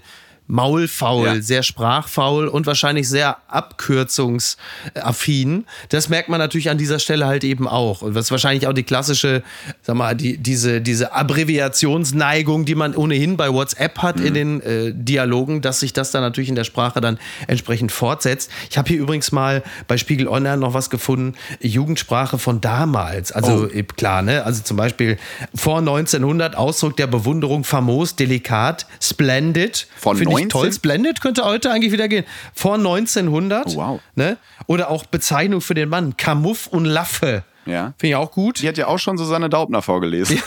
maulfaul, 0.49 1.27
ja. 1.27 1.41
sehr 1.41 1.61
sprachfaul 1.61 2.47
und 2.47 2.65
wahrscheinlich 2.65 3.07
sehr 3.07 3.37
abkürzungsaffin. 3.47 5.65
Das 5.89 6.09
merkt 6.09 6.27
man 6.27 6.39
natürlich 6.39 6.71
an 6.71 6.79
dieser 6.79 6.97
Stelle 6.97 7.27
halt 7.27 7.43
eben 7.43 7.67
auch. 7.67 8.01
Und 8.01 8.15
das 8.15 8.25
ist 8.25 8.31
wahrscheinlich 8.31 8.65
auch 8.65 8.73
die 8.73 8.81
klassische, 8.81 9.43
sag 9.83 9.95
mal, 9.95 10.15
die, 10.15 10.39
diese, 10.39 10.81
diese 10.81 11.13
Abbreviationsneigung, 11.13 12.65
die 12.65 12.73
man 12.73 12.95
ohnehin 12.95 13.37
bei 13.37 13.53
WhatsApp 13.53 13.99
hat 13.99 14.17
mhm. 14.17 14.25
in 14.25 14.33
den 14.33 14.61
äh, 14.61 14.91
Dialogen, 14.91 15.61
dass 15.61 15.81
sich 15.81 15.93
das 15.93 16.09
dann 16.09 16.23
natürlich 16.23 16.49
in 16.49 16.55
der 16.55 16.63
Sprache 16.63 16.99
dann 16.99 17.19
entsprechend 17.45 17.91
fortsetzt. 17.91 18.49
Ich 18.71 18.79
habe 18.79 18.89
hier 18.89 18.97
übrigens 18.97 19.31
mal 19.31 19.61
bei 19.87 19.97
Spiegel 19.97 20.27
Online 20.27 20.57
noch 20.57 20.73
was 20.73 20.89
gefunden, 20.89 21.35
Jugendsprache 21.61 22.39
von 22.39 22.59
damals. 22.59 23.31
Also 23.31 23.69
oh. 23.71 23.83
klar, 23.95 24.23
ne? 24.23 24.43
Also 24.45 24.63
zum 24.63 24.77
Beispiel 24.77 25.19
vor 25.53 25.77
1900 25.77 26.55
Ausdruck 26.55 26.97
der 26.97 27.05
Bewunderung, 27.05 27.63
famos, 27.63 28.15
delikat, 28.15 28.87
splendid. 28.99 29.85
Von 29.95 30.17
19? 30.39 30.47
ich 30.47 30.51
toll. 30.51 30.73
Splendid 30.73 31.21
könnte 31.21 31.45
heute 31.45 31.71
eigentlich 31.71 31.91
wieder 31.91 32.07
gehen. 32.07 32.25
Vor 32.53 32.75
1900. 32.75 33.67
Oh, 33.67 33.75
wow. 33.75 34.01
Ne? 34.15 34.37
Oder 34.67 34.89
auch 34.89 35.05
Bezeichnung 35.05 35.61
für 35.61 35.73
den 35.73 35.89
Mann. 35.89 36.17
Kamuff 36.17 36.67
und 36.67 36.85
Laffe. 36.85 37.43
Ja. 37.69 37.93
Finde 37.97 38.09
ich 38.11 38.15
auch 38.15 38.31
gut. 38.31 38.61
Die 38.61 38.67
hat 38.67 38.77
ja 38.77 38.87
auch 38.87 38.97
schon 38.97 39.17
Susanne 39.17 39.49
Daubner 39.49 39.81
vorgelesen. 39.81 40.41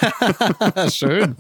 Ja, 0.77 0.91
schön. 0.91 1.37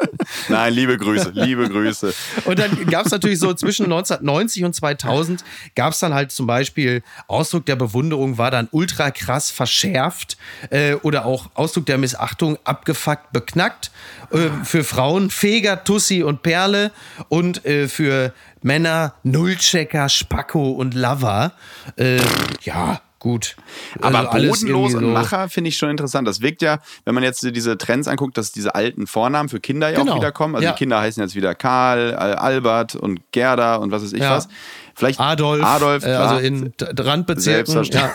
Nein, 0.48 0.72
liebe 0.72 0.96
Grüße, 0.96 1.32
liebe 1.34 1.68
Grüße. 1.68 2.14
Und 2.44 2.58
dann 2.58 2.86
gab 2.86 3.06
es 3.06 3.12
natürlich 3.12 3.40
so 3.40 3.52
zwischen 3.54 3.84
1990 3.84 4.64
und 4.64 4.74
2000 4.74 5.44
gab 5.74 5.92
es 5.92 5.98
dann 5.98 6.14
halt 6.14 6.30
zum 6.30 6.46
Beispiel 6.46 7.02
Ausdruck 7.26 7.66
der 7.66 7.76
Bewunderung 7.76 8.38
war 8.38 8.50
dann 8.50 8.68
ultra 8.70 9.10
krass 9.10 9.50
verschärft 9.50 10.36
äh, 10.70 10.94
oder 10.94 11.26
auch 11.26 11.50
Ausdruck 11.54 11.86
der 11.86 11.98
Missachtung 11.98 12.58
abgefuckt, 12.64 13.32
beknackt. 13.32 13.90
Äh, 14.30 14.50
für 14.64 14.84
Frauen 14.84 15.30
Feger, 15.30 15.82
Tussi 15.84 16.22
und 16.22 16.42
Perle 16.42 16.92
und 17.28 17.64
äh, 17.66 17.88
für 17.88 18.32
Männer 18.62 19.14
Nullchecker, 19.24 20.08
Spacko 20.08 20.70
und 20.70 20.94
Lover. 20.94 21.52
Äh, 21.96 22.20
ja, 22.62 23.00
gut. 23.22 23.54
Aber 24.00 24.32
also 24.32 24.48
bodenlos 24.48 24.94
und 24.94 25.12
Macher 25.12 25.48
finde 25.48 25.68
ich 25.68 25.76
schon 25.76 25.90
interessant. 25.90 26.26
Das 26.26 26.40
wirkt 26.40 26.60
ja, 26.60 26.80
wenn 27.04 27.14
man 27.14 27.22
jetzt 27.22 27.42
diese 27.42 27.78
Trends 27.78 28.08
anguckt, 28.08 28.36
dass 28.36 28.50
diese 28.50 28.74
alten 28.74 29.06
Vornamen 29.06 29.48
für 29.48 29.60
Kinder 29.60 29.90
ja 29.90 30.00
genau. 30.00 30.14
auch 30.14 30.16
wiederkommen. 30.16 30.56
Also 30.56 30.64
ja. 30.64 30.72
die 30.72 30.78
Kinder 30.78 31.00
heißen 31.00 31.22
jetzt 31.22 31.36
wieder 31.36 31.54
Karl, 31.54 32.14
Albert 32.14 32.96
und 32.96 33.20
Gerda 33.30 33.76
und 33.76 33.92
was 33.92 34.02
weiß 34.02 34.12
ich 34.12 34.22
ja. 34.22 34.32
was. 34.32 34.48
Vielleicht 34.94 35.20
Adolf, 35.20 35.64
Adolf 35.64 36.04
äh, 36.04 36.10
also 36.10 36.36
in 36.38 36.72
Randbezirken. 36.80 37.84
Ja, 37.84 38.12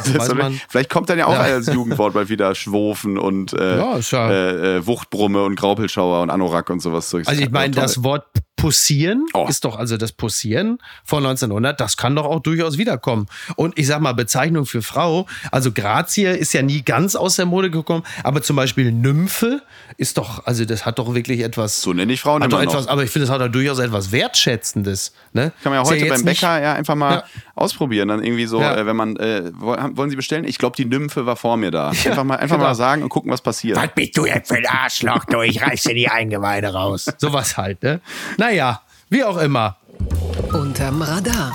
Vielleicht 0.70 0.90
kommt 0.90 1.10
dann 1.10 1.18
ja 1.18 1.28
auch 1.28 1.34
ja. 1.34 1.42
als 1.42 1.68
Jugendwort 1.68 2.14
bald 2.14 2.30
wieder 2.30 2.54
Schwofen 2.56 3.18
und 3.18 3.54
äh, 3.54 3.78
ja, 3.78 4.00
äh, 4.30 4.78
äh, 4.78 4.88
Wuchtbrumme 4.88 5.44
und 5.44 5.56
Graupelschauer 5.56 6.22
und 6.22 6.30
Anorak 6.30 6.70
und 6.70 6.82
sowas. 6.82 7.14
Also 7.14 7.42
ich 7.42 7.52
meine, 7.52 7.74
das 7.74 8.04
Wort 8.04 8.26
Pussieren 8.58 9.28
oh. 9.36 9.46
ist 9.48 9.66
doch 9.66 9.78
also 9.78 9.98
das 9.98 10.12
Pussieren 10.12 10.80
von 11.06 11.24
1900, 11.24 11.80
das 11.80 11.96
kann 11.96 12.16
doch 12.16 12.26
auch 12.26 12.40
durchaus 12.40 12.80
wiederkommen. 12.80 13.28
Und 13.56 13.78
ich 13.78 13.86
sag 13.86 14.02
mal, 14.02 14.14
Bezeichnung 14.14 14.66
für 14.66 14.82
Frau, 14.82 15.28
also 15.52 15.72
Grazie 15.72 16.26
ist 16.26 16.54
ja 16.54 16.64
nie 16.64 16.82
ganz 16.82 17.16
aus 17.16 17.36
der 17.36 17.46
Mode 17.46 17.70
gekommen, 17.70 18.04
aber 18.24 18.42
zum 18.42 18.56
Beispiel 18.56 18.92
Nymphe 18.92 19.62
ist 19.98 20.18
doch, 20.18 20.48
also 20.48 20.66
das 20.66 20.88
hat 20.88 20.98
doch 20.98 21.14
wirklich 21.14 21.42
etwas. 21.42 21.84
So 21.84 21.94
nenne 21.94 22.12
ich 22.12 22.22
Frauen 22.22 22.42
immer 22.42 22.62
etwas, 22.62 22.86
noch. 22.86 22.92
Aber 22.92 23.04
ich 23.04 23.12
finde, 23.12 23.28
das 23.28 23.34
hat 23.34 23.42
doch 23.42 23.52
durchaus 23.52 23.78
etwas 23.78 24.12
Wertschätzendes. 24.12 25.14
Ne? 25.34 25.52
Kann 25.62 25.72
man 25.72 25.84
ja 25.84 25.88
heute 25.88 26.08
ja 26.08 26.14
beim 26.16 26.26
Bäcker 26.26 26.60
ja 26.68 26.74
einfach 26.74 26.96
mal 26.96 27.16
ja. 27.16 27.24
ausprobieren. 27.56 28.08
Dann 28.08 28.24
irgendwie 28.24 28.46
so, 28.46 28.60
ja. 28.60 28.76
äh, 28.76 28.86
wenn 28.86 28.96
man, 28.96 29.16
äh, 29.18 29.52
wollen 29.54 30.10
Sie 30.10 30.16
bestellen? 30.16 30.46
Ich 30.46 30.58
glaube, 30.58 30.76
die 30.76 30.86
Nymphe 30.86 31.26
war 31.26 31.36
vor 31.36 31.58
mir 31.58 31.72
da. 31.72 31.90
Einfach 31.90 32.24
mal, 32.24 32.38
einfach 32.38 32.56
genau. 32.56 32.70
mal 32.70 32.76
sagen 32.76 33.04
und 33.04 33.10
gucken, 33.10 33.32
was 33.32 33.42
passiert. 33.42 33.78
Was 33.78 33.94
bist 33.94 34.18
du 34.18 34.26
jetzt 34.26 34.50
für 34.50 34.58
ein 34.58 34.66
Arschloch, 34.66 35.26
du? 35.26 35.42
Ich 35.42 35.62
reiß 35.62 35.84
dir 35.84 35.94
die 35.94 36.10
Eingeweide 36.10 36.74
raus. 36.74 37.06
Sowas 37.18 37.58
halt, 37.58 37.84
ne? 37.84 38.02
Na, 38.38 38.48
naja, 38.48 38.82
wie 39.10 39.24
auch 39.24 39.38
immer. 39.38 39.78
Unterm 40.54 41.02
Radar. 41.02 41.54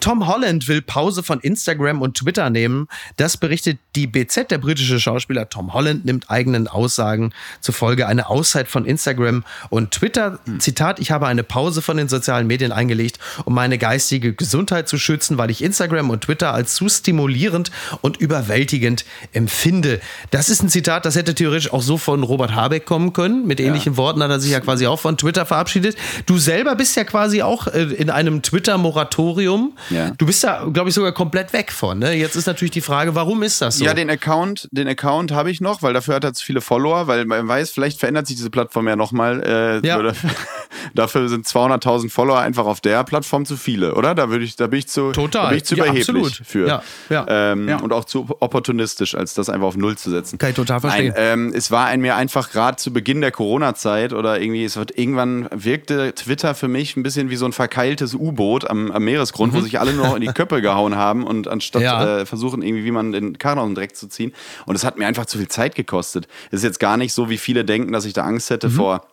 Tom 0.00 0.26
Holland 0.26 0.68
will 0.68 0.82
Pause 0.82 1.22
von 1.22 1.40
Instagram 1.40 2.02
und 2.02 2.16
Twitter 2.16 2.50
nehmen. 2.50 2.88
Das 3.16 3.36
berichtet 3.36 3.78
die 3.94 4.06
BZ. 4.06 4.50
Der 4.50 4.58
britische 4.58 4.98
Schauspieler 4.98 5.48
Tom 5.48 5.72
Holland 5.72 6.04
nimmt 6.04 6.30
eigenen 6.30 6.68
Aussagen 6.68 7.32
zufolge 7.60 8.06
eine 8.06 8.28
Auszeit 8.28 8.68
von 8.68 8.84
Instagram 8.84 9.44
und 9.68 9.90
Twitter. 9.90 10.38
Zitat, 10.58 11.00
ich 11.00 11.10
habe 11.10 11.26
eine 11.26 11.42
Pause 11.42 11.82
von 11.82 11.96
den 11.96 12.08
sozialen 12.08 12.46
Medien 12.46 12.72
eingelegt, 12.72 13.18
um 13.44 13.54
meine 13.54 13.78
geistige 13.78 14.32
Gesundheit 14.32 14.88
zu 14.88 14.98
schützen, 14.98 15.38
weil 15.38 15.50
ich 15.50 15.62
Instagram 15.62 16.10
und 16.10 16.22
Twitter 16.22 16.54
als 16.54 16.74
zu 16.74 16.88
stimulierend 16.88 17.70
und 18.00 18.16
überwältigend 18.16 19.04
empfinde. 19.32 20.00
Das 20.30 20.48
ist 20.48 20.62
ein 20.62 20.68
Zitat, 20.68 21.04
das 21.04 21.16
hätte 21.16 21.34
theoretisch 21.34 21.72
auch 21.72 21.82
so 21.82 21.98
von 21.98 22.22
Robert 22.22 22.54
Habeck 22.54 22.86
kommen 22.86 23.12
können. 23.12 23.46
Mit 23.46 23.60
ähnlichen 23.60 23.94
ja. 23.94 23.96
Worten 23.96 24.22
hat 24.22 24.30
er 24.30 24.40
sich 24.40 24.52
ja 24.52 24.60
quasi 24.60 24.86
auch 24.86 25.00
von 25.00 25.16
Twitter 25.16 25.46
verabschiedet. 25.46 25.96
Du 26.26 26.38
selber 26.38 26.74
bist 26.74 26.96
ja 26.96 27.04
quasi 27.04 27.42
auch 27.42 27.66
äh, 27.66 27.82
in 27.82 28.10
einem 28.10 28.42
Twitter-Moratorium. 28.42 29.74
Ja. 29.90 30.10
Du 30.10 30.26
bist 30.26 30.42
da, 30.44 30.66
glaube 30.72 30.88
ich, 30.88 30.94
sogar 30.94 31.12
komplett 31.12 31.52
weg 31.52 31.72
von. 31.72 31.98
Ne? 31.98 32.14
Jetzt 32.14 32.36
ist 32.36 32.46
natürlich 32.46 32.70
die 32.70 32.80
Frage, 32.80 33.14
warum 33.14 33.42
ist 33.42 33.60
das 33.60 33.78
so? 33.78 33.84
Ja, 33.84 33.94
den 33.94 34.10
Account, 34.10 34.68
den 34.72 34.88
Account 34.88 35.32
habe 35.32 35.50
ich 35.50 35.60
noch, 35.60 35.82
weil 35.82 35.92
dafür 35.92 36.14
hat 36.14 36.24
er 36.24 36.32
zu 36.32 36.44
viele 36.44 36.60
Follower, 36.60 37.06
weil 37.06 37.24
man 37.24 37.46
weiß, 37.46 37.70
vielleicht 37.70 37.98
verändert 37.98 38.26
sich 38.26 38.36
diese 38.36 38.50
Plattform 38.50 38.88
ja 38.88 38.96
nochmal. 38.96 39.42
Äh, 39.82 39.86
ja. 39.86 40.00
dafür 40.94 41.28
sind 41.28 41.46
200.000 41.46 42.10
Follower 42.10 42.38
einfach 42.38 42.66
auf 42.66 42.80
der 42.80 43.04
Plattform 43.04 43.44
zu 43.44 43.56
viele, 43.56 43.94
oder? 43.94 44.14
Da 44.14 44.30
würde 44.30 44.44
ich, 44.44 44.56
da 44.56 44.66
bin 44.66 44.78
ich 44.78 44.88
zu, 44.88 45.12
Total. 45.12 45.44
Da 45.44 45.48
bin 45.50 45.58
ich 45.58 45.64
zu 45.64 45.74
überheblich 45.74 46.08
absolut. 46.08 46.40
für. 46.44 46.66
Ja, 46.66 46.82
ja. 47.08 47.26
Ähm, 47.28 47.68
ja. 47.68 47.78
Und 47.78 47.92
auch 47.92 48.04
zu 48.04 48.26
opportunistisch, 48.40 49.14
als 49.14 49.34
das 49.34 49.48
einfach 49.48 49.68
auf 49.68 49.76
Null 49.76 49.96
zu 49.96 50.10
setzen. 50.10 50.38
Kann 50.38 50.50
ich 50.50 50.56
total 50.56 50.80
verstehen. 50.80 51.12
Nein, 51.14 51.22
ähm, 51.48 51.52
es 51.54 51.70
war 51.70 51.86
ein 51.86 52.00
mir 52.00 52.16
einfach 52.16 52.50
gerade 52.50 52.76
zu 52.76 52.92
Beginn 52.92 53.20
der 53.20 53.32
Corona-Zeit 53.32 54.12
oder 54.12 54.40
irgendwie, 54.40 54.64
es 54.64 54.76
wird 54.76 54.96
irgendwann 54.96 55.48
wirkte 55.52 56.14
Twitter 56.14 56.54
für 56.54 56.68
mich 56.68 56.96
ein 56.96 57.02
bisschen 57.02 57.30
wie 57.30 57.36
so 57.36 57.46
ein 57.46 57.52
verkeiltes 57.52 58.14
U-Boot 58.14 58.68
am, 58.68 58.90
am 58.90 59.04
Meeresgrund, 59.04 59.52
mhm. 59.52 59.58
wo 59.58 59.60
sich 59.60 59.79
alle 59.80 59.92
nur 59.92 60.06
noch 60.06 60.14
in 60.14 60.20
die 60.20 60.28
Köpfe 60.28 60.62
gehauen 60.62 60.94
haben 60.94 61.26
und 61.26 61.48
anstatt 61.48 61.82
ja. 61.82 62.18
äh, 62.20 62.26
versuchen, 62.26 62.62
irgendwie, 62.62 62.84
wie 62.84 62.90
man 62.90 63.12
den 63.12 63.38
Karren 63.38 63.58
aus 63.58 63.66
dem 63.66 63.74
Dreck 63.74 63.96
zu 63.96 64.08
ziehen. 64.08 64.32
Und 64.66 64.76
es 64.76 64.84
hat 64.84 64.98
mir 64.98 65.06
einfach 65.06 65.26
zu 65.26 65.38
viel 65.38 65.48
Zeit 65.48 65.74
gekostet. 65.74 66.28
Es 66.50 66.58
ist 66.58 66.64
jetzt 66.64 66.80
gar 66.80 66.96
nicht 66.96 67.12
so, 67.12 67.30
wie 67.30 67.38
viele 67.38 67.64
denken, 67.64 67.92
dass 67.92 68.04
ich 68.04 68.12
da 68.12 68.22
Angst 68.22 68.50
hätte 68.50 68.68
mhm. 68.68 68.72
vor 68.72 69.06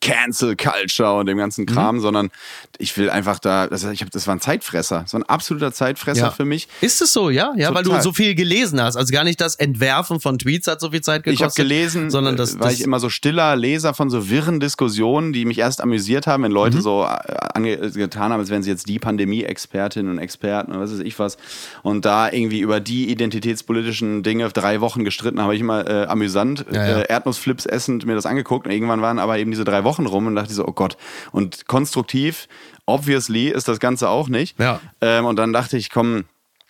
Cancel 0.00 0.56
Culture 0.56 1.14
und 1.14 1.26
dem 1.26 1.38
ganzen 1.38 1.66
Kram, 1.66 1.96
mhm. 1.96 2.00
sondern 2.00 2.30
ich 2.78 2.96
will 2.96 3.10
einfach 3.10 3.38
da, 3.38 3.66
das, 3.66 3.84
ich 3.84 4.02
hab, 4.02 4.10
das 4.10 4.26
war 4.26 4.34
ein 4.34 4.40
Zeitfresser, 4.40 5.04
so 5.06 5.16
ein 5.16 5.22
absoluter 5.24 5.72
Zeitfresser 5.72 6.20
ja. 6.20 6.30
für 6.30 6.44
mich. 6.44 6.68
Ist 6.80 7.00
es 7.00 7.12
so, 7.12 7.30
ja? 7.30 7.52
Ja, 7.56 7.68
Total. 7.68 7.74
weil 7.74 7.82
du 7.84 8.02
so 8.02 8.12
viel 8.12 8.34
gelesen 8.34 8.80
hast. 8.80 8.96
Also 8.96 9.12
gar 9.12 9.24
nicht 9.24 9.40
das 9.40 9.54
Entwerfen 9.54 10.20
von 10.20 10.38
Tweets 10.38 10.66
hat 10.66 10.80
so 10.80 10.90
viel 10.90 11.00
Zeit 11.00 11.24
gekostet. 11.24 11.40
Ich 11.40 11.44
habe 11.44 11.54
gelesen, 11.54 12.10
sondern 12.10 12.36
das, 12.36 12.58
war 12.58 12.66
das 12.66 12.74
ich 12.74 12.82
immer 12.82 13.00
so 13.00 13.10
stiller 13.10 13.56
Leser 13.56 13.94
von 13.94 14.10
so 14.10 14.28
wirren 14.28 14.60
Diskussionen, 14.60 15.32
die 15.32 15.44
mich 15.44 15.58
erst 15.58 15.80
amüsiert 15.80 16.26
haben, 16.26 16.42
wenn 16.42 16.52
Leute 16.52 16.78
mhm. 16.78 16.82
so 16.82 17.04
äh, 17.04 17.36
angetan 17.54 18.32
haben, 18.32 18.40
als 18.40 18.50
wären 18.50 18.62
sie 18.62 18.70
jetzt 18.70 18.88
die 18.88 18.98
Pandemie-Expertinnen 18.98 20.10
und 20.10 20.18
Experten 20.18 20.72
oder 20.72 20.80
was 20.80 20.92
weiß 20.92 21.00
ich 21.00 21.18
was. 21.18 21.36
Und 21.82 22.04
da 22.04 22.30
irgendwie 22.30 22.60
über 22.60 22.80
die 22.80 23.10
identitätspolitischen 23.10 24.22
Dinge 24.22 24.48
drei 24.50 24.80
Wochen 24.80 25.04
gestritten, 25.04 25.40
habe 25.40 25.54
ich 25.54 25.60
immer 25.60 25.86
äh, 25.86 26.06
amüsant 26.06 26.64
ja, 26.70 26.86
ja. 26.86 26.98
Äh, 27.00 27.08
Erdnussflips 27.08 27.66
essend 27.66 28.06
mir 28.06 28.14
das 28.14 28.26
angeguckt. 28.26 28.66
Und 28.66 28.72
irgendwann 28.72 29.02
waren 29.02 29.18
aber 29.18 29.38
eben 29.38 29.50
diese 29.50 29.64
drei 29.66 29.84
Wochen 29.84 30.06
rum 30.06 30.26
und 30.26 30.34
dachte 30.36 30.50
ich 30.50 30.56
so, 30.56 30.66
oh 30.66 30.72
Gott. 30.72 30.96
Und 31.32 31.66
konstruktiv, 31.66 32.48
obviously 32.86 33.48
ist 33.48 33.68
das 33.68 33.80
Ganze 33.80 34.08
auch 34.08 34.28
nicht. 34.28 34.58
Ja. 34.58 34.80
Ähm, 35.00 35.26
und 35.26 35.36
dann 35.36 35.52
dachte 35.52 35.76
ich, 35.76 35.90
komm, 35.90 36.24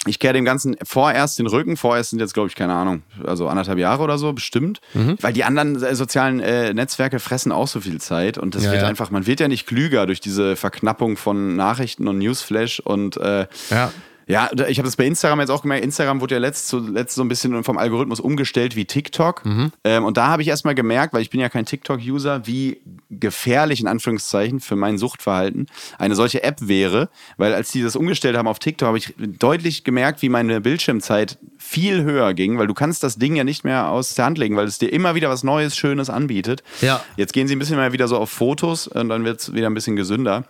ich 0.06 0.18
kehre 0.18 0.34
dem 0.34 0.44
Ganzen 0.44 0.76
vorerst 0.82 1.38
den 1.38 1.46
Rücken. 1.46 1.76
Vorerst 1.76 2.10
sind 2.10 2.20
jetzt, 2.20 2.34
glaube 2.34 2.48
ich, 2.48 2.54
keine 2.54 2.74
Ahnung, 2.74 3.02
also 3.24 3.48
anderthalb 3.48 3.78
Jahre 3.78 4.02
oder 4.02 4.18
so, 4.18 4.32
bestimmt. 4.32 4.80
Mhm. 4.94 5.16
Weil 5.20 5.32
die 5.32 5.44
anderen 5.44 5.82
äh, 5.82 5.94
sozialen 5.94 6.40
äh, 6.40 6.72
Netzwerke 6.74 7.18
fressen 7.18 7.52
auch 7.52 7.68
so 7.68 7.80
viel 7.80 8.00
Zeit. 8.00 8.38
Und 8.38 8.54
das 8.54 8.64
ja, 8.64 8.72
wird 8.72 8.82
ja. 8.82 8.88
einfach, 8.88 9.10
man 9.10 9.26
wird 9.26 9.40
ja 9.40 9.48
nicht 9.48 9.66
klüger 9.66 10.06
durch 10.06 10.20
diese 10.20 10.56
Verknappung 10.56 11.16
von 11.16 11.56
Nachrichten 11.56 12.08
und 12.08 12.18
Newsflash 12.18 12.80
und 12.80 13.16
äh, 13.16 13.46
ja. 13.70 13.92
Ja, 14.28 14.50
ich 14.68 14.78
habe 14.78 14.86
das 14.86 14.96
bei 14.96 15.06
Instagram 15.06 15.38
jetzt 15.38 15.50
auch 15.50 15.62
gemerkt. 15.62 15.84
Instagram 15.84 16.20
wurde 16.20 16.34
ja 16.34 16.40
letzt, 16.40 16.66
zuletzt 16.66 17.14
so 17.14 17.22
ein 17.22 17.28
bisschen 17.28 17.62
vom 17.62 17.78
Algorithmus 17.78 18.18
umgestellt 18.18 18.74
wie 18.74 18.84
TikTok. 18.84 19.44
Mhm. 19.44 19.72
Ähm, 19.84 20.04
und 20.04 20.16
da 20.16 20.26
habe 20.26 20.42
ich 20.42 20.48
erstmal 20.48 20.74
gemerkt, 20.74 21.14
weil 21.14 21.22
ich 21.22 21.30
bin 21.30 21.38
ja 21.38 21.48
kein 21.48 21.64
TikTok-User, 21.64 22.44
wie 22.44 22.80
gefährlich 23.08 23.80
in 23.80 23.86
Anführungszeichen 23.86 24.58
für 24.58 24.74
mein 24.74 24.98
Suchtverhalten 24.98 25.66
eine 25.98 26.16
solche 26.16 26.42
App 26.42 26.56
wäre. 26.60 27.08
Weil 27.36 27.54
als 27.54 27.70
die 27.70 27.82
das 27.82 27.94
umgestellt 27.94 28.36
haben 28.36 28.48
auf 28.48 28.58
TikTok, 28.58 28.88
habe 28.88 28.98
ich 28.98 29.14
deutlich 29.16 29.84
gemerkt, 29.84 30.22
wie 30.22 30.28
meine 30.28 30.60
Bildschirmzeit 30.60 31.38
viel 31.56 32.02
höher 32.02 32.34
ging, 32.34 32.58
weil 32.58 32.66
du 32.66 32.74
kannst 32.74 33.04
das 33.04 33.18
Ding 33.18 33.36
ja 33.36 33.44
nicht 33.44 33.62
mehr 33.62 33.88
aus 33.90 34.14
der 34.14 34.24
Hand 34.24 34.38
legen, 34.38 34.56
weil 34.56 34.66
es 34.66 34.78
dir 34.78 34.92
immer 34.92 35.14
wieder 35.14 35.30
was 35.30 35.44
Neues, 35.44 35.76
Schönes 35.76 36.10
anbietet. 36.10 36.64
Ja. 36.80 37.00
Jetzt 37.16 37.32
gehen 37.32 37.46
sie 37.46 37.54
ein 37.54 37.60
bisschen 37.60 37.76
mehr 37.76 37.92
wieder 37.92 38.08
so 38.08 38.18
auf 38.18 38.30
Fotos 38.30 38.88
und 38.88 39.08
dann 39.08 39.24
wird 39.24 39.40
es 39.40 39.54
wieder 39.54 39.68
ein 39.68 39.74
bisschen 39.74 39.94
gesünder. 39.94 40.44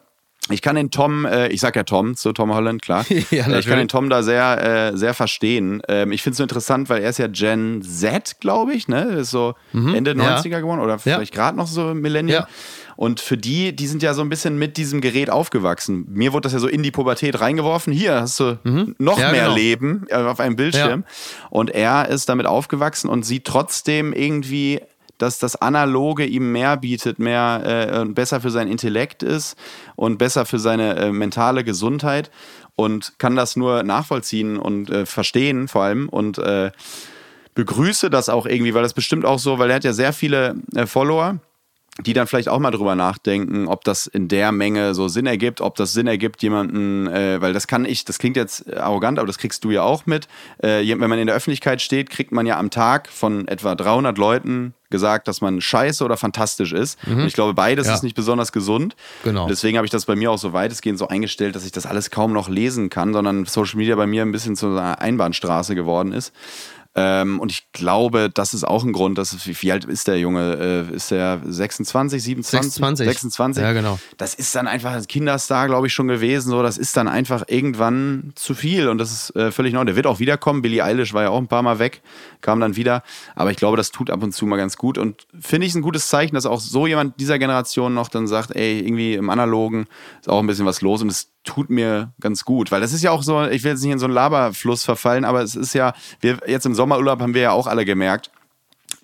Ich 0.49 0.63
kann 0.63 0.77
den 0.77 0.91
Tom, 0.91 1.25
äh, 1.25 1.49
ich 1.49 1.61
sag 1.61 1.75
ja 1.75 1.83
Tom 1.83 2.15
zu 2.15 2.33
Tom 2.33 2.55
Holland, 2.55 2.83
klar. 2.83 3.05
ja, 3.31 3.47
äh, 3.47 3.59
ich 3.59 3.67
kann 3.67 3.79
den 3.79 3.89
Tom 3.89 4.09
da 4.09 4.23
sehr, 4.23 4.93
äh, 4.93 4.97
sehr 4.97 5.15
verstehen. 5.15 5.83
Ähm, 5.89 6.13
ich 6.13 6.23
finde 6.23 6.33
es 6.33 6.39
so 6.39 6.45
interessant, 6.45 6.89
weil 6.89 7.03
er 7.03 7.11
ist 7.11 7.19
ja 7.19 7.27
Gen 7.27 7.83
Z, 7.83 8.41
glaube 8.41 8.75
ich, 8.75 8.87
ne? 8.89 9.03
Ist 9.03 9.31
so 9.31 9.55
mhm, 9.73 9.95
Ende 9.95 10.15
ja. 10.17 10.39
90er 10.39 10.61
geworden 10.61 10.81
oder 10.81 10.99
vielleicht 10.99 11.35
ja. 11.35 11.43
gerade 11.43 11.57
noch 11.57 11.67
so 11.67 11.95
Millennial. 11.95 12.43
Ja. 12.43 12.49
Und 12.97 13.21
für 13.21 13.37
die, 13.37 13.77
die 13.77 13.87
sind 13.87 14.03
ja 14.03 14.15
so 14.15 14.23
ein 14.23 14.31
bisschen 14.31 14.59
mit 14.59 14.79
diesem 14.79 15.03
Gerät 15.03 15.29
aufgewachsen. 15.29 16.07
Mir 16.09 16.33
wurde 16.33 16.45
das 16.45 16.55
ja 16.55 16.59
so 16.59 16.69
in 16.69 16.83
die 16.83 16.91
Pubertät 16.91 17.39
reingeworfen. 17.39 17.93
Hier 17.93 18.21
hast 18.23 18.41
du 18.41 18.59
mhm. 18.65 18.95
noch 18.99 19.19
mehr 19.19 19.33
genau. 19.33 19.55
Leben 19.55 20.07
äh, 20.09 20.15
auf 20.15 20.41
einem 20.41 20.57
Bildschirm. 20.57 21.05
Und 21.51 21.71
er 21.71 22.09
ist 22.09 22.29
damit 22.29 22.47
aufgewachsen 22.47 23.09
und 23.09 23.25
sieht 23.25 23.45
trotzdem 23.45 24.15
irgendwie 24.15 24.81
dass 25.19 25.39
das 25.39 25.57
Analoge 25.57 26.25
ihm 26.25 26.53
mehr 26.53 26.77
bietet, 26.77 27.19
mehr 27.19 27.63
äh, 27.93 28.05
besser 28.07 28.41
für 28.41 28.51
sein 28.51 28.69
Intellekt 28.69 29.23
ist 29.23 29.57
und 29.97 30.19
besser 30.19 30.47
für 30.47 30.59
seine 30.59 30.97
äh, 30.97 31.13
mentale 31.13 31.65
Gesundheit 31.65 32.31
und 32.75 33.19
kann 33.19 33.37
das 33.37 33.57
nur 33.57 33.83
nachvollziehen 33.83 34.59
und 34.59 34.91
äh, 34.91 35.07
verstehen 35.07 35.69
vor 35.69 35.83
allem 35.83 36.09
und 36.09 36.39
äh, 36.39 36.71
begrüße 37.55 38.11
das 38.11 38.29
auch 38.29 38.47
irgendwie, 38.47 38.75
weil 38.75 38.83
das 38.83 38.95
bestimmt 38.95 39.25
auch 39.25 39.39
so, 39.39 39.59
weil 39.59 39.71
er 39.71 39.77
hat 39.77 39.85
ja 39.85 39.93
sehr 39.93 40.13
viele 40.13 40.57
äh, 40.75 40.87
Follower 40.87 41.41
die 42.05 42.13
dann 42.13 42.27
vielleicht 42.27 42.49
auch 42.49 42.59
mal 42.59 42.71
drüber 42.71 42.95
nachdenken, 42.95 43.69
ob 43.69 43.85
das 43.85 44.07
in 44.07 44.29
der 44.29 44.53
Menge 44.53 44.95
so 44.95 45.09
Sinn 45.09 45.27
ergibt, 45.27 45.61
ob 45.61 45.77
das 45.77 45.93
Sinn 45.93 46.07
ergibt, 46.07 46.43
jemanden, 46.43 47.07
äh, 47.07 47.41
weil 47.41 47.53
das 47.53 47.67
kann 47.67 47.85
ich, 47.85 48.05
das 48.05 48.19
klingt 48.19 48.37
jetzt 48.37 48.71
arrogant, 48.77 49.19
aber 49.19 49.27
das 49.27 49.39
kriegst 49.39 49.65
du 49.65 49.71
ja 49.71 49.83
auch 49.83 50.05
mit. 50.05 50.29
Äh, 50.59 50.87
wenn 50.87 51.11
man 51.11 51.19
in 51.19 51.27
der 51.27 51.37
Öffentlichkeit 51.37 51.81
steht, 51.81 52.11
kriegt 52.11 52.33
man 52.33 52.45
ja 52.47 52.59
am 52.59 52.71
Tag 52.71 53.09
von 53.09 53.49
etwa 53.49 53.75
300 53.75 54.19
Leuten 54.19 54.75
gesagt, 54.91 55.27
dass 55.27 55.41
man 55.41 55.61
scheiße 55.61 56.05
oder 56.05 56.17
fantastisch 56.17 56.73
ist. 56.73 57.05
Mhm. 57.07 57.19
Und 57.19 57.27
ich 57.27 57.35
glaube, 57.35 57.55
beides 57.55 57.87
ja. 57.87 57.95
ist 57.95 58.03
nicht 58.03 58.15
besonders 58.15 58.53
gesund. 58.53 58.95
Genau. 59.25 59.49
deswegen 59.49 59.77
habe 59.79 59.87
ich 59.87 59.91
das 59.91 60.05
bei 60.05 60.15
mir 60.15 60.31
auch 60.31 60.39
so 60.39 60.53
weitestgehend 60.53 60.99
so 60.99 61.09
eingestellt, 61.09 61.57
dass 61.57 61.65
ich 61.65 61.73
das 61.73 61.87
alles 61.87 62.11
kaum 62.11 62.33
noch 62.33 62.49
lesen 62.49 62.91
kann, 62.91 63.13
sondern 63.13 63.47
Social 63.47 63.79
Media 63.79 63.97
bei 63.97 64.07
mir 64.07 64.23
ein 64.23 64.33
bisschen 64.33 64.55
zu 64.55 64.69
einer 64.69 65.01
Einbahnstraße 65.01 65.75
geworden 65.75 66.13
ist. 66.13 66.33
Ähm, 66.99 67.41
und 67.41 67.53
ich 67.53 67.71
glaube, 67.73 68.31
das 68.33 68.55
ist 68.55 68.65
auch 68.65 68.83
ein 68.83 68.95
Grund, 68.95 69.19
dass 69.19 69.47
wie, 69.47 69.71
alt 69.71 69.85
ist 69.85 70.09
der 70.09 70.19
Junge? 70.19 70.87
Äh, 70.91 70.95
ist 70.97 71.11
der 71.11 71.43
26, 71.45 72.23
27? 72.23 72.73
26. 72.73 73.07
26. 73.07 73.63
Ja, 73.63 73.73
genau. 73.75 73.99
Das 74.17 74.33
ist 74.33 74.55
dann 74.55 74.67
einfach 74.67 74.93
ein 74.93 75.07
Kinderstar, 75.07 75.67
glaube 75.67 75.89
ich, 75.89 75.93
schon 75.93 76.09
gewesen. 76.09 76.49
So, 76.49 76.63
das 76.63 76.79
ist 76.79 76.97
dann 76.97 77.07
einfach 77.07 77.45
irgendwann 77.49 78.33
zu 78.35 78.55
viel 78.55 78.89
und 78.89 78.97
das 78.97 79.13
ist 79.13 79.37
äh, 79.37 79.53
völlig 79.53 79.75
neu. 79.75 79.85
Der 79.85 79.95
wird 79.95 80.07
auch 80.07 80.21
wiederkommen. 80.21 80.63
Billie 80.63 80.83
Eilish 80.83 81.13
war 81.13 81.25
ja 81.25 81.29
auch 81.29 81.39
ein 81.39 81.49
paar 81.49 81.63
Mal 81.63 81.79
weg, 81.79 82.01
kam 82.47 82.61
dann 82.61 82.77
wieder. 82.77 83.03
Aber 83.35 83.51
ich 83.51 83.57
glaube, 83.57 83.77
das 83.77 83.91
tut 83.91 84.09
ab 84.09 84.23
und 84.23 84.33
zu 84.33 84.47
mal 84.47 84.57
ganz 84.57 84.77
gut 84.77 84.99
und 84.99 85.27
finde 85.39 85.67
ich 85.67 85.75
ein 85.75 85.83
gutes 85.83 86.09
Zeichen, 86.09 86.37
dass 86.37 86.47
auch 86.47 86.61
so 86.61 86.87
jemand 86.87 87.21
dieser 87.21 87.41
Generation 87.41 87.93
noch 87.93 88.09
dann 88.09 88.29
sagt, 88.29 88.55
ey, 88.55 88.79
irgendwie 88.79 89.15
im 89.15 89.29
Analogen 89.31 89.87
ist 90.21 90.29
auch 90.29 90.39
ein 90.39 90.47
bisschen 90.47 90.65
was 90.65 90.81
los 90.81 91.03
und 91.03 91.09
es 91.09 91.33
tut 91.43 91.71
mir 91.71 92.13
ganz 92.21 92.45
gut, 92.45 92.71
weil 92.71 92.81
das 92.81 92.93
ist 92.93 93.03
ja 93.03 93.11
auch 93.11 93.25
so, 93.25 93.43
ich 93.45 93.65
will 93.65 93.73
jetzt 93.73 93.83
nicht 93.83 93.93
in 93.93 93.99
so 93.99 94.07
einen 94.07 94.15
Laberfluss 94.15 94.85
verfallen, 94.85 95.25
aber 95.25 95.43
es 95.43 95.57
ist 95.57 95.75
ja, 95.75 95.93
wir 96.21 96.39
jetzt 96.47 96.67
im 96.67 96.75
Sommerurlaub 96.75 97.21
haben 97.21 97.35
wir 97.35 97.43
ja 97.43 97.51
auch 97.51 97.67
alle 97.67 97.85
gemerkt, 97.85 98.31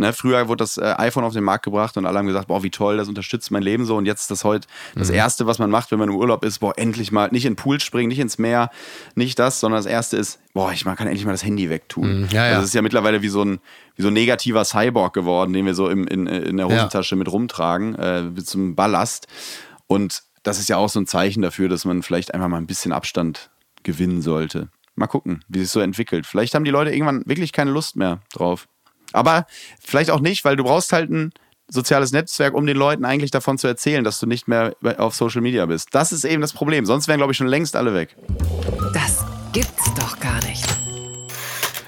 Ne, 0.03 0.13
früher 0.13 0.49
wurde 0.49 0.65
das 0.65 0.79
äh, 0.79 0.95
iPhone 0.99 1.23
auf 1.23 1.33
den 1.33 1.45
Markt 1.45 1.65
gebracht 1.65 1.97
und 1.97 2.07
alle 2.07 2.19
haben 2.19 2.27
gesagt, 2.27 2.49
boah, 2.49 2.65
wie 2.65 2.71
toll, 2.71 2.97
das 2.97 3.07
unterstützt 3.07 3.53
mein 3.53 3.63
Leben 3.63 3.85
so. 3.85 3.97
Und 3.97 4.05
jetzt 4.05 4.23
ist 4.23 4.33
das 4.33 4.43
heute 4.43 4.67
das 4.97 5.11
mhm. 5.11 5.15
Erste, 5.15 5.47
was 5.47 5.61
man 5.61 5.71
macht, 5.71 5.93
wenn 5.93 6.01
man 6.01 6.09
im 6.09 6.17
Urlaub 6.17 6.45
ist, 6.45 6.59
boah, 6.59 6.77
endlich 6.77 7.13
mal 7.13 7.29
nicht 7.31 7.45
in 7.45 7.53
den 7.53 7.57
Pool 7.57 7.79
springen, 7.79 8.09
nicht 8.09 8.19
ins 8.19 8.37
Meer, 8.37 8.71
nicht 9.15 9.39
das, 9.39 9.61
sondern 9.61 9.79
das 9.79 9.87
Erste 9.87 10.17
ist, 10.17 10.41
boah, 10.55 10.73
ich 10.73 10.83
kann 10.83 11.07
endlich 11.07 11.25
mal 11.25 11.31
das 11.31 11.45
Handy 11.45 11.71
wegtun. 11.71 12.23
Mhm. 12.23 12.29
Ja, 12.33 12.47
ja. 12.47 12.49
Also 12.49 12.63
das 12.63 12.71
ist 12.71 12.75
ja 12.75 12.83
mittlerweile 12.83 13.23
wie 13.23 13.29
so 13.29 13.45
ein, 13.45 13.61
wie 13.95 14.03
so 14.03 14.09
ein 14.09 14.15
negativer 14.15 14.65
Cyborg 14.65 15.15
geworden, 15.15 15.53
den 15.53 15.67
wir 15.67 15.75
so 15.77 15.89
im, 15.89 16.05
in, 16.09 16.27
in 16.27 16.57
der 16.57 16.67
Hosentasche 16.67 17.15
ja. 17.15 17.19
mit 17.21 17.31
rumtragen, 17.31 17.95
äh, 17.95 18.43
zum 18.43 18.75
Ballast. 18.75 19.29
Und 19.87 20.25
das 20.43 20.59
ist 20.59 20.69
ja 20.69 20.79
auch 20.79 20.89
so 20.89 20.99
ein 20.99 21.07
Zeichen 21.07 21.43
dafür, 21.43 21.69
dass 21.69 21.85
man 21.85 22.03
vielleicht 22.03 22.35
einfach 22.35 22.49
mal 22.49 22.59
ein 22.59 22.67
bisschen 22.67 22.91
Abstand 22.91 23.51
gewinnen 23.85 24.21
sollte. 24.21 24.69
Mal 24.97 25.07
gucken, 25.07 25.45
wie 25.47 25.61
sich 25.61 25.71
so 25.71 25.79
entwickelt. 25.79 26.27
Vielleicht 26.27 26.57
haben 26.57 26.65
die 26.65 26.73
Leute 26.73 26.91
irgendwann 26.91 27.23
wirklich 27.25 27.53
keine 27.53 27.71
Lust 27.71 27.95
mehr 27.95 28.19
drauf. 28.33 28.67
Aber 29.13 29.47
vielleicht 29.81 30.11
auch 30.11 30.21
nicht, 30.21 30.45
weil 30.45 30.57
du 30.57 30.65
brauchst 30.65 30.93
halt 30.93 31.11
ein 31.11 31.33
soziales 31.69 32.13
Netzwerk, 32.13 32.55
um 32.55 32.67
den 32.67 32.77
Leuten 32.77 33.05
eigentlich 33.05 33.31
davon 33.31 33.59
zu 33.59 33.67
erzählen, 33.67 34.05
dass 34.05 34.21
du 34.21 34.27
nicht 34.27 34.47
mehr 34.47 34.75
auf 34.99 35.15
Social 35.15 35.41
Media 35.41 35.65
bist. 35.67 35.89
Das 35.93 36.13
ist 36.13 36.25
eben 36.25 36.43
das 36.43 36.53
Problem. 36.53 36.85
Sonst 36.87 37.09
wären, 37.09 37.19
glaube 37.19 37.33
ich, 37.33 37.39
schon 37.39 37.47
längst 37.47 37.77
alle 37.77 37.95
weg. 37.95 38.17
Das 38.93 39.22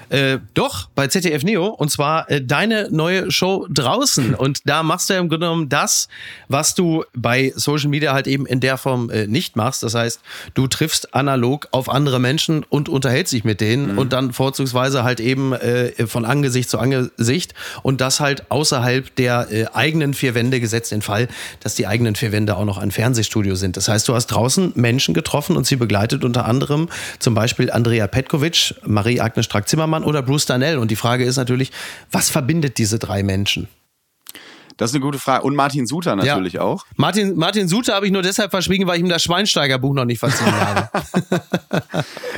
Äh, 0.09 0.39
doch, 0.53 0.89
bei 0.95 1.07
ZDF 1.07 1.43
Neo. 1.43 1.67
Und 1.67 1.89
zwar 1.89 2.29
äh, 2.29 2.41
deine 2.41 2.89
neue 2.91 3.31
Show 3.31 3.67
draußen. 3.69 4.35
Und 4.35 4.61
da 4.65 4.83
machst 4.83 5.09
du 5.09 5.13
ja 5.13 5.19
im 5.19 5.29
Grunde 5.29 5.47
genommen 5.47 5.69
das, 5.69 6.07
was 6.47 6.75
du 6.75 7.03
bei 7.13 7.53
Social 7.55 7.89
Media 7.89 8.13
halt 8.13 8.27
eben 8.27 8.45
in 8.45 8.59
der 8.59 8.77
Form 8.77 9.09
äh, 9.09 9.27
nicht 9.27 9.55
machst. 9.55 9.83
Das 9.83 9.95
heißt, 9.95 10.21
du 10.53 10.67
triffst 10.67 11.13
analog 11.13 11.67
auf 11.71 11.89
andere 11.89 12.19
Menschen 12.19 12.63
und 12.63 12.89
unterhältst 12.89 13.33
dich 13.33 13.43
mit 13.43 13.61
denen 13.61 13.93
mhm. 13.93 13.97
und 13.97 14.13
dann 14.13 14.33
vorzugsweise 14.33 15.03
halt 15.03 15.19
eben 15.19 15.53
äh, 15.53 16.07
von 16.07 16.25
Angesicht 16.25 16.69
zu 16.69 16.79
Angesicht 16.79 17.53
und 17.81 18.01
das 18.01 18.19
halt 18.19 18.51
außerhalb 18.51 19.15
der 19.15 19.47
äh, 19.51 19.65
eigenen 19.73 20.13
vier 20.13 20.35
Wände 20.35 20.59
gesetzt 20.59 20.91
den 20.91 21.01
Fall, 21.01 21.27
dass 21.61 21.75
die 21.75 21.87
eigenen 21.87 22.15
vier 22.15 22.31
Wände 22.31 22.55
auch 22.55 22.65
noch 22.65 22.77
ein 22.77 22.91
Fernsehstudio 22.91 23.55
sind. 23.55 23.77
Das 23.77 23.87
heißt, 23.87 24.07
du 24.07 24.13
hast 24.13 24.27
draußen 24.27 24.73
Menschen 24.75 25.13
getroffen 25.13 25.57
und 25.57 25.65
sie 25.65 25.75
begleitet 25.75 26.23
unter 26.23 26.45
anderem 26.45 26.89
zum 27.19 27.33
Beispiel 27.33 27.71
Andrea 27.71 28.07
Petkovic, 28.07 28.75
Marie-Agnes 28.85 29.45
Strack-Zimmermann 29.45 29.95
Zimmermann 29.95 30.03
oder 30.05 30.21
Bruce 30.21 30.45
Darnell. 30.45 30.77
Und 30.77 30.91
die 30.91 30.95
Frage 30.95 31.25
ist 31.25 31.37
natürlich, 31.37 31.71
was 32.11 32.29
verbindet 32.29 32.77
diese 32.77 32.99
drei 32.99 33.23
Menschen? 33.23 33.67
Das 34.77 34.91
ist 34.91 34.95
eine 34.95 35.03
gute 35.03 35.19
Frage. 35.19 35.43
Und 35.43 35.55
Martin 35.55 35.87
Suter 35.87 36.15
natürlich 36.15 36.53
ja. 36.53 36.61
auch. 36.61 36.85
Martin, 36.97 37.35
Martin 37.35 37.67
Suter 37.67 37.95
habe 37.95 38.05
ich 38.05 38.11
nur 38.11 38.21
deshalb 38.21 38.51
verschwiegen, 38.51 38.87
weil 38.87 38.97
ich 38.97 39.03
ihm 39.03 39.09
das 39.09 39.23
Schweinsteiger-Buch 39.23 39.93
noch 39.93 40.05
nicht 40.05 40.19
verziehen 40.19 40.51
habe. 40.59 40.89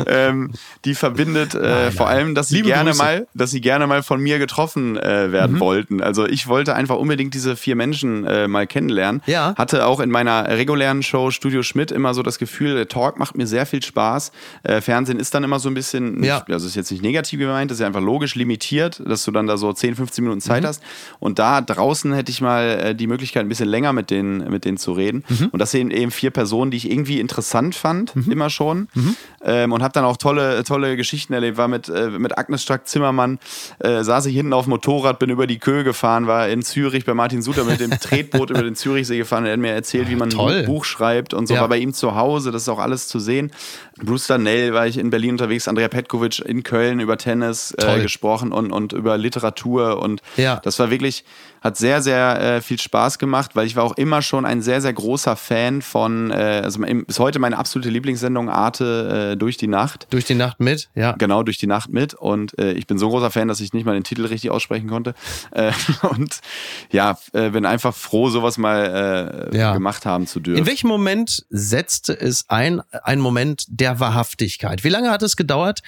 ähm, 0.05 0.51
die 0.85 0.93
verbindet 0.93 1.55
äh, 1.55 1.59
nein, 1.59 1.91
vor 1.91 2.07
allem, 2.07 2.35
dass 2.35 2.49
sie 2.49 2.61
gerne 2.61 2.93
mal, 2.93 3.27
dass 3.33 3.51
sie 3.51 3.61
gerne 3.61 3.88
mal 3.88 4.03
von 4.03 4.21
mir 4.21 4.39
getroffen 4.39 4.97
äh, 4.97 5.31
werden 5.31 5.55
mhm. 5.55 5.59
wollten. 5.59 6.01
Also 6.01 6.27
ich 6.27 6.47
wollte 6.47 6.75
einfach 6.75 6.97
unbedingt 6.97 7.33
diese 7.33 7.55
vier 7.55 7.75
Menschen 7.75 8.25
äh, 8.25 8.47
mal 8.47 8.67
kennenlernen. 8.67 9.21
Ja. 9.25 9.55
Hatte 9.57 9.85
auch 9.85 9.99
in 9.99 10.09
meiner 10.09 10.47
regulären 10.47 11.01
Show 11.03 11.31
Studio 11.31 11.63
Schmidt 11.63 11.91
immer 11.91 12.13
so 12.13 12.23
das 12.23 12.38
Gefühl, 12.38 12.75
der 12.75 12.88
Talk 12.88 13.17
macht 13.17 13.35
mir 13.35 13.47
sehr 13.47 13.65
viel 13.65 13.81
Spaß. 13.81 14.31
Äh, 14.63 14.81
Fernsehen 14.81 15.19
ist 15.19 15.33
dann 15.33 15.43
immer 15.43 15.59
so 15.59 15.69
ein 15.69 15.73
bisschen, 15.73 16.23
ja. 16.23 16.35
nicht, 16.35 16.51
also 16.51 16.67
ist 16.67 16.75
jetzt 16.75 16.91
nicht 16.91 17.01
negativ 17.03 17.39
gemeint, 17.39 17.71
das 17.71 17.77
ist 17.77 17.81
ja 17.81 17.88
einfach 17.88 18.01
logisch 18.01 18.35
limitiert, 18.35 19.01
dass 19.05 19.23
du 19.25 19.31
dann 19.31 19.47
da 19.47 19.57
so 19.57 19.73
10, 19.73 19.95
15 19.95 20.23
Minuten 20.23 20.41
Zeit 20.41 20.63
mhm. 20.63 20.67
hast. 20.67 20.83
Und 21.19 21.39
da 21.39 21.61
draußen 21.61 22.13
hätte 22.13 22.26
hätte 22.28 22.32
ich 22.34 22.41
mal 22.41 22.63
äh, 22.63 22.95
die 22.95 23.07
Möglichkeit, 23.07 23.45
ein 23.45 23.49
bisschen 23.49 23.69
länger 23.69 23.93
mit 23.93 24.11
denen, 24.11 24.51
mit 24.51 24.65
denen 24.65 24.78
zu 24.78 24.91
reden. 24.91 25.23
Mhm. 25.30 25.47
Und 25.51 25.59
das 25.59 25.71
sind 25.71 25.91
eben 25.91 26.11
vier 26.11 26.30
Personen, 26.30 26.71
die 26.71 26.78
ich 26.78 26.91
irgendwie 26.91 27.21
interessant 27.21 27.73
fand, 27.73 28.13
mhm. 28.15 28.30
immer 28.30 28.49
schon. 28.49 28.89
Mhm. 28.93 29.15
Ähm, 29.43 29.71
und 29.71 29.82
habe 29.82 29.93
dann 29.93 30.03
auch 30.03 30.17
tolle, 30.17 30.61
tolle 30.65 30.97
Geschichten 30.97 31.32
erlebt. 31.32 31.57
War 31.57 31.69
mit, 31.69 31.88
äh, 31.88 32.09
mit 32.09 32.38
Agnes 32.38 32.63
Strack-Zimmermann, 32.63 33.39
äh, 33.80 34.03
saß 34.03 34.25
ich 34.25 34.36
hinten 34.36 34.51
auf 34.51 34.65
dem 34.65 34.71
Motorrad, 34.71 35.19
bin 35.19 35.30
über 35.30 35.47
die 35.47 35.57
Köhe 35.57 35.86
gefahren, 35.86 36.28
war 36.28 36.49
in 36.49 36.63
Zürich 36.63 37.05
bei 37.05 37.13
Martin 37.13 37.41
Suter 37.41 37.63
mit 37.63 37.80
dem 37.80 37.91
Tretboot 37.99 38.49
über 38.49 38.63
den 38.63 38.75
Zürichsee 38.75 39.17
gefahren. 39.17 39.45
Er 39.45 39.53
hat 39.53 39.59
mir 39.59 39.71
erzählt, 39.71 40.09
wie 40.09 40.17
man 40.17 40.30
Toll. 40.30 40.53
ein 40.53 40.65
Buch 40.65 40.84
schreibt 40.84 41.34
und 41.34 41.47
so. 41.47 41.53
Ja. 41.53 41.61
War 41.61 41.69
bei 41.69 41.78
ihm 41.78 41.93
zu 41.93 42.15
Hause, 42.15 42.51
das 42.51 42.63
ist 42.63 42.69
auch 42.69 42.80
alles 42.80 43.07
zu 43.07 43.19
sehen. 43.19 43.51
Bruce 44.03 44.28
Darnell 44.28 44.73
war 44.73 44.86
ich 44.86 44.97
in 44.97 45.09
Berlin 45.09 45.32
unterwegs, 45.32 45.69
Andrea 45.69 45.88
Petkovic 45.88 46.39
in 46.39 46.63
Köln 46.63 46.99
über 46.99 47.17
Tennis 47.17 47.73
äh, 47.78 48.01
gesprochen 48.01 48.51
und, 48.51 48.73
und 48.73 48.91
über 48.91 49.17
Literatur. 49.17 50.01
Und 50.01 50.21
ja. 50.36 50.59
das 50.63 50.78
war 50.78 50.91
wirklich 50.91 51.23
hat 51.62 51.78
sehr, 51.78 52.01
sehr 52.01 52.41
äh, 52.41 52.62
viel 52.62 52.80
Spaß 52.80 53.20
gemacht, 53.20 53.55
weil 53.55 53.66
ich 53.68 53.76
war 53.76 53.84
auch 53.84 53.97
immer 53.97 54.22
schon 54.22 54.45
ein 54.45 54.62
sehr, 54.62 54.82
sehr 54.82 54.93
großer 54.93 55.36
Fan 55.36 55.82
von, 55.82 56.32
äh, 56.32 56.62
also 56.64 56.80
bis 56.82 57.20
heute 57.20 57.39
meine 57.39 57.58
absolute 57.58 57.89
Lieblingssendung 57.89 58.49
Arte 58.49 59.32
äh, 59.34 59.38
durch 59.38 59.58
die 59.58 59.68
Nacht. 59.68 60.08
Durch 60.10 60.26
die 60.26 60.36
Nacht 60.36 60.60
mit, 60.60 60.89
ja. 60.95 61.14
Genau, 61.14 61.43
durch 61.43 61.58
die 61.58 61.68
Nacht 61.68 61.89
mit. 61.89 62.14
Und 62.14 62.58
äh, 62.60 62.74
ich 62.74 62.88
bin 62.88 62.97
so 62.97 63.08
ein 63.08 63.12
großer 63.12 63.32
Fan, 63.32 63.47
dass 63.47 63.60
ich 63.60 63.74
nicht 63.74 63.86
mal 63.86 63.93
den 63.93 64.03
Titel 64.03 64.26
richtig 64.26 64.51
aussprechen 64.51 64.88
konnte. 64.88 65.14
Äh, 65.51 65.72
und 66.10 66.39
ja, 66.91 67.18
äh, 67.34 67.49
bin 67.49 67.66
einfach 67.66 67.93
froh, 67.93 68.30
sowas 68.30 68.58
mal 68.58 69.49
ja. 69.53 69.74
gemacht 69.74 70.05
haben 70.05 70.28
zu 70.28 70.39
dürfen. 70.39 70.60
In 70.60 70.66
welchem 70.66 70.88
Moment 70.88 71.45
setzte 71.49 72.14
es 72.20 72.45
ein, 72.49 72.82
ein 73.03 73.20
Moment 73.20 73.66
der 73.68 73.99
Wahrhaftigkeit? 73.99 74.84
Wie 74.84 74.89
lange 74.89 75.12
hat 75.12 75.24
es 75.24 75.36
gedauert, 75.36 75.82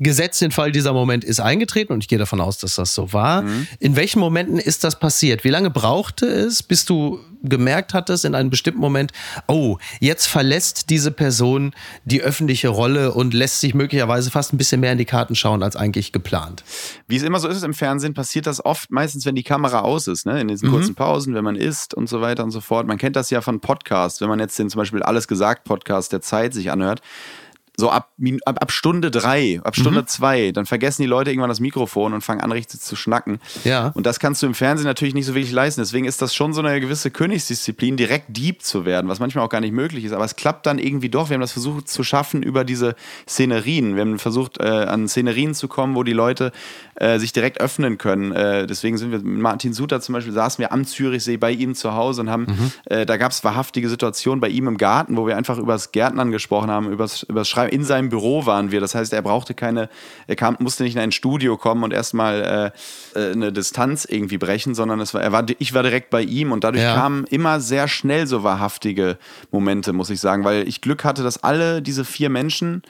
gesetzt 0.00 0.40
den 0.40 0.50
Fall, 0.50 0.72
dieser 0.72 0.92
Moment 0.92 1.24
ist 1.24 1.40
eingetreten 1.40 1.92
und 1.92 2.02
ich 2.02 2.08
gehe 2.08 2.18
davon 2.18 2.40
aus, 2.40 2.58
dass 2.58 2.74
das 2.74 2.94
so 2.94 3.12
war. 3.12 3.42
Mhm. 3.42 3.66
In 3.78 3.96
welchen 3.96 4.18
Momenten 4.18 4.58
ist 4.58 4.82
das 4.82 4.98
passiert? 4.98 5.44
Wie 5.44 5.50
lange 5.50 5.70
brauchte 5.70 6.26
es, 6.26 6.62
bis 6.62 6.84
du 6.84 7.20
gemerkt 7.44 7.94
hattest 7.94 8.24
in 8.24 8.34
einem 8.34 8.50
bestimmten 8.50 8.80
Moment, 8.80 9.12
oh, 9.46 9.76
jetzt 10.00 10.26
verlässt 10.26 10.90
diese 10.90 11.10
Person 11.10 11.74
die 12.04 12.22
öffentliche 12.22 12.68
Rolle 12.68 13.12
und 13.12 13.34
lässt 13.34 13.60
sich 13.60 13.74
möglicherweise 13.74 14.30
fast 14.30 14.52
ein 14.52 14.58
bisschen 14.58 14.80
mehr 14.80 14.92
in 14.92 14.98
die 14.98 15.04
Karten 15.04 15.36
schauen 15.36 15.62
als 15.62 15.76
eigentlich 15.76 16.10
geplant? 16.10 16.64
Wie 17.06 17.16
es 17.16 17.22
immer 17.22 17.38
so 17.38 17.46
ist 17.46 17.62
im 17.62 17.74
Fernsehen, 17.74 18.14
passiert 18.14 18.46
das 18.46 18.64
oft 18.64 18.90
meistens, 18.90 19.26
wenn 19.26 19.34
die 19.34 19.42
Kamera 19.42 19.80
aus 19.80 20.08
ist, 20.08 20.26
ne? 20.26 20.40
in 20.40 20.48
diesen 20.48 20.70
mhm. 20.70 20.72
kurzen 20.72 20.94
Pausen, 20.94 21.34
wenn 21.34 21.44
man 21.44 21.56
isst 21.56 21.94
und 21.94 22.08
so 22.08 22.20
weiter 22.20 22.42
und 22.42 22.50
so 22.50 22.60
fort. 22.60 22.86
Man 22.86 22.98
kennt 22.98 23.14
das 23.14 23.30
ja 23.30 23.42
von 23.42 23.60
Podcasts, 23.60 24.20
wenn 24.20 24.28
man 24.28 24.40
jetzt 24.40 24.58
den 24.58 24.70
zum 24.70 24.78
Beispiel 24.78 25.02
Alles 25.02 25.28
gesagt 25.28 25.64
Podcast 25.64 26.12
der 26.12 26.22
Zeit 26.22 26.54
sich 26.54 26.70
anhört 26.72 27.00
so 27.76 27.90
ab, 27.90 28.12
ab, 28.44 28.58
ab 28.60 28.70
Stunde 28.70 29.10
drei, 29.10 29.60
ab 29.64 29.74
Stunde 29.74 30.02
mhm. 30.02 30.06
zwei, 30.06 30.52
dann 30.52 30.64
vergessen 30.64 31.02
die 31.02 31.08
Leute 31.08 31.30
irgendwann 31.30 31.48
das 31.48 31.60
Mikrofon 31.60 32.12
und 32.12 32.20
fangen 32.20 32.40
an, 32.40 32.52
richtig 32.52 32.80
zu 32.80 32.94
schnacken. 32.94 33.40
Ja. 33.64 33.88
Und 33.94 34.06
das 34.06 34.20
kannst 34.20 34.42
du 34.42 34.46
im 34.46 34.54
Fernsehen 34.54 34.86
natürlich 34.86 35.14
nicht 35.14 35.26
so 35.26 35.34
wirklich 35.34 35.52
leisten. 35.52 35.80
Deswegen 35.80 36.06
ist 36.06 36.22
das 36.22 36.34
schon 36.34 36.52
so 36.52 36.60
eine 36.60 36.80
gewisse 36.80 37.10
Königsdisziplin, 37.10 37.96
direkt 37.96 38.36
Dieb 38.36 38.62
zu 38.62 38.84
werden, 38.84 39.08
was 39.08 39.18
manchmal 39.18 39.44
auch 39.44 39.48
gar 39.48 39.60
nicht 39.60 39.72
möglich 39.72 40.04
ist. 40.04 40.12
Aber 40.12 40.24
es 40.24 40.36
klappt 40.36 40.66
dann 40.66 40.78
irgendwie 40.78 41.08
doch. 41.08 41.30
Wir 41.30 41.34
haben 41.34 41.40
das 41.40 41.52
versucht 41.52 41.88
zu 41.88 42.04
schaffen 42.04 42.42
über 42.42 42.64
diese 42.64 42.94
Szenerien. 43.28 43.96
Wir 43.96 44.02
haben 44.02 44.18
versucht, 44.20 44.60
äh, 44.60 44.64
an 44.64 45.08
Szenerien 45.08 45.54
zu 45.54 45.66
kommen, 45.66 45.96
wo 45.96 46.04
die 46.04 46.12
Leute 46.12 46.52
äh, 46.94 47.18
sich 47.18 47.32
direkt 47.32 47.60
öffnen 47.60 47.98
können. 47.98 48.30
Äh, 48.30 48.68
deswegen 48.68 48.98
sind 48.98 49.10
wir 49.10 49.18
mit 49.18 49.42
Martin 49.42 49.72
Suter 49.72 50.00
zum 50.00 50.12
Beispiel, 50.12 50.32
saßen 50.32 50.62
wir 50.62 50.72
am 50.72 50.84
Zürichsee 50.84 51.38
bei 51.38 51.50
ihm 51.50 51.74
zu 51.74 51.94
Hause 51.94 52.20
und 52.22 52.30
haben, 52.30 52.46
mhm. 52.46 52.72
Äh, 52.86 53.06
da 53.06 53.16
gab 53.16 53.32
es 53.32 53.42
wahrhaftige 53.44 53.88
Situationen 53.88 54.40
bei 54.40 54.48
ihm 54.48 54.68
im 54.68 54.76
Garten, 54.76 55.16
wo 55.16 55.26
wir 55.26 55.36
einfach 55.36 55.58
über 55.58 55.72
das 55.72 55.92
Gärtnern 55.92 56.30
gesprochen 56.30 56.70
haben, 56.70 56.90
über 56.90 57.04
das 57.04 57.48
Schreiben 57.48 57.63
in 57.72 57.84
seinem 57.84 58.08
Büro 58.08 58.46
waren 58.46 58.70
wir. 58.70 58.80
Das 58.80 58.94
heißt, 58.94 59.12
er 59.12 59.22
brauchte 59.22 59.54
keine, 59.54 59.88
er 60.26 60.36
kam, 60.36 60.56
musste 60.58 60.82
nicht 60.82 60.94
in 60.96 61.00
ein 61.00 61.12
Studio 61.12 61.56
kommen 61.56 61.84
und 61.84 61.92
erstmal 61.92 62.72
äh, 63.14 63.18
äh, 63.18 63.32
eine 63.32 63.52
Distanz 63.52 64.04
irgendwie 64.04 64.38
brechen, 64.38 64.74
sondern 64.74 65.00
es 65.00 65.14
war, 65.14 65.22
er 65.22 65.32
war, 65.32 65.44
ich 65.58 65.74
war 65.74 65.82
direkt 65.82 66.10
bei 66.10 66.22
ihm 66.22 66.52
und 66.52 66.64
dadurch 66.64 66.82
Ja. 66.84 66.94
kamen 66.94 67.24
immer 67.24 67.60
sehr 67.60 67.88
schnell 67.88 68.26
so 68.26 68.42
wahrhaftige 68.42 69.18
Momente, 69.50 69.92
muss 69.92 70.10
ich 70.10 70.20
sagen, 70.20 70.44
weil 70.44 70.66
ich 70.68 70.80
Glück 70.80 71.04
hatte, 71.04 71.22
dass 71.22 71.42
alle 71.42 71.82
diese 71.82 72.04
vier 72.04 72.30
Menschen 72.30 72.82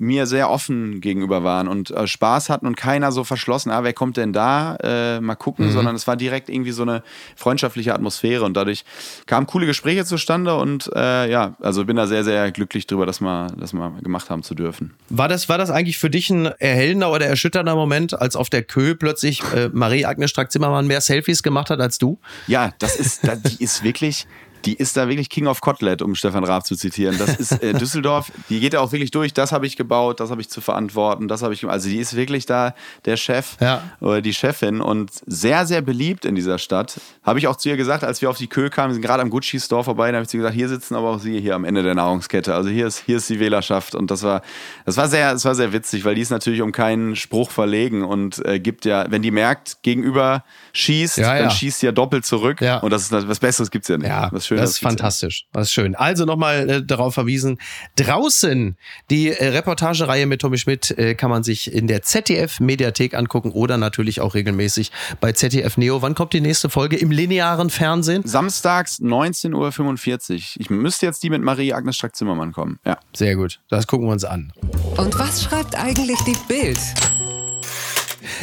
mir 0.00 0.26
sehr 0.26 0.48
offen 0.50 1.00
gegenüber 1.02 1.44
waren 1.44 1.68
und 1.68 1.90
äh, 1.90 2.06
Spaß 2.06 2.48
hatten 2.48 2.66
und 2.66 2.74
keiner 2.76 3.12
so 3.12 3.22
verschlossen, 3.22 3.70
ah, 3.70 3.84
wer 3.84 3.92
kommt 3.92 4.16
denn 4.16 4.32
da? 4.32 4.76
Äh, 4.82 5.20
mal 5.20 5.34
gucken, 5.34 5.66
Mhm. 5.66 5.72
sondern 5.72 5.94
es 5.94 6.06
war 6.06 6.16
direkt 6.16 6.48
irgendwie 6.48 6.70
so 6.70 6.82
eine 6.82 7.02
freundschaftliche 7.36 7.94
Atmosphäre 7.94 8.44
und 8.44 8.54
dadurch 8.56 8.84
kamen 9.26 9.46
coole 9.46 9.66
Gespräche 9.66 10.06
zustande 10.06 10.56
und 10.56 10.90
äh, 10.96 11.30
ja, 11.30 11.54
also 11.60 11.84
bin 11.84 11.96
da 11.96 12.06
sehr, 12.06 12.24
sehr 12.24 12.50
glücklich 12.50 12.86
drüber, 12.86 13.04
dass 13.04 13.20
wir 13.20 13.48
das 13.58 13.74
mal 13.74 13.92
gemacht 14.02 14.30
haben 14.30 14.42
zu 14.42 14.54
dürfen. 14.54 14.94
War 15.10 15.28
das, 15.28 15.48
war 15.50 15.58
das 15.58 15.70
eigentlich 15.70 15.98
für 15.98 16.08
dich 16.08 16.30
ein 16.30 16.46
erhellender 16.46 17.12
oder 17.12 17.26
erschütternder 17.26 17.74
Moment, 17.76 18.18
als 18.18 18.36
auf 18.36 18.48
der 18.48 18.62
Kö 18.62 18.94
plötzlich 18.94 19.42
äh, 19.54 19.68
Marie-Agnes 19.70 20.30
Strack-Zimmermann 20.30 20.86
mehr 20.86 21.02
Selfies 21.02 21.42
gemacht 21.42 21.68
hat 21.68 21.80
als 21.80 21.98
du? 21.98 22.18
Ja, 22.46 22.72
das 22.78 22.96
ist, 22.96 23.26
da, 23.26 23.36
die 23.36 23.62
ist 23.62 23.84
wirklich, 23.84 24.26
die 24.64 24.74
ist 24.74 24.96
da 24.96 25.08
wirklich 25.08 25.28
King 25.28 25.46
of 25.46 25.60
Kotlet, 25.60 26.02
um 26.02 26.14
Stefan 26.14 26.44
Raab 26.44 26.66
zu 26.66 26.76
zitieren. 26.76 27.16
Das 27.18 27.36
ist 27.36 27.52
äh, 27.62 27.72
Düsseldorf, 27.78 28.30
die 28.48 28.60
geht 28.60 28.74
da 28.74 28.80
auch 28.80 28.92
wirklich 28.92 29.10
durch. 29.10 29.32
Das 29.34 29.52
habe 29.52 29.66
ich 29.66 29.76
gebaut, 29.76 30.20
das 30.20 30.30
habe 30.30 30.40
ich 30.40 30.48
zu 30.50 30.60
verantworten, 30.60 31.28
das 31.28 31.42
habe 31.42 31.54
ich, 31.54 31.66
also 31.66 31.88
die 31.88 31.98
ist 31.98 32.14
wirklich 32.16 32.46
da 32.46 32.74
der 33.04 33.16
Chef 33.16 33.56
Ja. 33.60 33.82
oder 34.00 34.20
die 34.22 34.34
Chefin 34.34 34.80
und 34.80 35.10
sehr, 35.26 35.66
sehr 35.66 35.82
beliebt 35.82 36.24
in 36.24 36.34
dieser 36.34 36.58
Stadt. 36.58 37.00
Habe 37.22 37.38
ich 37.38 37.46
auch 37.46 37.56
zu 37.56 37.68
ihr 37.68 37.76
gesagt, 37.76 38.04
als 38.04 38.20
wir 38.22 38.30
auf 38.30 38.38
die 38.38 38.46
Kö 38.48 38.70
kamen, 38.70 38.88
wir 38.90 38.94
sind 38.94 39.02
gerade 39.02 39.22
am 39.22 39.30
Gucci 39.30 39.58
Store 39.60 39.84
vorbei, 39.84 40.10
da 40.10 40.16
habe 40.16 40.24
ich 40.24 40.28
zu 40.28 40.36
ihr 40.36 40.42
gesagt, 40.42 40.56
hier 40.56 40.68
sitzen 40.68 40.94
aber 40.94 41.10
auch 41.10 41.18
Sie 41.20 41.40
hier 41.40 41.54
am 41.54 41.64
Ende 41.64 41.82
der 41.82 41.94
Nahrungskette. 41.94 42.54
Also 42.54 42.68
hier 42.70 42.86
ist, 42.86 43.02
hier 43.06 43.16
ist 43.18 43.28
die 43.28 43.40
Wählerschaft 43.40 43.94
und 43.94 44.10
das 44.10 44.22
war, 44.22 44.42
das 44.86 44.96
war 44.96 45.08
sehr, 45.08 45.32
das 45.32 45.44
war 45.44 45.54
sehr 45.54 45.72
witzig, 45.72 46.04
weil 46.04 46.14
die 46.14 46.20
ist 46.22 46.30
natürlich 46.30 46.62
um 46.62 46.72
keinen 46.72 47.16
Spruch 47.16 47.50
verlegen 47.50 48.04
und 48.04 48.44
äh, 48.46 48.58
gibt 48.60 48.84
ja, 48.84 49.06
wenn 49.10 49.22
die 49.22 49.30
merkt, 49.30 49.82
gegenüber 49.82 50.44
schießt, 50.72 51.18
Ja, 51.18 51.34
ja. 51.36 51.42
dann 51.42 51.50
schießt 51.50 51.80
sie 51.80 51.86
ja 51.86 51.92
doppelt 51.92 52.24
zurück. 52.24 52.60
Und 52.80 52.90
das 52.90 53.02
ist 53.02 53.28
was 53.28 53.38
Besseres 53.40 53.70
gibt's 53.70 53.88
ja 53.88 53.96
nicht. 53.98 54.08
Schöneres 54.50 54.70
das 54.70 54.76
ist 54.76 54.82
fantastisch. 54.82 55.46
Das 55.52 55.68
ist 55.68 55.72
schön. 55.72 55.94
Also 55.94 56.24
nochmal 56.24 56.68
äh, 56.68 56.82
darauf 56.84 57.14
verwiesen. 57.14 57.58
Draußen 57.94 58.76
die 59.08 59.28
äh, 59.28 59.48
Reportagereihe 59.48 60.26
mit 60.26 60.40
Tommy 60.40 60.58
Schmidt 60.58 60.90
äh, 60.98 61.14
kann 61.14 61.30
man 61.30 61.44
sich 61.44 61.72
in 61.72 61.86
der 61.86 62.02
ZDF-Mediathek 62.02 63.14
angucken 63.14 63.52
oder 63.52 63.76
natürlich 63.76 64.20
auch 64.20 64.34
regelmäßig 64.34 64.90
bei 65.20 65.30
ZDF 65.30 65.76
Neo. 65.76 66.02
Wann 66.02 66.16
kommt 66.16 66.32
die 66.32 66.40
nächste 66.40 66.68
Folge 66.68 66.96
im 66.96 67.12
linearen 67.12 67.70
Fernsehen? 67.70 68.26
Samstags 68.26 69.00
19.45 69.00 70.32
Uhr. 70.32 70.40
Ich 70.56 70.70
müsste 70.70 71.06
jetzt 71.06 71.22
die 71.22 71.30
mit 71.30 71.42
Marie-Agnes 71.42 71.94
Strack-Zimmermann 71.94 72.50
kommen. 72.50 72.80
Ja. 72.84 72.98
Sehr 73.14 73.36
gut. 73.36 73.60
Das 73.68 73.86
gucken 73.86 74.08
wir 74.08 74.12
uns 74.12 74.24
an. 74.24 74.52
Und 74.96 75.16
was 75.16 75.44
schreibt 75.44 75.76
eigentlich 75.76 76.18
die 76.26 76.36
Bild? 76.48 76.78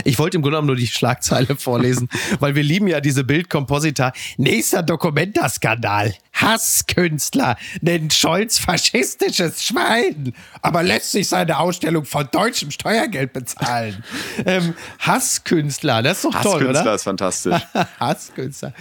Ich 0.03 0.19
wollte 0.19 0.37
im 0.37 0.41
Grunde 0.41 0.55
genommen 0.55 0.67
nur 0.67 0.75
die 0.75 0.87
Schlagzeile 0.87 1.55
vorlesen, 1.55 2.09
weil 2.39 2.55
wir 2.55 2.63
lieben 2.63 2.87
ja 2.87 3.01
diese 3.01 3.23
Bildkomposita. 3.23 4.13
Nächster 4.37 4.83
Dokumenta-Skandal. 4.83 6.13
Hasskünstler 6.33 7.57
nennt 7.81 8.13
Scholz 8.13 8.59
faschistisches 8.59 9.63
Schwein, 9.63 10.33
aber 10.61 10.83
lässt 10.83 11.11
sich 11.11 11.27
seine 11.27 11.57
Ausstellung 11.59 12.05
von 12.05 12.27
deutschem 12.31 12.71
Steuergeld 12.71 13.33
bezahlen. 13.33 14.03
ähm, 14.45 14.75
Hasskünstler, 14.99 16.03
das 16.03 16.17
ist 16.17 16.25
doch 16.25 16.41
toll, 16.41 16.53
Hasskünstler 16.53 16.81
oder? 16.81 16.95
ist 16.95 17.03
fantastisch. 17.03 17.61
Hasskünstler. 17.99 18.73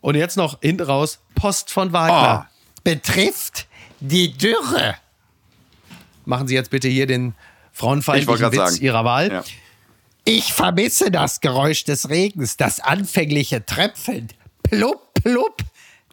Und 0.00 0.14
jetzt 0.14 0.36
noch 0.36 0.60
hinten 0.60 0.84
raus, 0.84 1.18
Post 1.34 1.70
von 1.70 1.92
Wagner. 1.92 2.48
Betrifft 2.84 3.66
die 4.00 4.36
Dürre. 4.36 4.94
Machen 6.24 6.48
Sie 6.48 6.54
jetzt 6.54 6.70
bitte 6.70 6.88
hier 6.88 7.06
den 7.06 7.34
frauenfeindlichen 7.72 8.52
Witz 8.52 8.56
sagen. 8.56 8.76
Ihrer 8.80 9.04
Wahl. 9.04 9.32
Ja. 9.32 9.44
Ich 10.32 10.52
vermisse 10.52 11.10
das 11.10 11.40
Geräusch 11.40 11.82
des 11.82 12.08
Regens, 12.08 12.56
das 12.56 12.78
anfängliche 12.78 13.66
Tröpfeln. 13.66 14.28
Plupp, 14.62 15.12
plupp. 15.14 15.56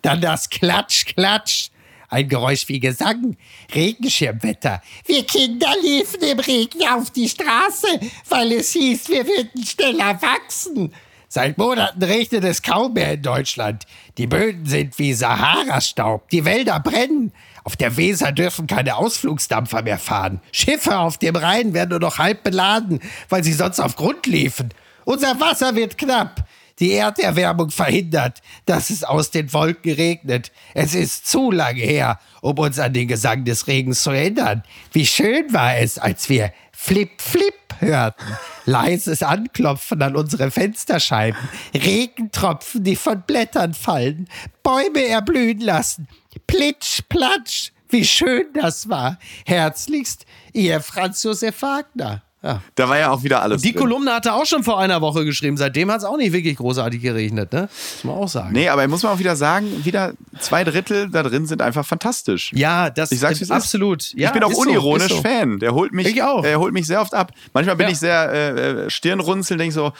Dann 0.01 0.21
das 0.21 0.49
Klatsch, 0.49 1.05
Klatsch. 1.05 1.69
Ein 2.09 2.27
Geräusch 2.27 2.67
wie 2.67 2.79
Gesang. 2.79 3.37
Regenschirmwetter. 3.75 4.81
Wir 5.05 5.23
Kinder 5.23 5.71
liefen 5.83 6.23
im 6.23 6.39
Regen 6.39 6.87
auf 6.87 7.11
die 7.11 7.29
Straße, 7.29 7.99
weil 8.27 8.53
es 8.53 8.71
hieß, 8.71 9.07
wir 9.09 9.23
würden 9.23 9.63
schneller 9.63 10.19
wachsen. 10.19 10.91
Seit 11.27 11.59
Monaten 11.59 12.01
regnet 12.01 12.43
es 12.43 12.63
kaum 12.63 12.93
mehr 12.93 13.13
in 13.13 13.21
Deutschland. 13.21 13.85
Die 14.17 14.25
Böden 14.25 14.65
sind 14.65 14.97
wie 14.97 15.13
Sahara-Staub. 15.13 16.27
Die 16.29 16.43
Wälder 16.43 16.79
brennen. 16.79 17.33
Auf 17.67 17.75
der 17.75 17.97
Weser 17.97 18.31
dürfen 18.31 18.65
keine 18.65 18.95
Ausflugsdampfer 18.95 19.81
mehr 19.81 19.99
fahren. 19.99 20.39
Schiffe 20.53 20.99
auf 20.99 21.17
dem 21.17 21.35
Rhein 21.35 21.73
werden 21.73 21.89
nur 21.89 21.99
noch 21.99 22.17
halb 22.17 22.43
beladen, 22.43 23.01
weil 23.27 23.43
sie 23.43 23.51
sonst 23.51 23.81
auf 23.81 23.97
Grund 23.97 24.25
liefen. 24.25 24.69
Unser 25.03 25.37
Wasser 25.41 25.75
wird 25.75 25.97
knapp. 25.97 26.47
Die 26.79 26.93
Erderwärmung 26.93 27.69
verhindert, 27.69 28.41
dass 28.65 28.89
es 28.89 29.03
aus 29.03 29.31
den 29.31 29.51
Wolken 29.51 29.91
regnet. 29.91 30.53
Es 30.75 30.95
ist 30.95 31.27
zu 31.27 31.51
lange 31.51 31.81
her, 31.81 32.21
um 32.39 32.57
uns 32.57 32.79
an 32.79 32.93
den 32.93 33.09
Gesang 33.09 33.43
des 33.43 33.67
Regens 33.67 34.01
zu 34.01 34.11
erinnern. 34.11 34.63
Wie 34.93 35.05
schön 35.05 35.51
war 35.51 35.75
es, 35.75 35.99
als 35.99 36.29
wir 36.29 36.53
Flip 36.79 37.19
Flip 37.19 37.55
hörten. 37.79 38.37
Leises 38.65 39.23
Anklopfen 39.23 40.01
an 40.03 40.15
unsere 40.15 40.51
Fensterscheiben. 40.51 41.49
Regentropfen, 41.73 42.83
die 42.83 42.95
von 42.95 43.23
Blättern 43.23 43.73
fallen. 43.73 44.29
Bäume 44.63 45.05
erblühen 45.05 45.59
lassen. 45.59 46.07
Plitsch, 46.45 47.01
platsch. 47.09 47.71
Wie 47.89 48.05
schön 48.05 48.45
das 48.53 48.87
war. 48.87 49.17
Herzlichst, 49.45 50.25
Ihr 50.53 50.79
Franz 50.79 51.23
Josef 51.23 51.61
Wagner. 51.61 52.21
Ja. 52.43 52.61
Da 52.75 52.87
war 52.87 52.99
ja 52.99 53.09
auch 53.11 53.23
wieder 53.23 53.41
alles 53.41 53.63
Die 53.63 53.71
drin. 53.71 53.81
Kolumne 53.81 54.13
hat 54.13 54.25
er 54.27 54.35
auch 54.35 54.45
schon 54.45 54.63
vor 54.63 54.79
einer 54.79 55.01
Woche 55.01 55.25
geschrieben. 55.25 55.57
Seitdem 55.57 55.89
hat 55.91 55.99
es 55.99 56.03
auch 56.05 56.17
nicht 56.17 56.33
wirklich 56.33 56.55
großartig 56.57 57.01
geregnet, 57.01 57.51
ne? 57.51 57.61
Muss 57.95 58.03
man 58.03 58.15
auch 58.15 58.27
sagen. 58.27 58.51
Nee, 58.53 58.69
aber 58.69 58.87
muss 58.87 59.01
man 59.03 59.11
auch 59.13 59.19
wieder 59.19 59.35
sagen, 59.35 59.83
wieder 59.85 60.13
zwei 60.39 60.63
Drittel 60.63 61.09
da 61.09 61.23
drin 61.23 61.47
sind 61.47 61.61
einfach 61.63 61.85
fantastisch. 61.85 62.51
Ja, 62.53 62.91
das 62.91 63.11
Ich 63.11 63.19
sag's, 63.19 63.41
ist. 63.41 63.51
absolut. 63.51 64.13
Ja, 64.13 64.27
ich 64.27 64.33
bin 64.33 64.43
auch 64.43 64.53
so, 64.53 64.61
unironisch 64.61 65.07
ist 65.07 65.15
so. 65.17 65.21
Fan. 65.23 65.57
Der 65.59 65.73
holt 65.73 65.93
mich, 65.93 66.07
Ich 66.07 66.21
auch. 66.21 66.43
Er 66.45 66.59
holt 66.59 66.73
mich 66.73 66.85
sehr 66.85 67.01
oft 67.01 67.13
ab. 67.15 67.31
Manchmal 67.53 67.75
bin 67.75 67.87
Ja. 67.87 67.91
ich 67.91 67.99
sehr 67.99 68.31
äh, 68.31 68.49
äh, 68.85 68.89
Stirnrunzeln, 68.91 69.57
denke 69.57 69.73
so, 69.73 69.91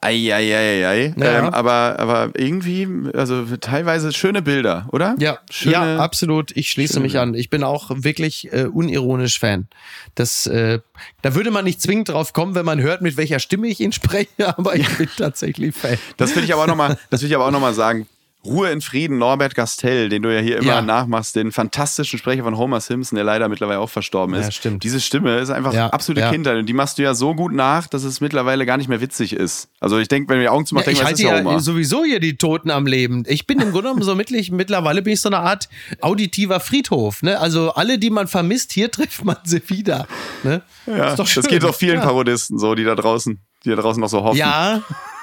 ei, 0.00 0.32
ei, 0.32 0.54
ei, 0.54 0.84
ei, 0.84 0.86
ei. 0.86 1.14
Ja. 1.16 1.38
Ähm, 1.38 1.44
aber, 1.46 1.98
aber 1.98 2.30
irgendwie, 2.34 2.88
also 3.14 3.44
teilweise 3.56 4.12
schöne 4.12 4.42
Bilder, 4.42 4.88
oder? 4.92 5.16
Ja, 5.18 5.38
schöne, 5.50 5.72
ja, 5.72 5.98
absolut. 5.98 6.56
Ich 6.56 6.70
schließe 6.70 7.00
mich 7.00 7.18
an. 7.18 7.34
Ich 7.34 7.50
bin 7.50 7.64
auch 7.64 7.90
wirklich 7.94 8.52
äh, 8.52 8.64
unironisch 8.64 9.38
Fan. 9.38 9.68
Das, 10.14 10.46
äh, 10.46 10.80
da 11.22 11.34
würde 11.34 11.50
man 11.50 11.64
nicht 11.64 11.82
zwingend 11.82 12.08
drauf 12.08 12.32
kommen, 12.32 12.54
wenn 12.54 12.64
man 12.64 12.80
hört, 12.80 13.02
mit 13.02 13.16
welcher 13.16 13.38
Stimme 13.38 13.68
ich 13.68 13.80
ihn 13.80 13.92
spreche, 13.98 14.56
aber 14.56 14.76
ich 14.76 14.88
bin 14.96 15.08
tatsächlich 15.16 15.74
Fan. 15.74 15.98
Das 16.16 16.34
will 16.36 16.44
ich 16.44 16.52
aber 16.52 16.62
auch 16.62 16.68
nochmal, 16.68 16.98
das 17.10 17.22
will 17.22 17.28
ich 17.28 17.34
aber 17.34 17.46
auch 17.46 17.52
noch 17.52 17.60
mal 17.60 17.74
sagen. 17.74 18.06
Ruhe 18.44 18.70
in 18.70 18.80
Frieden, 18.80 19.18
Norbert 19.18 19.54
Gastel, 19.56 20.08
den 20.08 20.22
du 20.22 20.32
ja 20.32 20.40
hier 20.40 20.58
immer 20.58 20.66
Ja. 20.76 20.82
nachmachst, 20.82 21.34
den 21.34 21.50
fantastischen 21.50 22.18
Sprecher 22.20 22.44
von 22.44 22.56
Homer 22.56 22.80
Simpson, 22.80 23.16
der 23.16 23.24
leider 23.24 23.48
mittlerweile 23.48 23.80
auch 23.80 23.90
verstorben 23.90 24.34
ist. 24.36 24.44
Ja, 24.46 24.50
stimmt. 24.52 24.84
Diese 24.84 25.00
Stimme 25.00 25.38
ist 25.38 25.50
einfach 25.50 25.72
Ja, 25.74 25.88
absolute 25.88 26.20
ja. 26.22 26.30
Kindheit 26.30 26.56
und 26.56 26.66
die 26.66 26.72
machst 26.72 26.98
du 26.98 27.02
ja 27.02 27.14
so 27.14 27.34
gut 27.34 27.52
nach, 27.52 27.88
dass 27.88 28.04
es 28.04 28.20
mittlerweile 28.20 28.64
gar 28.64 28.76
nicht 28.76 28.88
mehr 28.88 29.00
witzig 29.00 29.32
ist. 29.32 29.68
Also 29.80 29.98
ich 29.98 30.06
denke, 30.06 30.28
wenn 30.30 30.36
du 30.36 30.42
die 30.42 30.48
Augen 30.48 30.66
zumachst, 30.66 30.86
Ja, 30.86 30.92
ich 30.92 30.98
denke 30.98 31.10
ich, 31.10 31.16
das 31.18 31.24
halte 31.28 31.36
ist 31.40 31.44
ja 31.46 31.50
Homer. 31.52 31.60
sowieso 31.60 32.04
hier 32.04 32.20
die 32.20 32.36
Toten 32.36 32.70
am 32.70 32.86
Leben. 32.86 33.24
Ich 33.26 33.46
bin 33.46 33.58
im 33.58 33.72
Grunde 33.72 33.88
genommen 33.88 34.02
so 34.02 34.14
mittlich, 34.14 34.52
mittlerweile 34.52 35.02
bin 35.02 35.14
ich 35.14 35.20
so 35.20 35.28
eine 35.28 35.40
Art 35.40 35.68
auditiver 36.00 36.60
Friedhof. 36.60 37.22
Ne? 37.22 37.38
Also 37.40 37.72
alle, 37.74 37.98
die 37.98 38.10
man 38.10 38.28
vermisst, 38.28 38.72
hier 38.72 38.90
trifft 38.92 39.24
man 39.24 39.36
sie 39.44 39.68
wieder. 39.68 40.06
Ne? 40.44 40.62
Ja, 40.86 41.16
doch 41.16 41.26
schön. 41.26 41.42
das 41.42 41.50
geht 41.50 41.64
auch 41.64 41.74
vielen. 41.74 42.00
Parodisten 42.00 42.58
so, 42.58 42.74
die 42.76 42.84
da 42.84 42.94
draußen, 42.94 43.40
die 43.64 43.70
da 43.70 43.76
draußen 43.76 44.00
noch 44.00 44.08
so 44.08 44.22
hoffen. 44.22 44.38
Ja, 44.38 44.82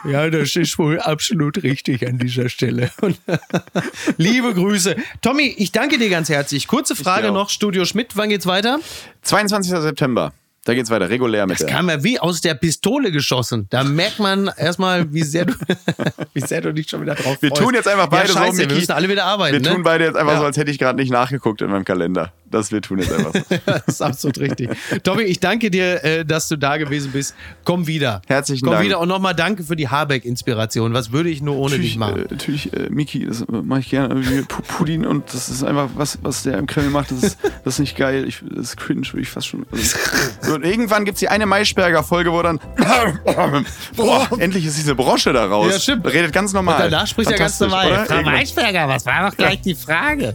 ja, 0.09 0.29
das 0.29 0.55
ist 0.55 0.77
wohl 0.77 0.99
absolut 0.99 1.63
richtig 1.63 2.05
an 2.07 2.17
dieser 2.17 2.49
Stelle. 2.49 2.89
Und 3.01 3.17
Liebe 4.17 4.53
Grüße. 4.53 4.95
Tommy, 5.21 5.53
ich 5.57 5.71
danke 5.71 5.97
dir 5.97 6.09
ganz 6.09 6.29
herzlich. 6.29 6.67
Kurze 6.67 6.95
Frage 6.95 7.31
noch, 7.31 7.49
Studio 7.49 7.85
Schmidt, 7.85 8.15
wann 8.15 8.29
geht's 8.29 8.45
weiter? 8.45 8.79
22. 9.23 9.71
September. 9.81 10.33
Da 10.65 10.73
geht's 10.73 10.89
weiter, 10.89 11.09
regulär 11.11 11.45
mit 11.45 11.59
Das 11.59 11.67
der. 11.67 11.75
kam 11.75 11.89
ja 11.89 12.03
wie 12.03 12.19
aus 12.19 12.41
der 12.41 12.55
Pistole 12.55 13.11
geschossen. 13.11 13.67
Da 13.69 13.83
merkt 13.83 14.17
man 14.17 14.49
erstmal, 14.57 15.13
wie 15.13 15.21
sehr 15.21 15.45
du, 15.45 15.53
wie 16.33 16.41
sehr 16.41 16.59
du 16.61 16.73
dich 16.73 16.89
schon 16.89 17.01
wieder 17.03 17.13
drauf 17.13 17.37
Wir 17.39 17.49
freust. 17.49 17.61
tun 17.61 17.73
jetzt 17.75 17.87
einfach 17.87 18.07
beide 18.07 18.29
ja, 18.29 18.33
scheiße, 18.33 18.55
so, 18.55 18.61
Miki. 18.63 18.69
Wir 18.71 18.75
müssen 18.77 18.91
alle 18.93 19.07
wieder 19.07 19.25
arbeiten. 19.25 19.53
Wir 19.53 19.61
tun 19.61 19.77
ne? 19.77 19.83
beide 19.83 20.05
jetzt 20.05 20.15
einfach 20.15 20.33
Ja. 20.33 20.39
so, 20.39 20.45
als 20.45 20.57
hätte 20.57 20.71
ich 20.71 20.79
gerade 20.79 20.97
nicht 20.99 21.11
nachgeguckt 21.11 21.61
in 21.61 21.69
meinem 21.69 21.85
Kalender. 21.85 22.33
Das 22.55 22.71
wir 22.71 22.81
tun 22.81 22.99
jetzt 22.99 23.11
einfach 23.11 23.33
so. 23.33 23.41
Das 23.65 23.83
ist 23.87 24.01
absolut 24.01 24.39
richtig. 24.39 24.69
Tommy, 25.03 25.23
ich 25.23 25.39
danke 25.41 25.69
dir, 25.69 26.03
äh, 26.05 26.23
dass 26.25 26.47
du 26.47 26.55
da 26.57 26.77
gewesen 26.77 27.11
bist. 27.11 27.35
Komm 27.65 27.85
wieder. 27.85 28.21
Herzlichen 28.27 28.63
Komm 28.63 28.73
Dank. 28.75 28.85
wieder 28.85 28.99
und 28.99 29.09
nochmal 29.09 29.35
danke 29.35 29.63
für 29.63 29.75
die 29.75 29.89
Habeck-Inspiration. 29.89 30.93
Was 30.93 31.11
würde 31.11 31.29
ich 31.29 31.41
nur 31.41 31.57
ohne 31.57 31.77
dich 31.77 31.97
machen? 31.97 32.25
äh, 32.25 32.27
natürlich 32.31 32.71
äh, 32.73 32.87
Miki, 32.89 33.25
das 33.25 33.43
mache 33.49 33.81
ich 33.81 33.89
gerne. 33.89 34.13
Irgendwie 34.15 34.39
Pu- 34.41 34.61
Pudding 34.61 35.05
und 35.05 35.33
das 35.33 35.49
ist 35.49 35.63
einfach, 35.63 35.89
was, 35.95 36.17
was 36.21 36.43
der 36.43 36.57
im 36.57 36.65
Kreml 36.67 36.89
macht, 36.91 37.11
das 37.11 37.23
ist, 37.23 37.39
das 37.65 37.73
ist 37.75 37.79
nicht 37.79 37.97
geil. 37.97 38.25
Ich, 38.27 38.41
das 38.49 38.67
ist 38.69 38.77
cringe, 38.77 39.05
würde 39.07 39.21
ich 39.21 39.29
fast 39.29 39.47
schon. 39.47 39.65
Also, 39.71 40.53
und 40.55 40.63
irgendwann 40.65 41.03
gibt 41.03 41.15
es 41.15 41.19
die 41.19 41.27
eine 41.29 41.45
Maischberger-Folge, 41.45 42.31
wo 42.31 42.41
dann. 42.41 42.59
Boah, 43.95 44.27
endlich 44.39 44.65
ist 44.65 44.77
diese 44.77 44.95
Brosche 44.95 45.33
da 45.33 45.45
raus. 45.45 45.71
Ja, 45.73 45.79
stimmt. 45.79 46.05
Redet 46.05 46.31
ganz 46.31 46.53
normal. 46.53 46.75
Und 46.85 46.91
danach 46.91 47.07
spricht 47.07 47.29
er 47.31 47.37
ganz 47.37 47.59
normal. 47.59 47.87
oder? 47.87 48.05
Frau. 48.05 48.25
Weichberger, 48.25 48.87
was 48.87 49.05
war 49.05 49.29
doch 49.29 49.35
gleich 49.35 49.61
die 49.61 49.75
Frage? 49.75 50.33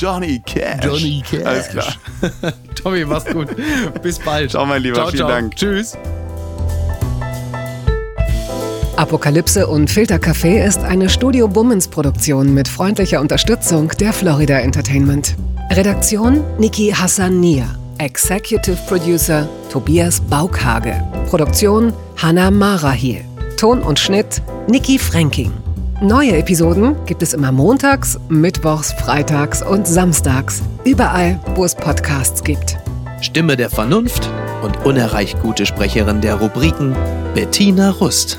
Johnny 0.00 0.38
Cash. 0.46 0.82
Johnny 0.82 1.22
Cash. 1.22 1.44
Alles 1.44 1.68
klar. 1.68 1.94
Tommy, 2.82 3.04
mach's 3.04 3.26
gut. 3.26 3.48
Bis 4.02 4.18
bald. 4.18 4.50
Ciao, 4.50 4.64
mein 4.64 4.82
Lieber. 4.82 4.94
Ciao, 4.94 5.08
Vielen 5.08 5.18
ciao. 5.18 5.28
Dank. 5.28 5.56
Tschüss. 5.56 5.98
Apokalypse 8.96 9.66
und 9.66 9.90
Filtercafé 9.90 10.64
ist 10.64 10.80
eine 10.80 11.10
Studio 11.10 11.48
Bummens 11.48 11.86
Produktion 11.88 12.54
mit 12.54 12.66
freundlicher 12.66 13.20
Unterstützung 13.20 13.88
der 14.00 14.14
Florida 14.14 14.58
Entertainment. 14.60 15.36
Redaktion 15.70 16.44
Niki 16.58 16.92
Hassania. 16.92 17.66
Executive 17.98 18.78
Producer 18.88 19.46
Tobias 19.70 20.18
Baukhage. 20.18 20.94
Produktion 21.28 21.92
Hanna 22.16 22.50
Marahiel. 22.50 23.22
Ton 23.58 23.82
und 23.82 23.98
Schnitt 23.98 24.40
Niki 24.66 24.98
Fränking. 24.98 25.52
Neue 26.02 26.38
Episoden 26.38 26.96
gibt 27.04 27.22
es 27.22 27.34
immer 27.34 27.52
montags, 27.52 28.18
mittwochs, 28.30 28.90
freitags 28.90 29.62
und 29.62 29.86
samstags. 29.86 30.62
Überall, 30.82 31.38
wo 31.54 31.62
es 31.66 31.74
Podcasts 31.74 32.42
gibt. 32.42 32.78
Stimme 33.20 33.54
der 33.54 33.68
Vernunft 33.68 34.30
und 34.62 34.86
unerreicht 34.86 35.38
gute 35.42 35.66
Sprecherin 35.66 36.22
der 36.22 36.36
Rubriken 36.36 36.96
Bettina 37.34 37.90
Rust. 37.90 38.38